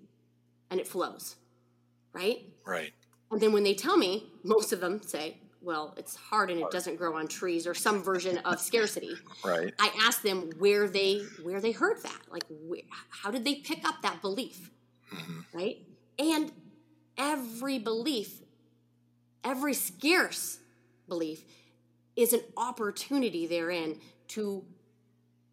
and 0.69 0.81
it 0.81 0.87
flows? 0.89 1.37
Right? 2.11 2.49
Right. 2.65 2.91
And 3.31 3.39
then 3.39 3.53
when 3.53 3.63
they 3.63 3.73
tell 3.73 3.95
me, 3.95 4.33
most 4.43 4.73
of 4.73 4.81
them 4.81 5.01
say, 5.01 5.37
well, 5.65 5.95
it's 5.97 6.15
hard 6.15 6.51
and 6.51 6.61
it 6.61 6.69
doesn't 6.69 6.95
grow 6.95 7.17
on 7.17 7.27
trees 7.27 7.65
or 7.65 7.73
some 7.73 8.03
version 8.03 8.37
of 8.39 8.61
scarcity. 8.61 9.15
Right. 9.43 9.73
I 9.79 9.91
asked 10.03 10.21
them 10.21 10.51
where 10.59 10.87
they 10.87 11.23
where 11.41 11.59
they 11.59 11.71
heard 11.71 12.03
that. 12.03 12.21
Like 12.29 12.43
where, 12.49 12.81
how 13.09 13.31
did 13.31 13.43
they 13.43 13.55
pick 13.55 13.87
up 13.87 13.95
that 14.03 14.21
belief? 14.21 14.69
Mm-hmm. 15.13 15.57
Right? 15.57 15.79
And 16.19 16.51
every 17.17 17.79
belief, 17.79 18.41
every 19.43 19.73
scarce 19.73 20.59
belief 21.07 21.43
is 22.15 22.31
an 22.31 22.41
opportunity 22.55 23.47
therein 23.47 23.99
to 24.29 24.63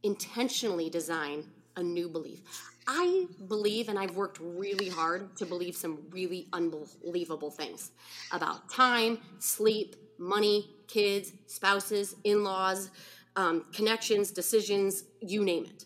intentionally 0.02 0.90
design 0.90 1.44
a 1.76 1.82
new 1.82 2.08
belief. 2.08 2.40
I 2.86 3.26
believe, 3.48 3.88
and 3.88 3.98
I've 3.98 4.16
worked 4.16 4.38
really 4.40 4.88
hard 4.88 5.36
to 5.36 5.46
believe 5.46 5.76
some 5.76 5.98
really 6.10 6.48
unbelievable 6.52 7.50
things 7.50 7.92
about 8.32 8.70
time, 8.70 9.18
sleep, 9.38 9.96
money, 10.18 10.70
kids, 10.88 11.32
spouses, 11.46 12.16
in 12.24 12.44
laws, 12.44 12.90
um, 13.36 13.66
connections, 13.72 14.30
decisions, 14.30 15.04
you 15.20 15.44
name 15.44 15.64
it. 15.64 15.84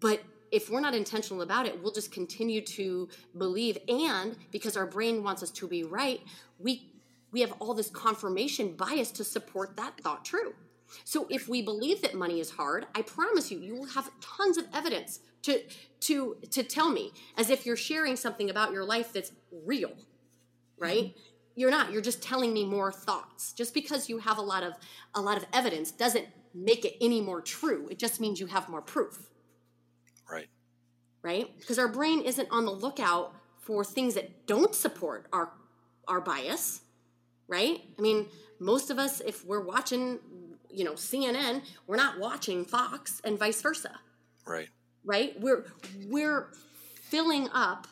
But 0.00 0.22
if 0.50 0.70
we're 0.70 0.80
not 0.80 0.94
intentional 0.94 1.42
about 1.42 1.66
it, 1.66 1.82
we'll 1.82 1.92
just 1.92 2.12
continue 2.12 2.60
to 2.60 3.08
believe. 3.36 3.78
And 3.88 4.36
because 4.50 4.76
our 4.76 4.86
brain 4.86 5.22
wants 5.22 5.42
us 5.42 5.50
to 5.52 5.68
be 5.68 5.84
right, 5.84 6.20
we 6.58 6.90
we 7.32 7.40
have 7.40 7.52
all 7.58 7.74
this 7.74 7.90
confirmation 7.90 8.76
bias 8.76 9.10
to 9.10 9.24
support 9.24 9.76
that 9.76 10.00
thought 10.00 10.24
true. 10.24 10.54
So 11.02 11.26
if 11.28 11.48
we 11.48 11.62
believe 11.62 12.00
that 12.02 12.14
money 12.14 12.38
is 12.38 12.50
hard, 12.50 12.86
I 12.94 13.02
promise 13.02 13.50
you, 13.50 13.58
you 13.58 13.74
will 13.74 13.86
have 13.86 14.08
tons 14.20 14.56
of 14.56 14.66
evidence 14.72 15.18
to 15.44 15.60
to 16.00 16.36
to 16.50 16.62
tell 16.62 16.90
me 16.90 17.12
as 17.36 17.50
if 17.50 17.64
you're 17.64 17.76
sharing 17.76 18.16
something 18.16 18.50
about 18.50 18.72
your 18.72 18.84
life 18.84 19.12
that's 19.12 19.32
real, 19.64 19.92
right? 20.78 21.04
Mm-hmm. 21.04 21.18
You're 21.56 21.70
not. 21.70 21.92
You're 21.92 22.02
just 22.02 22.22
telling 22.22 22.52
me 22.52 22.64
more 22.64 22.90
thoughts. 22.90 23.52
Just 23.52 23.74
because 23.74 24.08
you 24.08 24.18
have 24.18 24.38
a 24.38 24.42
lot 24.42 24.62
of 24.62 24.74
a 25.14 25.20
lot 25.20 25.36
of 25.36 25.46
evidence 25.52 25.92
doesn't 25.92 26.26
make 26.54 26.84
it 26.84 26.96
any 27.00 27.20
more 27.20 27.40
true. 27.40 27.88
It 27.90 27.98
just 27.98 28.20
means 28.20 28.40
you 28.40 28.46
have 28.46 28.68
more 28.68 28.82
proof. 28.82 29.30
Right. 30.30 30.48
Right? 31.22 31.56
Because 31.58 31.78
our 31.78 31.88
brain 31.88 32.22
isn't 32.22 32.48
on 32.50 32.64
the 32.64 32.72
lookout 32.72 33.34
for 33.58 33.84
things 33.84 34.14
that 34.14 34.46
don't 34.46 34.74
support 34.74 35.26
our 35.32 35.52
our 36.08 36.20
bias, 36.20 36.82
right? 37.48 37.80
I 37.98 38.02
mean, 38.02 38.28
most 38.58 38.90
of 38.90 38.98
us 38.98 39.20
if 39.20 39.44
we're 39.44 39.64
watching, 39.64 40.18
you 40.70 40.84
know, 40.84 40.94
CNN, 40.94 41.62
we're 41.86 41.96
not 41.96 42.18
watching 42.18 42.64
Fox 42.64 43.20
and 43.24 43.38
vice 43.38 43.62
versa. 43.62 44.00
Right 44.46 44.68
right? 45.04 45.38
We're 45.40 45.64
we're 46.06 46.48
filling 47.02 47.48
up 47.52 47.86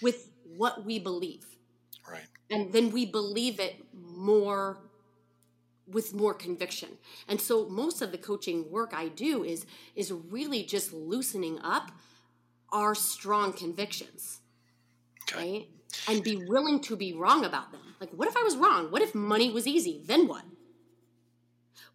with 0.00 0.30
what 0.56 0.84
we 0.84 0.98
believe. 0.98 1.44
Right. 2.08 2.26
And 2.50 2.72
then 2.72 2.90
we 2.90 3.06
believe 3.06 3.60
it 3.60 3.76
more 3.92 4.78
with 5.86 6.14
more 6.14 6.34
conviction. 6.34 6.90
And 7.28 7.40
so 7.40 7.68
most 7.68 8.00
of 8.00 8.12
the 8.12 8.18
coaching 8.18 8.70
work 8.70 8.92
I 8.94 9.08
do 9.08 9.44
is 9.44 9.66
is 9.94 10.12
really 10.12 10.62
just 10.62 10.92
loosening 10.92 11.58
up 11.62 11.90
our 12.72 12.94
strong 12.94 13.52
convictions. 13.52 14.40
Okay. 15.28 15.38
Right? 15.38 15.68
And 16.08 16.22
be 16.22 16.36
willing 16.36 16.80
to 16.82 16.96
be 16.96 17.12
wrong 17.12 17.44
about 17.44 17.72
them. 17.72 17.80
Like 18.00 18.10
what 18.12 18.28
if 18.28 18.36
I 18.36 18.42
was 18.42 18.56
wrong? 18.56 18.90
What 18.90 19.02
if 19.02 19.14
money 19.14 19.50
was 19.50 19.66
easy? 19.66 20.02
Then 20.04 20.28
what? 20.28 20.44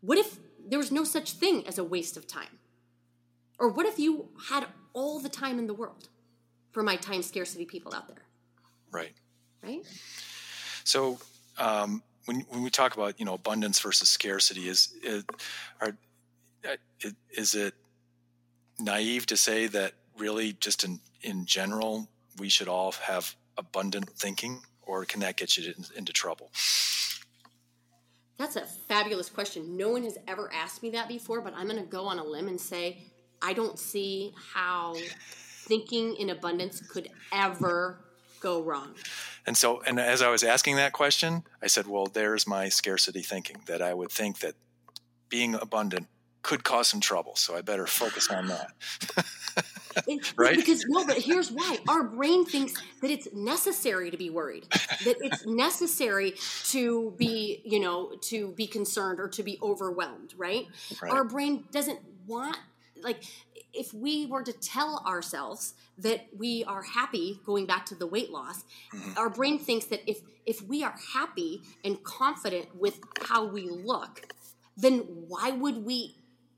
What 0.02 0.18
if 0.18 0.38
there 0.68 0.80
was 0.80 0.92
no 0.92 1.04
such 1.04 1.32
thing 1.32 1.66
as 1.68 1.78
a 1.78 1.84
waste 1.84 2.18
of 2.18 2.28
time? 2.28 2.60
Or 3.60 3.70
what 3.70 3.86
if 3.86 4.00
you 4.00 4.30
had 4.50 4.66
all 4.94 5.20
the 5.20 5.30
time 5.30 5.60
in 5.60 5.68
the 5.68 5.74
world 5.74 6.10
for 6.72 6.84
my 6.84 6.96
time 6.96 7.22
scarcity 7.22 7.66
people 7.66 7.94
out 7.94 8.08
there? 8.08 8.24
Right. 8.92 9.14
Right. 9.64 9.86
So, 10.84 11.18
um, 11.58 12.04
when, 12.26 12.42
when 12.50 12.64
we 12.64 12.70
talk 12.70 12.96
about 12.96 13.20
you 13.20 13.26
know 13.26 13.34
abundance 13.34 13.80
versus 13.80 14.10
scarcity, 14.10 14.68
is 14.68 14.94
is, 15.04 15.24
are, 15.82 15.96
uh, 16.68 17.10
is 17.32 17.56
it 17.56 17.74
naive 18.80 19.26
to 19.28 19.38
say 19.38 19.68
that 19.68 19.94
really 20.18 20.54
just 20.54 20.84
in 20.84 21.00
in 21.22 21.46
general 21.46 22.08
we 22.38 22.50
should 22.50 22.68
all 22.68 22.92
have 22.94 23.36
abundant 23.58 24.10
thinking, 24.10 24.62
or 24.82 25.06
can 25.06 25.22
that 25.22 25.38
get 25.38 25.58
you 25.58 25.74
into 25.96 26.14
trouble? 26.14 26.52
That's 28.38 28.58
a 28.58 28.66
fabulous 28.66 29.30
question. 29.30 29.78
No 29.78 29.90
one 29.90 30.04
has 30.04 30.18
ever 30.28 30.52
asked 30.54 30.84
me 30.84 30.90
that 30.92 31.08
before, 31.08 31.40
but 31.40 31.54
I'm 31.56 31.68
going 31.68 31.82
to 31.82 31.90
go 31.90 32.06
on 32.06 32.20
a 32.20 32.24
limb 32.24 32.50
and 32.50 32.60
say 32.60 32.98
I 33.46 33.54
don't 33.54 33.78
see 33.78 34.34
how 34.54 34.96
thinking 35.68 36.16
in 36.16 36.32
abundance 36.32 36.82
could 36.82 37.10
ever 37.32 38.00
go 38.40 38.64
wrong. 38.64 38.96
And 39.46 39.56
so, 39.56 39.82
and 39.86 40.00
as 40.00 40.24
I 40.24 40.30
was 40.30 40.44
asking 40.44 40.78
that 40.78 40.94
question, 40.94 41.44
I 41.62 41.68
said, 41.68 41.86
well, 41.86 42.08
there's 42.08 42.48
my 42.48 42.70
scarcity 42.70 43.22
thinking 43.22 43.58
that 43.68 43.84
I 43.84 43.94
would 43.94 44.12
think 44.12 44.40
that 44.40 44.56
being 45.30 45.54
abundant 45.54 46.08
could 46.42 46.64
cause 46.64 46.88
some 46.88 47.02
trouble. 47.02 47.36
So 47.36 47.56
I 47.56 47.62
better 47.62 47.86
focus 47.86 48.30
on 48.30 48.48
that. 48.48 48.72
right? 50.38 50.58
Because 50.58 50.84
no, 50.88 51.06
but 51.06 51.18
here's 51.18 51.52
why: 51.52 51.78
our 51.88 52.04
brain 52.04 52.46
thinks 52.46 52.74
that 53.02 53.10
it's 53.10 53.28
necessary 53.34 54.12
to 54.12 54.18
be 54.18 54.30
worried, 54.30 54.66
that 54.72 55.16
it's 55.22 55.46
necessary 55.46 56.34
to 56.66 57.14
be, 57.18 57.62
you 57.64 57.80
know, 57.80 58.12
to 58.24 58.50
be 58.50 58.68
concerned 58.68 59.20
or 59.20 59.28
to 59.30 59.44
be 59.44 59.58
overwhelmed. 59.62 60.34
Right? 60.38 60.68
right. 61.02 61.12
Our 61.12 61.24
brain 61.24 61.64
doesn't 61.72 62.00
want 62.28 62.58
like 63.06 63.24
if 63.74 63.94
we 63.94 64.26
were 64.26 64.44
to 64.44 64.54
tell 64.54 65.04
ourselves 65.08 65.74
that 65.98 66.28
we 66.38 66.64
are 66.66 66.82
happy 66.82 67.40
going 67.46 67.66
back 67.66 67.86
to 67.86 67.96
the 67.96 68.08
weight 68.08 68.32
loss 68.32 68.66
mm-hmm. 68.94 69.18
our 69.18 69.30
brain 69.30 69.58
thinks 69.58 69.86
that 69.86 70.02
if 70.10 70.20
if 70.46 70.62
we 70.62 70.84
are 70.84 70.96
happy 71.14 71.62
and 71.84 72.04
confident 72.04 72.76
with 72.76 73.00
how 73.22 73.46
we 73.46 73.70
look 73.70 74.34
then 74.78 75.00
why 75.28 75.52
would 75.52 75.86
we 75.86 76.16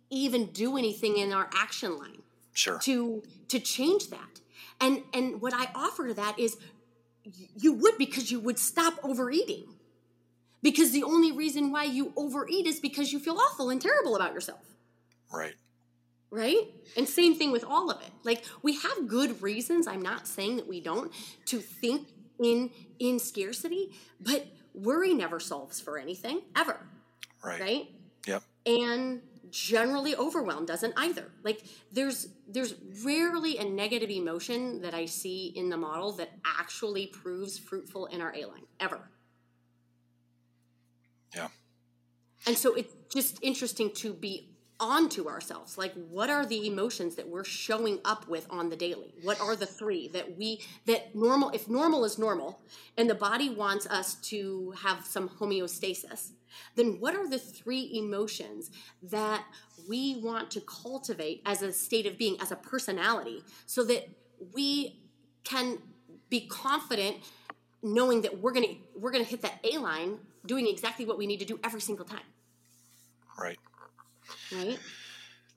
even 0.09 0.47
do 0.47 0.77
anything 0.77 1.17
in 1.17 1.33
our 1.33 1.49
action 1.53 1.97
line 1.97 2.21
sure. 2.53 2.79
to 2.79 3.23
to 3.47 3.59
change 3.59 4.09
that? 4.09 4.41
And 4.79 5.03
and 5.13 5.41
what 5.41 5.53
i 5.53 5.69
offer 5.75 6.07
to 6.07 6.13
that 6.13 6.39
is 6.39 6.57
you 7.23 7.73
would 7.73 7.97
because 7.97 8.31
you 8.31 8.39
would 8.39 8.57
stop 8.57 8.93
overeating. 9.03 9.65
Because 10.63 10.91
the 10.91 11.03
only 11.03 11.31
reason 11.31 11.71
why 11.71 11.83
you 11.83 12.13
overeat 12.15 12.65
is 12.65 12.79
because 12.79 13.13
you 13.13 13.19
feel 13.19 13.37
awful 13.37 13.69
and 13.69 13.81
terrible 13.81 14.15
about 14.15 14.33
yourself. 14.33 14.65
Right 15.31 15.53
right? 16.29 16.67
And 16.95 17.07
same 17.07 17.35
thing 17.35 17.51
with 17.51 17.63
all 17.63 17.89
of 17.89 18.01
it. 18.01 18.11
Like 18.23 18.43
we 18.61 18.75
have 18.75 19.07
good 19.07 19.41
reasons 19.41 19.87
i'm 19.87 20.01
not 20.01 20.27
saying 20.27 20.57
that 20.57 20.67
we 20.67 20.81
don't 20.81 21.11
to 21.45 21.59
think 21.59 22.07
in 22.39 22.69
in 22.99 23.19
scarcity 23.19 23.91
but 24.19 24.47
worry 24.77 25.13
never 25.13 25.39
solves 25.39 25.81
for 25.81 25.97
anything 25.97 26.41
ever. 26.55 26.77
Right. 27.43 27.59
Right? 27.59 27.87
Yep. 28.27 28.43
And 28.65 29.21
generally 29.49 30.15
overwhelm 30.15 30.65
doesn't 30.65 30.93
either. 30.97 31.31
Like 31.43 31.63
there's 31.91 32.27
there's 32.47 32.75
rarely 33.03 33.57
a 33.57 33.65
negative 33.65 34.09
emotion 34.09 34.81
that 34.81 34.93
i 34.93 35.05
see 35.05 35.53
in 35.55 35.69
the 35.69 35.77
model 35.77 36.11
that 36.13 36.31
actually 36.45 37.07
proves 37.07 37.57
fruitful 37.57 38.07
in 38.07 38.21
our 38.21 38.33
a 38.35 38.45
line 38.45 38.65
ever. 38.79 39.09
Yeah. 41.35 41.47
And 42.45 42.57
so 42.57 42.73
it's 42.75 42.93
just 43.13 43.39
interesting 43.41 43.91
to 43.95 44.13
be 44.13 44.56
onto 44.79 45.27
ourselves. 45.27 45.77
Like 45.77 45.93
what 46.09 46.29
are 46.29 46.45
the 46.45 46.67
emotions 46.67 47.15
that 47.15 47.27
we're 47.27 47.43
showing 47.43 47.99
up 48.05 48.27
with 48.27 48.47
on 48.49 48.69
the 48.69 48.75
daily? 48.75 49.13
What 49.23 49.39
are 49.41 49.55
the 49.55 49.65
three 49.65 50.07
that 50.09 50.37
we 50.37 50.61
that 50.85 51.15
normal 51.15 51.49
if 51.49 51.67
normal 51.67 52.05
is 52.05 52.17
normal 52.17 52.61
and 52.97 53.09
the 53.09 53.15
body 53.15 53.49
wants 53.49 53.87
us 53.87 54.15
to 54.15 54.73
have 54.83 55.05
some 55.05 55.29
homeostasis 55.29 56.31
then 56.75 56.99
what 56.99 57.15
are 57.15 57.29
the 57.29 57.37
three 57.37 57.91
emotions 57.93 58.71
that 59.03 59.43
we 59.87 60.19
want 60.23 60.49
to 60.51 60.61
cultivate 60.61 61.41
as 61.45 61.61
a 61.61 61.71
state 61.71 62.05
of 62.05 62.17
being 62.17 62.39
as 62.41 62.51
a 62.51 62.55
personality 62.55 63.43
so 63.65 63.83
that 63.83 64.09
we 64.53 64.99
can 65.43 65.77
be 66.29 66.47
confident 66.47 67.17
knowing 67.83 68.21
that 68.21 68.39
we're 68.39 68.51
going 68.51 68.67
to 68.67 68.75
we're 68.99 69.11
going 69.11 69.23
to 69.23 69.29
hit 69.29 69.41
that 69.41 69.59
a 69.63 69.77
line 69.77 70.17
doing 70.45 70.67
exactly 70.67 71.05
what 71.05 71.17
we 71.17 71.27
need 71.27 71.39
to 71.39 71.45
do 71.45 71.59
every 71.63 71.81
single 71.81 72.05
time? 72.05 72.21
Right 73.39 73.59
right 74.53 74.79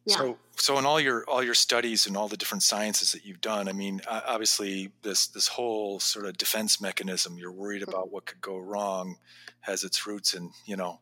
yeah. 0.07 0.17
So, 0.17 0.39
so 0.57 0.79
in 0.79 0.87
all 0.87 0.99
your 0.99 1.25
all 1.29 1.43
your 1.43 1.55
studies 1.55 2.07
and 2.07 2.17
all 2.17 2.29
the 2.29 2.37
different 2.37 2.63
sciences 2.63 3.13
that 3.13 3.25
you've 3.25 3.41
done, 3.41 3.69
I 3.69 3.73
mean, 3.73 4.01
obviously 4.09 4.93
this 5.03 5.27
this 5.27 5.49
whole 5.49 6.01
sort 6.01 6.27
of 6.27 6.39
defense 6.39 6.81
mechanism, 6.81 7.37
you're 7.39 7.53
worried 7.53 7.83
mm-hmm. 7.83 7.91
about 7.91 8.11
what 8.11 8.27
could 8.27 8.41
go 8.41 8.59
wrong, 8.59 9.17
has 9.61 9.85
its 9.85 10.07
roots 10.07 10.35
in 10.35 10.51
you 10.65 10.77
know, 10.77 11.01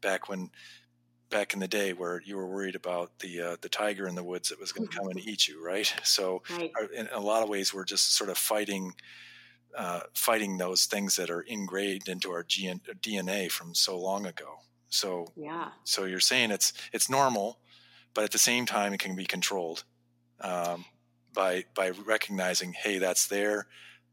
back 0.00 0.28
when 0.28 0.50
back 1.30 1.54
in 1.54 1.60
the 1.60 1.68
day 1.68 1.92
where 1.92 2.20
you 2.24 2.36
were 2.36 2.46
worried 2.46 2.74
about 2.74 3.20
the 3.20 3.40
uh, 3.40 3.56
the 3.60 3.68
tiger 3.68 4.08
in 4.08 4.16
the 4.16 4.24
woods 4.24 4.48
that 4.48 4.58
was 4.58 4.72
going 4.72 4.88
to 4.88 4.96
come 4.96 5.08
and 5.08 5.20
eat 5.20 5.46
you, 5.46 5.64
right? 5.64 5.92
So, 6.02 6.42
right. 6.50 6.72
in 6.94 7.08
a 7.12 7.20
lot 7.20 7.44
of 7.44 7.48
ways, 7.48 7.72
we're 7.72 7.84
just 7.84 8.16
sort 8.16 8.30
of 8.30 8.38
fighting. 8.38 8.94
Uh, 9.72 10.00
fighting 10.14 10.58
those 10.58 10.86
things 10.86 11.14
that 11.14 11.30
are 11.30 11.42
ingrained 11.42 12.08
into 12.08 12.32
our 12.32 12.42
DNA 12.42 13.48
from 13.48 13.72
so 13.72 13.96
long 13.96 14.26
ago. 14.26 14.58
So 14.90 15.28
yeah. 15.36 15.70
So 15.84 16.04
you're 16.04 16.20
saying 16.20 16.50
it's 16.50 16.72
it's 16.92 17.08
normal, 17.08 17.58
but 18.12 18.24
at 18.24 18.32
the 18.32 18.38
same 18.38 18.66
time 18.66 18.92
it 18.92 19.00
can 19.00 19.16
be 19.16 19.24
controlled 19.24 19.84
um, 20.40 20.84
by 21.32 21.64
by 21.74 21.90
recognizing, 21.90 22.72
hey, 22.72 22.98
that's 22.98 23.26
there, 23.28 23.66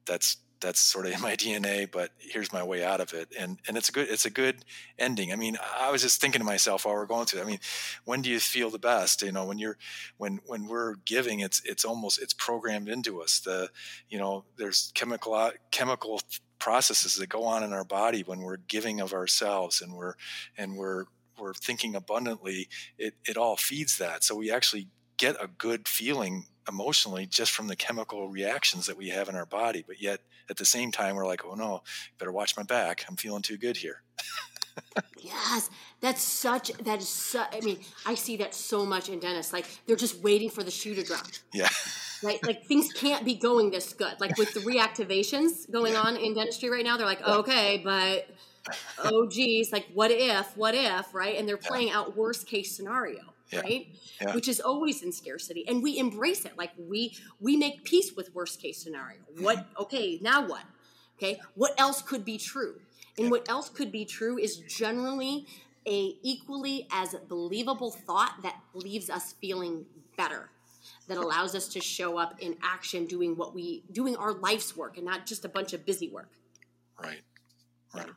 that's 0.05 0.37
that's 0.59 0.79
sort 0.79 1.05
of 1.05 1.13
in 1.15 1.21
my 1.21 1.35
DNA, 1.35 1.89
but 1.89 2.11
here's 2.17 2.53
my 2.53 2.63
way 2.63 2.83
out 2.83 3.01
of 3.01 3.13
it. 3.13 3.33
And 3.37 3.59
and 3.67 3.77
it's 3.77 3.89
a 3.89 3.91
good 3.91 4.07
it's 4.09 4.25
a 4.25 4.29
good 4.29 4.63
ending. 4.97 5.31
I 5.31 5.35
mean, 5.35 5.57
I 5.79 5.91
was 5.91 6.01
just 6.01 6.21
thinking 6.21 6.39
to 6.39 6.45
myself 6.45 6.85
while 6.85 6.95
we're 6.95 7.05
going 7.05 7.25
through. 7.25 7.41
It, 7.41 7.43
I 7.43 7.47
mean, 7.47 7.59
when 8.05 8.21
do 8.21 8.29
you 8.29 8.39
feel 8.39 8.69
the 8.69 8.79
best? 8.79 9.21
You 9.21 9.31
know, 9.31 9.45
when 9.45 9.57
you're 9.57 9.77
when 10.17 10.39
when 10.45 10.67
we're 10.67 10.95
giving, 11.05 11.39
it's 11.39 11.61
it's 11.65 11.85
almost 11.85 12.21
it's 12.21 12.33
programmed 12.33 12.89
into 12.89 13.21
us. 13.21 13.39
The 13.39 13.69
you 14.09 14.17
know, 14.17 14.45
there's 14.57 14.91
chemical 14.93 15.51
chemical 15.71 16.21
processes 16.59 17.15
that 17.15 17.29
go 17.29 17.43
on 17.43 17.63
in 17.63 17.73
our 17.73 17.83
body 17.83 18.23
when 18.23 18.41
we're 18.41 18.57
giving 18.57 18.99
of 18.99 19.13
ourselves 19.13 19.81
and 19.81 19.93
we're 19.93 20.15
and 20.57 20.75
we're 20.75 21.05
we're 21.39 21.53
thinking 21.53 21.95
abundantly 21.95 22.67
it, 22.97 23.13
it 23.25 23.37
all 23.37 23.55
feeds 23.55 23.97
that. 23.99 24.23
So 24.23 24.35
we 24.35 24.51
actually 24.51 24.87
get 25.17 25.35
a 25.41 25.47
good 25.47 25.87
feeling 25.87 26.45
emotionally 26.67 27.25
just 27.25 27.51
from 27.51 27.67
the 27.67 27.75
chemical 27.75 28.27
reactions 28.27 28.87
that 28.87 28.97
we 28.97 29.09
have 29.09 29.29
in 29.29 29.35
our 29.35 29.45
body. 29.45 29.83
But 29.85 30.01
yet 30.01 30.21
at 30.49 30.57
the 30.57 30.65
same 30.65 30.91
time 30.91 31.15
we're 31.15 31.27
like 31.27 31.45
oh 31.45 31.55
no 31.55 31.83
better 32.17 32.31
watch 32.31 32.57
my 32.57 32.63
back. 32.63 33.05
I'm 33.07 33.15
feeling 33.15 33.41
too 33.41 33.57
good 33.57 33.77
here. 33.77 34.01
Yes 35.19 35.69
that's 35.99 36.21
such 36.21 36.71
that 36.83 36.99
is 36.99 37.09
so 37.09 37.43
i 37.51 37.59
mean 37.61 37.79
i 38.05 38.13
see 38.13 38.37
that 38.37 38.53
so 38.53 38.85
much 38.85 39.09
in 39.09 39.19
dentists. 39.19 39.51
Like 39.51 39.65
they're 39.85 39.95
just 39.95 40.21
waiting 40.21 40.49
for 40.49 40.63
the 40.63 40.71
shoe 40.71 40.95
to 40.95 41.03
drop. 41.03 41.25
Yeah 41.53 41.69
right? 42.23 42.43
Like 42.45 42.65
things 42.65 42.91
can't 42.93 43.25
be 43.25 43.35
going 43.35 43.71
this 43.71 43.93
good. 43.93 44.19
Like 44.19 44.37
with 44.37 44.53
the 44.53 44.61
reactivations 44.61 45.69
going 45.69 45.95
on 45.95 46.15
in 46.15 46.33
dentistry 46.33 46.69
right 46.69 46.83
now, 46.83 46.97
they're 46.97 47.05
like, 47.05 47.25
okay, 47.27 47.81
but 47.83 48.27
oh 48.99 49.27
geez, 49.27 49.71
like 49.71 49.87
what 49.93 50.11
if, 50.11 50.55
what 50.57 50.75
if, 50.75 51.13
right? 51.13 51.37
And 51.37 51.47
they're 51.47 51.57
playing 51.57 51.91
out 51.91 52.15
worst 52.15 52.47
case 52.47 52.75
scenario. 52.75 53.21
Yeah. 53.49 53.61
right 53.61 53.87
yeah. 54.19 54.35
which 54.35 54.49
is 54.49 54.59
always 54.59 55.01
in 55.03 55.13
scarcity 55.13 55.65
and 55.69 55.81
we 55.81 55.97
embrace 55.97 56.43
it 56.43 56.57
like 56.57 56.71
we 56.77 57.15
we 57.39 57.55
make 57.55 57.85
peace 57.85 58.11
with 58.13 58.35
worst 58.35 58.61
case 58.61 58.83
scenario 58.83 59.19
mm-hmm. 59.21 59.41
what 59.41 59.67
okay 59.79 60.19
now 60.21 60.45
what 60.45 60.63
okay 61.17 61.39
what 61.55 61.71
else 61.79 62.01
could 62.01 62.25
be 62.25 62.37
true 62.37 62.75
and 63.17 63.31
what 63.31 63.47
else 63.49 63.69
could 63.69 63.89
be 63.89 64.03
true 64.03 64.37
is 64.37 64.57
generally 64.57 65.47
a 65.87 66.17
equally 66.23 66.87
as 66.91 67.15
believable 67.29 67.91
thought 67.91 68.33
that 68.43 68.59
leaves 68.73 69.09
us 69.09 69.33
feeling 69.39 69.85
better 70.17 70.49
that 71.07 71.17
allows 71.17 71.55
us 71.55 71.67
to 71.69 71.79
show 71.79 72.17
up 72.17 72.35
in 72.39 72.55
action 72.61 73.05
doing 73.05 73.35
what 73.35 73.55
we 73.55 73.83
doing 73.91 74.15
our 74.15 74.33
life's 74.33 74.75
work 74.75 74.97
and 74.97 75.05
not 75.05 75.25
just 75.25 75.45
a 75.45 75.49
bunch 75.49 75.73
of 75.73 75.85
busy 75.85 76.09
work. 76.09 76.29
Right. 77.01 77.21
Right. 77.93 78.09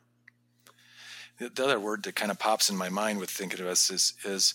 The, 1.39 1.63
other 1.63 1.79
word 1.79 2.03
that 2.03 2.15
kind 2.15 2.29
of 2.29 2.37
pops 2.37 2.69
in 2.69 2.77
my 2.77 2.89
mind 2.89 3.19
with 3.19 3.29
thinking 3.29 3.61
of 3.61 3.67
us 3.67 3.89
is 3.89 4.13
is 4.25 4.53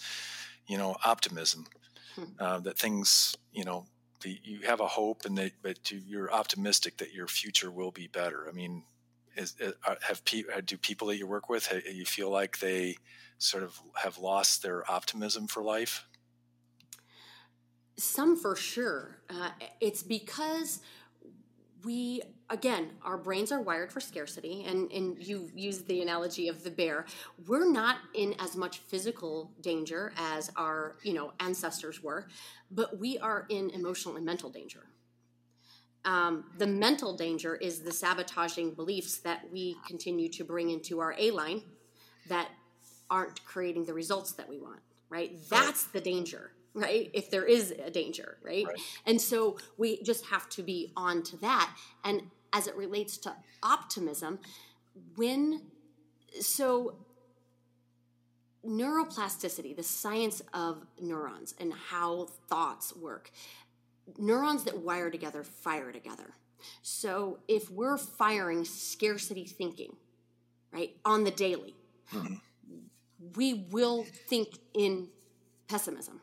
you 0.66 0.78
know 0.78 0.96
optimism. 1.04 1.66
Hmm. 2.14 2.24
uh, 2.40 2.58
that 2.60 2.78
things 2.78 3.36
you 3.52 3.64
know 3.64 3.86
the, 4.22 4.38
you 4.42 4.60
have 4.60 4.80
a 4.80 4.86
hope 4.86 5.26
and 5.26 5.36
that 5.36 5.52
but 5.62 5.90
you're 5.90 6.32
optimistic 6.32 6.96
that 6.98 7.12
your 7.12 7.26
future 7.26 7.70
will 7.70 7.90
be 7.90 8.06
better. 8.06 8.46
I 8.48 8.52
mean 8.52 8.84
is, 9.36 9.54
uh, 9.62 9.94
have 10.02 10.22
uh, 10.54 10.60
do 10.64 10.78
people 10.78 11.08
that 11.08 11.18
you 11.18 11.26
work 11.26 11.48
with 11.48 11.72
you 11.90 12.06
feel 12.06 12.30
like 12.30 12.58
they 12.58 12.96
sort 13.38 13.62
of 13.62 13.78
have 13.94 14.18
lost 14.18 14.62
their 14.62 14.90
optimism 14.90 15.46
for 15.46 15.62
life 15.62 16.06
some 17.96 18.36
for 18.36 18.56
sure. 18.56 19.18
Uh, 19.28 19.50
it's 19.80 20.02
because 20.02 20.80
we 21.84 22.22
again, 22.50 22.90
our 23.02 23.18
brains 23.18 23.50
are 23.50 23.60
wired 23.60 23.92
for 23.92 24.00
scarcity, 24.00 24.64
and, 24.66 24.90
and 24.92 25.16
you 25.18 25.50
use 25.54 25.82
the 25.82 26.00
analogy 26.00 26.48
of 26.48 26.62
the 26.62 26.70
bear. 26.70 27.06
We're 27.46 27.70
not 27.70 27.98
in 28.14 28.34
as 28.38 28.56
much 28.56 28.78
physical 28.78 29.50
danger 29.60 30.12
as 30.16 30.50
our 30.56 30.96
you 31.02 31.14
know 31.14 31.32
ancestors 31.40 32.02
were, 32.02 32.28
but 32.70 32.98
we 32.98 33.18
are 33.18 33.46
in 33.48 33.70
emotional 33.70 34.16
and 34.16 34.24
mental 34.24 34.50
danger. 34.50 34.86
Um, 36.04 36.44
the 36.56 36.68
mental 36.68 37.16
danger 37.16 37.56
is 37.56 37.80
the 37.80 37.92
sabotaging 37.92 38.74
beliefs 38.74 39.18
that 39.18 39.50
we 39.52 39.76
continue 39.88 40.28
to 40.30 40.44
bring 40.44 40.70
into 40.70 41.00
our 41.00 41.16
A 41.18 41.32
line 41.32 41.62
that 42.28 42.48
aren't 43.10 43.44
creating 43.44 43.86
the 43.86 43.94
results 43.94 44.32
that 44.32 44.48
we 44.48 44.58
want. 44.58 44.80
Right? 45.08 45.36
That's 45.48 45.84
the 45.84 46.00
danger 46.00 46.50
right? 46.76 47.10
If 47.14 47.30
there 47.30 47.44
is 47.44 47.72
a 47.72 47.90
danger, 47.90 48.36
right? 48.42 48.66
right? 48.66 48.80
And 49.06 49.20
so 49.20 49.58
we 49.78 50.02
just 50.02 50.26
have 50.26 50.48
to 50.50 50.62
be 50.62 50.92
on 50.96 51.22
to 51.24 51.36
that. 51.38 51.74
And 52.04 52.22
as 52.52 52.66
it 52.66 52.76
relates 52.76 53.16
to 53.18 53.34
optimism, 53.62 54.38
when 55.16 55.62
so 56.40 56.96
neuroplasticity, 58.64 59.74
the 59.74 59.82
science 59.82 60.42
of 60.52 60.84
neurons 61.00 61.54
and 61.58 61.72
how 61.72 62.28
thoughts 62.48 62.94
work, 62.94 63.30
neurons 64.18 64.64
that 64.64 64.78
wire 64.78 65.10
together 65.10 65.42
fire 65.42 65.92
together. 65.92 66.34
So 66.82 67.38
if 67.48 67.70
we're 67.70 67.96
firing 67.96 68.64
scarcity 68.64 69.44
thinking, 69.44 69.96
right, 70.72 70.90
on 71.04 71.24
the 71.24 71.30
daily, 71.30 71.74
mm-hmm. 72.12 72.34
we 73.34 73.66
will 73.70 74.04
think 74.28 74.58
in 74.74 75.08
pessimism 75.68 76.20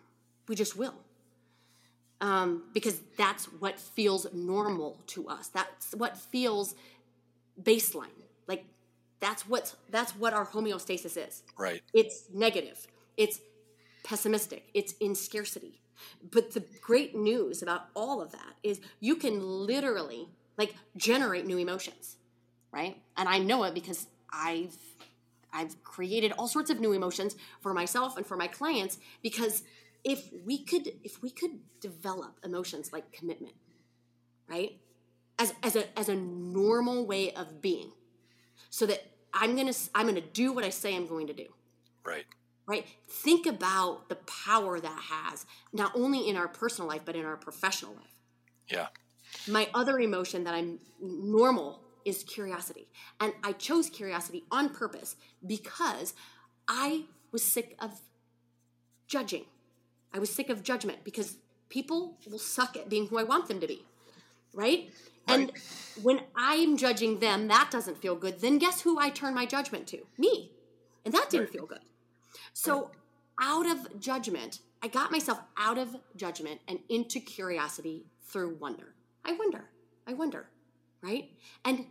we 0.47 0.55
just 0.55 0.77
will. 0.77 0.95
Um, 2.21 2.63
because 2.73 3.01
that's 3.17 3.45
what 3.45 3.79
feels 3.79 4.27
normal 4.33 4.97
to 5.07 5.27
us. 5.27 5.49
That's 5.49 5.93
what 5.93 6.17
feels 6.17 6.75
baseline. 7.61 8.07
Like 8.47 8.65
that's 9.19 9.47
what 9.47 9.75
that's 9.89 10.15
what 10.15 10.33
our 10.33 10.45
homeostasis 10.45 11.17
is. 11.27 11.43
Right. 11.57 11.81
It's 11.93 12.25
negative. 12.33 12.87
It's 13.17 13.41
pessimistic. 14.03 14.69
It's 14.73 14.93
in 14.99 15.15
scarcity. 15.15 15.81
But 16.31 16.53
the 16.53 16.63
great 16.81 17.15
news 17.15 17.61
about 17.61 17.87
all 17.95 18.21
of 18.21 18.31
that 18.31 18.53
is 18.63 18.79
you 18.99 19.15
can 19.15 19.41
literally 19.41 20.27
like 20.57 20.75
generate 20.95 21.45
new 21.45 21.57
emotions, 21.57 22.17
right? 22.71 22.97
And 23.17 23.27
I 23.27 23.39
know 23.39 23.63
it 23.63 23.73
because 23.73 24.07
I've 24.31 24.77
I've 25.53 25.81
created 25.83 26.31
all 26.37 26.47
sorts 26.47 26.69
of 26.69 26.79
new 26.79 26.93
emotions 26.93 27.35
for 27.61 27.73
myself 27.73 28.17
and 28.17 28.25
for 28.25 28.35
my 28.35 28.47
clients 28.47 28.97
because 29.21 29.63
if 30.03 30.29
we 30.45 30.63
could 30.63 30.87
if 31.03 31.21
we 31.21 31.29
could 31.29 31.59
develop 31.79 32.39
emotions 32.43 32.91
like 32.91 33.11
commitment 33.11 33.55
right? 34.47 34.79
As 35.39 35.53
as 35.63 35.75
a 35.75 35.97
as 35.97 36.09
a 36.09 36.15
normal 36.15 37.05
way 37.05 37.31
of 37.31 37.61
being. 37.61 37.91
So 38.69 38.85
that 38.85 39.03
i'm 39.33 39.55
gonna 39.55 39.73
i'm 39.95 40.07
gonna 40.07 40.21
do 40.21 40.53
what 40.53 40.63
i 40.63 40.69
say 40.69 40.95
i'm 40.95 41.07
going 41.07 41.27
to 41.27 41.33
do. 41.33 41.47
Right. 42.05 42.25
Right? 42.65 42.85
Think 43.09 43.45
about 43.45 44.07
the 44.07 44.15
power 44.15 44.79
that 44.79 44.99
has 45.09 45.45
not 45.73 45.91
only 45.95 46.29
in 46.29 46.37
our 46.37 46.47
personal 46.47 46.87
life 46.87 47.01
but 47.05 47.15
in 47.15 47.25
our 47.25 47.37
professional 47.37 47.93
life. 47.93 48.15
Yeah. 48.67 48.87
My 49.47 49.69
other 49.73 49.99
emotion 49.99 50.43
that 50.43 50.53
i'm 50.53 50.79
normal 51.01 51.81
is 52.05 52.23
curiosity. 52.23 52.87
And 53.19 53.33
i 53.43 53.53
chose 53.53 53.89
curiosity 53.89 54.43
on 54.51 54.69
purpose 54.69 55.15
because 55.45 56.13
i 56.67 57.05
was 57.31 57.43
sick 57.43 57.75
of 57.79 58.01
judging 59.07 59.45
I 60.13 60.19
was 60.19 60.29
sick 60.29 60.49
of 60.49 60.63
judgment 60.63 60.99
because 61.03 61.37
people 61.69 62.17
will 62.29 62.39
suck 62.39 62.77
at 62.77 62.89
being 62.89 63.07
who 63.07 63.17
I 63.17 63.23
want 63.23 63.47
them 63.47 63.59
to 63.59 63.67
be. 63.67 63.83
Right? 64.53 64.91
right? 65.27 65.39
And 65.39 65.51
when 66.03 66.21
I'm 66.35 66.77
judging 66.77 67.19
them, 67.19 67.47
that 67.47 67.69
doesn't 67.71 67.97
feel 67.97 68.15
good. 68.15 68.39
Then 68.39 68.59
guess 68.59 68.81
who 68.81 68.99
I 68.99 69.09
turn 69.09 69.33
my 69.33 69.45
judgment 69.45 69.87
to? 69.87 69.99
Me. 70.17 70.51
And 71.05 71.13
that 71.13 71.29
didn't 71.29 71.45
right. 71.45 71.53
feel 71.53 71.65
good. 71.65 71.79
So, 72.53 72.91
out 73.41 73.65
of 73.65 73.99
judgment, 73.99 74.59
I 74.83 74.87
got 74.87 75.11
myself 75.11 75.41
out 75.57 75.77
of 75.77 75.95
judgment 76.15 76.61
and 76.67 76.79
into 76.89 77.19
curiosity 77.19 78.05
through 78.21 78.55
wonder. 78.59 78.93
I 79.25 79.33
wonder. 79.33 79.65
I 80.05 80.13
wonder. 80.13 80.47
Right? 81.01 81.31
And 81.65 81.85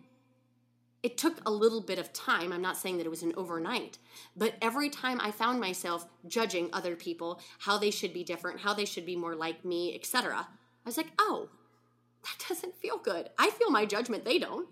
it 1.02 1.18
took 1.18 1.40
a 1.46 1.50
little 1.50 1.80
bit 1.80 1.98
of 1.98 2.12
time. 2.12 2.52
I'm 2.52 2.62
not 2.62 2.76
saying 2.76 2.98
that 2.98 3.06
it 3.06 3.10
was 3.10 3.22
an 3.22 3.32
overnight, 3.36 3.98
but 4.36 4.54
every 4.62 4.88
time 4.88 5.20
I 5.20 5.30
found 5.30 5.60
myself 5.60 6.06
judging 6.26 6.70
other 6.72 6.94
people, 6.94 7.40
how 7.58 7.78
they 7.78 7.90
should 7.90 8.12
be 8.12 8.22
different, 8.22 8.60
how 8.60 8.74
they 8.74 8.84
should 8.84 9.06
be 9.06 9.16
more 9.16 9.34
like 9.34 9.64
me, 9.64 9.94
etc., 9.94 10.46
I 10.84 10.88
was 10.88 10.96
like, 10.96 11.12
"Oh, 11.18 11.48
that 12.24 12.44
doesn't 12.48 12.76
feel 12.76 12.98
good. 12.98 13.30
I 13.38 13.50
feel 13.50 13.70
my 13.70 13.84
judgment, 13.86 14.24
they 14.24 14.38
don't." 14.38 14.68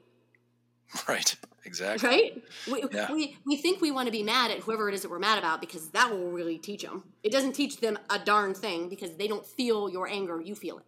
Right. 1.09 1.37
Exactly. 1.65 2.09
Right? 2.09 2.43
We, 2.71 2.85
yeah. 2.93 3.13
we, 3.13 3.37
we 3.45 3.57
think 3.57 3.81
we 3.81 3.91
want 3.91 4.07
to 4.07 4.13
be 4.13 4.23
mad 4.23 4.51
at 4.51 4.59
whoever 4.59 4.89
it 4.89 4.95
is 4.95 5.03
that 5.03 5.11
we're 5.11 5.19
mad 5.19 5.39
about 5.39 5.61
because 5.61 5.91
that 5.91 6.11
will 6.11 6.31
really 6.31 6.59
teach 6.59 6.83
them. 6.83 7.05
It 7.23 7.33
doesn't 7.33 7.53
teach 7.53 7.81
them 7.81 7.99
a 8.09 8.19
darn 8.19 8.55
thing 8.55 8.89
because 8.89 9.15
they 9.17 9.29
don't 9.29 9.45
feel 9.45 9.89
your 9.89 10.09
anger, 10.09 10.41
you 10.41 10.55
feel 10.55 10.79
it. 10.79 10.85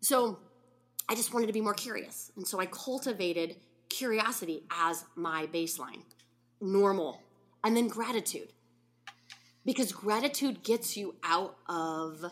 So 0.00 0.38
I 1.08 1.14
just 1.14 1.32
wanted 1.32 1.46
to 1.46 1.52
be 1.52 1.60
more 1.60 1.74
curious. 1.74 2.32
And 2.36 2.46
so 2.46 2.58
I 2.60 2.66
cultivated 2.66 3.56
curiosity 3.92 4.64
as 4.70 5.04
my 5.14 5.46
baseline, 5.46 6.02
normal, 6.60 7.20
and 7.62 7.76
then 7.76 7.88
gratitude. 7.88 8.52
Because 9.64 9.92
gratitude 9.92 10.64
gets 10.64 10.96
you 10.96 11.14
out 11.22 11.56
of 11.68 12.24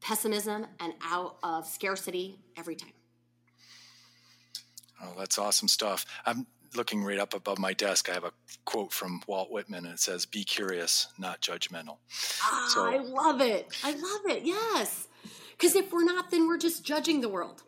pessimism 0.00 0.66
and 0.78 0.92
out 1.02 1.36
of 1.42 1.66
scarcity 1.66 2.38
every 2.56 2.76
time. 2.76 2.92
Oh, 5.02 5.14
that's 5.18 5.38
awesome 5.38 5.66
stuff. 5.66 6.06
I'm 6.24 6.46
looking 6.76 7.02
right 7.02 7.18
up 7.18 7.34
above 7.34 7.58
my 7.58 7.72
desk. 7.72 8.08
I 8.10 8.14
have 8.14 8.24
a 8.24 8.32
quote 8.64 8.92
from 8.92 9.22
Walt 9.26 9.50
Whitman, 9.50 9.86
and 9.86 9.94
it 9.94 10.00
says, 10.00 10.24
Be 10.26 10.44
curious, 10.44 11.08
not 11.18 11.40
judgmental. 11.40 11.96
Ah, 12.42 12.70
so, 12.72 12.84
I 12.84 12.98
love 12.98 13.40
it. 13.40 13.68
I 13.82 13.90
love 13.92 14.36
it. 14.36 14.44
Yes. 14.44 15.08
Because 15.52 15.74
if 15.74 15.92
we're 15.92 16.04
not, 16.04 16.30
then 16.30 16.46
we're 16.46 16.58
just 16.58 16.84
judging 16.84 17.20
the 17.20 17.28
world 17.28 17.62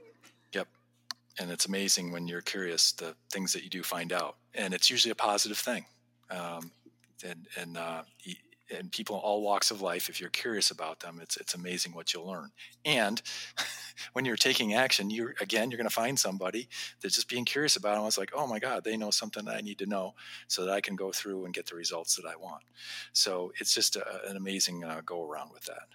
and 1.38 1.50
it's 1.50 1.66
amazing 1.66 2.12
when 2.12 2.26
you're 2.26 2.40
curious 2.40 2.92
the 2.92 3.14
things 3.30 3.52
that 3.52 3.62
you 3.62 3.70
do 3.70 3.82
find 3.82 4.12
out 4.12 4.36
and 4.54 4.74
it's 4.74 4.90
usually 4.90 5.12
a 5.12 5.16
positive 5.16 5.58
thing 5.58 5.84
um, 6.30 6.70
and 7.24 7.46
and 7.58 7.76
uh, 7.76 8.02
and 8.70 8.90
people 8.90 9.16
in 9.16 9.22
all 9.22 9.42
walks 9.42 9.70
of 9.70 9.80
life 9.80 10.08
if 10.08 10.20
you're 10.20 10.30
curious 10.30 10.70
about 10.70 11.00
them 11.00 11.20
it's 11.22 11.36
it's 11.36 11.54
amazing 11.54 11.92
what 11.92 12.12
you'll 12.12 12.26
learn. 12.26 12.50
And 12.84 13.22
when 14.12 14.24
you're 14.24 14.36
taking 14.36 14.74
action 14.74 15.10
you're 15.10 15.34
again 15.40 15.70
you're 15.70 15.78
going 15.78 15.88
to 15.88 15.94
find 15.94 16.18
somebody 16.18 16.68
that's 17.00 17.14
just 17.14 17.28
being 17.28 17.44
curious 17.44 17.76
about 17.76 18.02
it 18.02 18.06
it's 18.06 18.18
like 18.18 18.32
oh 18.34 18.46
my 18.46 18.58
god 18.58 18.84
they 18.84 18.96
know 18.96 19.10
something 19.10 19.44
that 19.44 19.56
i 19.56 19.60
need 19.60 19.78
to 19.78 19.86
know 19.86 20.14
so 20.48 20.64
that 20.64 20.72
i 20.72 20.80
can 20.80 20.96
go 20.96 21.12
through 21.12 21.44
and 21.44 21.54
get 21.54 21.66
the 21.66 21.76
results 21.76 22.16
that 22.16 22.26
i 22.26 22.36
want. 22.36 22.62
So 23.12 23.52
it's 23.60 23.74
just 23.74 23.96
a, 23.96 24.28
an 24.28 24.36
amazing 24.36 24.84
uh, 24.84 25.00
go 25.04 25.24
around 25.24 25.50
with 25.52 25.64
that. 25.64 25.88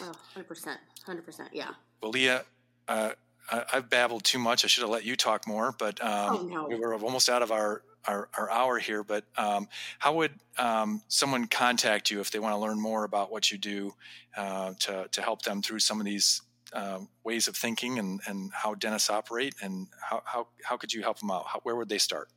Oh, 0.00 0.12
100% 0.36 0.76
100% 1.06 1.48
yeah. 1.52 1.70
Well 2.00 2.10
leah 2.10 2.44
uh, 2.88 3.12
I, 3.50 3.64
have 3.68 3.90
babbled 3.90 4.24
too 4.24 4.38
much. 4.38 4.64
I 4.64 4.68
should 4.68 4.82
have 4.82 4.90
let 4.90 5.04
you 5.04 5.16
talk 5.16 5.46
more, 5.46 5.74
but 5.78 6.02
um, 6.02 6.36
oh, 6.36 6.42
no. 6.42 6.66
we 6.68 6.76
were 6.76 6.94
almost 6.94 7.28
out 7.28 7.42
of 7.42 7.52
our, 7.52 7.82
our, 8.06 8.28
our 8.36 8.50
hour 8.50 8.78
here. 8.78 9.02
But 9.02 9.24
um, 9.36 9.68
how 9.98 10.14
would 10.14 10.32
um, 10.58 11.02
someone 11.08 11.46
contact 11.46 12.10
you 12.10 12.20
if 12.20 12.30
they 12.30 12.38
want 12.38 12.54
to 12.54 12.58
learn 12.58 12.80
more 12.80 13.04
about 13.04 13.30
what 13.30 13.50
you 13.50 13.58
do 13.58 13.94
uh, 14.36 14.74
to, 14.80 15.08
to 15.10 15.22
help 15.22 15.42
them 15.42 15.62
through 15.62 15.80
some 15.80 16.00
of 16.00 16.06
these 16.06 16.42
uh, 16.72 17.00
ways 17.24 17.48
of 17.48 17.56
thinking 17.56 17.98
and, 17.98 18.20
and 18.26 18.50
how 18.52 18.74
dentists 18.74 19.10
operate? 19.10 19.54
And 19.62 19.88
how, 20.00 20.22
how, 20.24 20.48
how 20.64 20.76
could 20.76 20.92
you 20.92 21.02
help 21.02 21.20
them 21.20 21.30
out? 21.30 21.46
How, 21.46 21.60
where 21.62 21.76
would 21.76 21.88
they 21.88 21.98
start? 21.98 22.28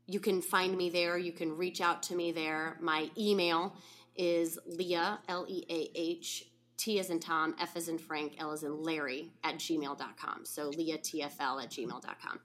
you 0.07 0.19
can 0.19 0.41
find 0.41 0.77
me 0.77 0.89
there. 0.89 1.17
You 1.17 1.31
can 1.31 1.55
reach 1.55 1.81
out 1.81 2.03
to 2.03 2.15
me 2.15 2.31
there. 2.31 2.77
My 2.81 3.09
email 3.17 3.75
is 4.15 4.59
Leah, 4.65 5.19
L 5.27 5.45
E 5.47 5.63
A 5.69 5.91
H, 5.95 6.45
T 6.77 6.99
as 6.99 7.09
in 7.09 7.19
Tom, 7.19 7.55
F 7.59 7.75
as 7.75 7.87
in 7.87 7.97
Frank, 7.97 8.35
L 8.39 8.51
as 8.51 8.63
in 8.63 8.83
Larry 8.83 9.31
at 9.43 9.55
gmail.com. 9.55 10.45
So 10.45 10.69
Leah 10.69 10.97
TFL 10.97 11.63
at 11.63 11.69
gmail.com. 11.69 12.39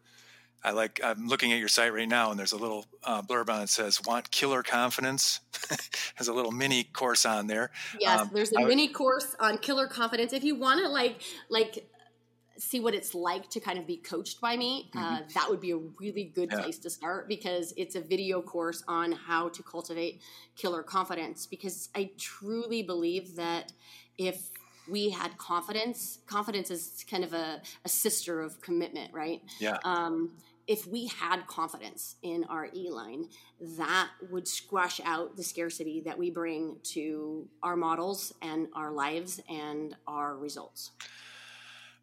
I 0.65 0.73
like, 0.73 1.01
I'm 1.03 1.29
looking 1.29 1.53
at 1.53 1.59
your 1.59 1.69
site 1.69 1.93
right 1.93 2.09
now 2.09 2.31
and 2.31 2.39
there's 2.39 2.53
a 2.53 2.57
little 2.57 2.87
uh, 3.05 3.23
blurb 3.23 3.49
on 3.51 3.63
it 3.63 3.69
says, 3.69 4.01
want 4.05 4.31
killer 4.31 4.63
confidence? 4.63 5.41
There's 6.19 6.29
a 6.29 6.33
little 6.33 6.51
mini 6.51 6.85
course 6.85 7.25
on 7.25 7.47
there. 7.47 7.71
Yes, 8.01 8.21
um, 8.21 8.31
there's 8.33 8.53
a 8.53 8.65
mini 8.65 8.89
course 8.89 9.37
on 9.39 9.59
killer 9.59 9.87
confidence. 9.87 10.33
If 10.33 10.45
you 10.45 10.55
want 10.55 10.81
to 10.81 10.89
like, 10.89 11.21
like 11.51 11.89
see 12.59 12.81
what 12.81 12.95
it's 12.95 13.15
like 13.15 13.49
to 13.51 13.61
kind 13.61 13.79
of 13.79 13.87
be 13.87 13.97
coached 13.97 14.41
by 14.41 14.57
me, 14.57 14.91
uh, 14.95 14.99
mm-hmm. 14.99 15.15
uh, 15.15 15.21
that 15.35 15.51
would 15.51 15.61
be 15.61 15.73
a 15.73 15.77
really 15.77 16.25
good 16.25 16.51
yeah. 16.51 16.61
place 16.63 16.79
to 16.79 16.91
start 16.91 17.29
because 17.29 17.73
it's 17.77 17.95
a 17.95 18.01
video 18.01 18.41
course 18.41 18.83
on 18.89 19.13
how 19.13 19.49
to 19.51 19.63
cultivate 19.63 20.21
killer 20.57 20.83
confidence. 20.83 21.47
Because 21.47 21.89
I 21.95 22.11
truly 22.19 22.83
believe 22.83 23.37
that 23.37 23.73
if 24.19 24.51
we 24.89 25.11
had 25.11 25.37
confidence, 25.39 26.19
confidence 26.27 26.71
is 26.71 27.05
kind 27.11 27.25
of 27.25 27.33
a, 27.33 27.61
a 27.85 27.89
sister 27.89 28.41
of 28.41 28.61
commitment, 28.61 29.13
right? 29.13 29.43
Yeah. 29.59 29.79
Um, 29.85 30.33
if 30.67 30.87
we 30.87 31.07
had 31.07 31.47
confidence 31.47 32.17
in 32.23 32.45
our 32.45 32.69
E 32.75 32.91
line, 32.91 33.29
that 33.61 34.11
would 34.31 34.49
squash 34.49 35.01
out 35.05 35.37
the 35.37 35.43
scarcity 35.43 36.03
that 36.05 36.19
we 36.19 36.31
bring 36.31 36.77
to 36.83 37.47
our 37.63 37.77
models 37.77 38.33
and 38.43 38.67
our 38.75 38.91
lives 38.91 39.41
and 39.49 39.97
our 40.09 40.37
results. 40.37 40.91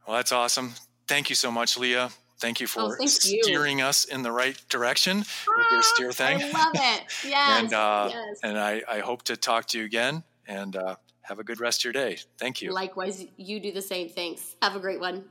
Well, 0.08 0.18
that's 0.18 0.32
awesome. 0.32 0.74
Thank 1.08 1.30
you 1.30 1.36
so 1.36 1.52
much, 1.52 1.78
Leah. 1.78 2.10
Thank 2.40 2.60
you 2.60 2.68
for 2.68 2.82
oh, 2.82 2.96
thank 2.98 3.10
steering 3.10 3.80
you. 3.80 3.86
us 3.86 4.06
in 4.06 4.22
the 4.22 4.32
right 4.32 4.60
direction 4.68 5.20
with 5.20 5.68
your 5.72 5.84
steer 5.84 6.12
thing. 6.12 6.42
I 6.42 6.52
love 6.52 6.74
it. 6.76 7.04
Yes. 7.26 7.62
and 7.62 7.74
uh, 7.74 8.10
yes. 8.12 8.40
and 8.44 8.60
I, 8.60 8.82
I 8.90 9.00
hope 9.00 9.24
to 9.24 9.38
talk 9.38 9.68
to 9.68 9.80
you 9.80 9.86
again. 9.86 10.24
And 10.46 10.76
uh, 10.76 10.96
have 11.24 11.40
a 11.40 11.44
good 11.44 11.60
rest 11.60 11.80
of 11.82 11.86
your 11.86 11.94
day. 11.94 12.18
Thank 12.38 12.62
you. 12.62 12.72
Likewise, 12.72 13.26
you 13.38 13.60
do 13.60 13.72
the 13.72 13.82
same. 13.82 14.10
Thanks. 14.10 14.56
Have 14.62 14.76
a 14.76 14.80
great 14.80 15.00
one. 15.00 15.24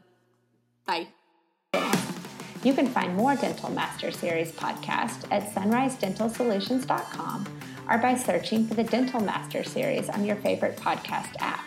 Bye. 0.86 1.06
You 2.64 2.74
can 2.74 2.86
find 2.88 3.14
more 3.14 3.34
Dental 3.34 3.70
Master 3.70 4.10
Series 4.10 4.52
podcast 4.52 5.26
at 5.30 5.52
sunrisedentalsolutions.com 5.52 7.46
or 7.90 7.98
by 7.98 8.14
searching 8.14 8.66
for 8.66 8.74
the 8.74 8.84
Dental 8.84 9.20
Master 9.20 9.64
Series 9.64 10.08
on 10.08 10.24
your 10.24 10.36
favorite 10.36 10.76
podcast 10.76 11.34
app. 11.40 11.64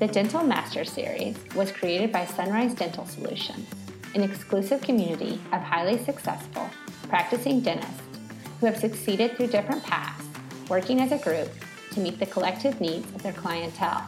The 0.00 0.08
Dental 0.08 0.42
Master 0.42 0.82
Series 0.82 1.36
was 1.54 1.70
created 1.70 2.10
by 2.10 2.24
Sunrise 2.24 2.72
Dental 2.72 3.04
Solutions, 3.04 3.68
an 4.14 4.22
exclusive 4.22 4.80
community 4.80 5.38
of 5.52 5.60
highly 5.60 6.02
successful 6.02 6.70
practicing 7.10 7.60
dentists 7.60 8.00
who 8.58 8.64
have 8.64 8.78
succeeded 8.78 9.36
through 9.36 9.48
different 9.48 9.82
paths, 9.84 10.24
working 10.70 11.02
as 11.02 11.12
a 11.12 11.22
group 11.22 11.50
to 11.92 12.00
meet 12.00 12.18
the 12.18 12.24
collective 12.24 12.80
needs 12.80 13.14
of 13.14 13.22
their 13.22 13.34
clientele. 13.34 14.02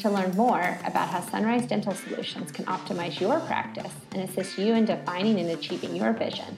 To 0.00 0.10
learn 0.10 0.36
more 0.36 0.78
about 0.84 1.08
how 1.08 1.22
Sunrise 1.22 1.66
Dental 1.66 1.94
Solutions 1.94 2.52
can 2.52 2.66
optimize 2.66 3.18
your 3.18 3.40
practice 3.40 3.94
and 4.12 4.28
assist 4.28 4.58
you 4.58 4.74
in 4.74 4.84
defining 4.84 5.40
and 5.40 5.52
achieving 5.52 5.96
your 5.96 6.12
vision, 6.12 6.54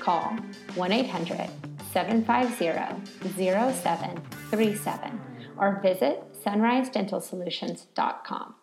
call 0.00 0.30
1 0.74 0.90
800 0.90 1.48
750 1.92 3.30
0737 3.36 5.20
or 5.56 5.78
visit 5.84 6.27
sunrisedentalsolutions.com. 6.44 8.57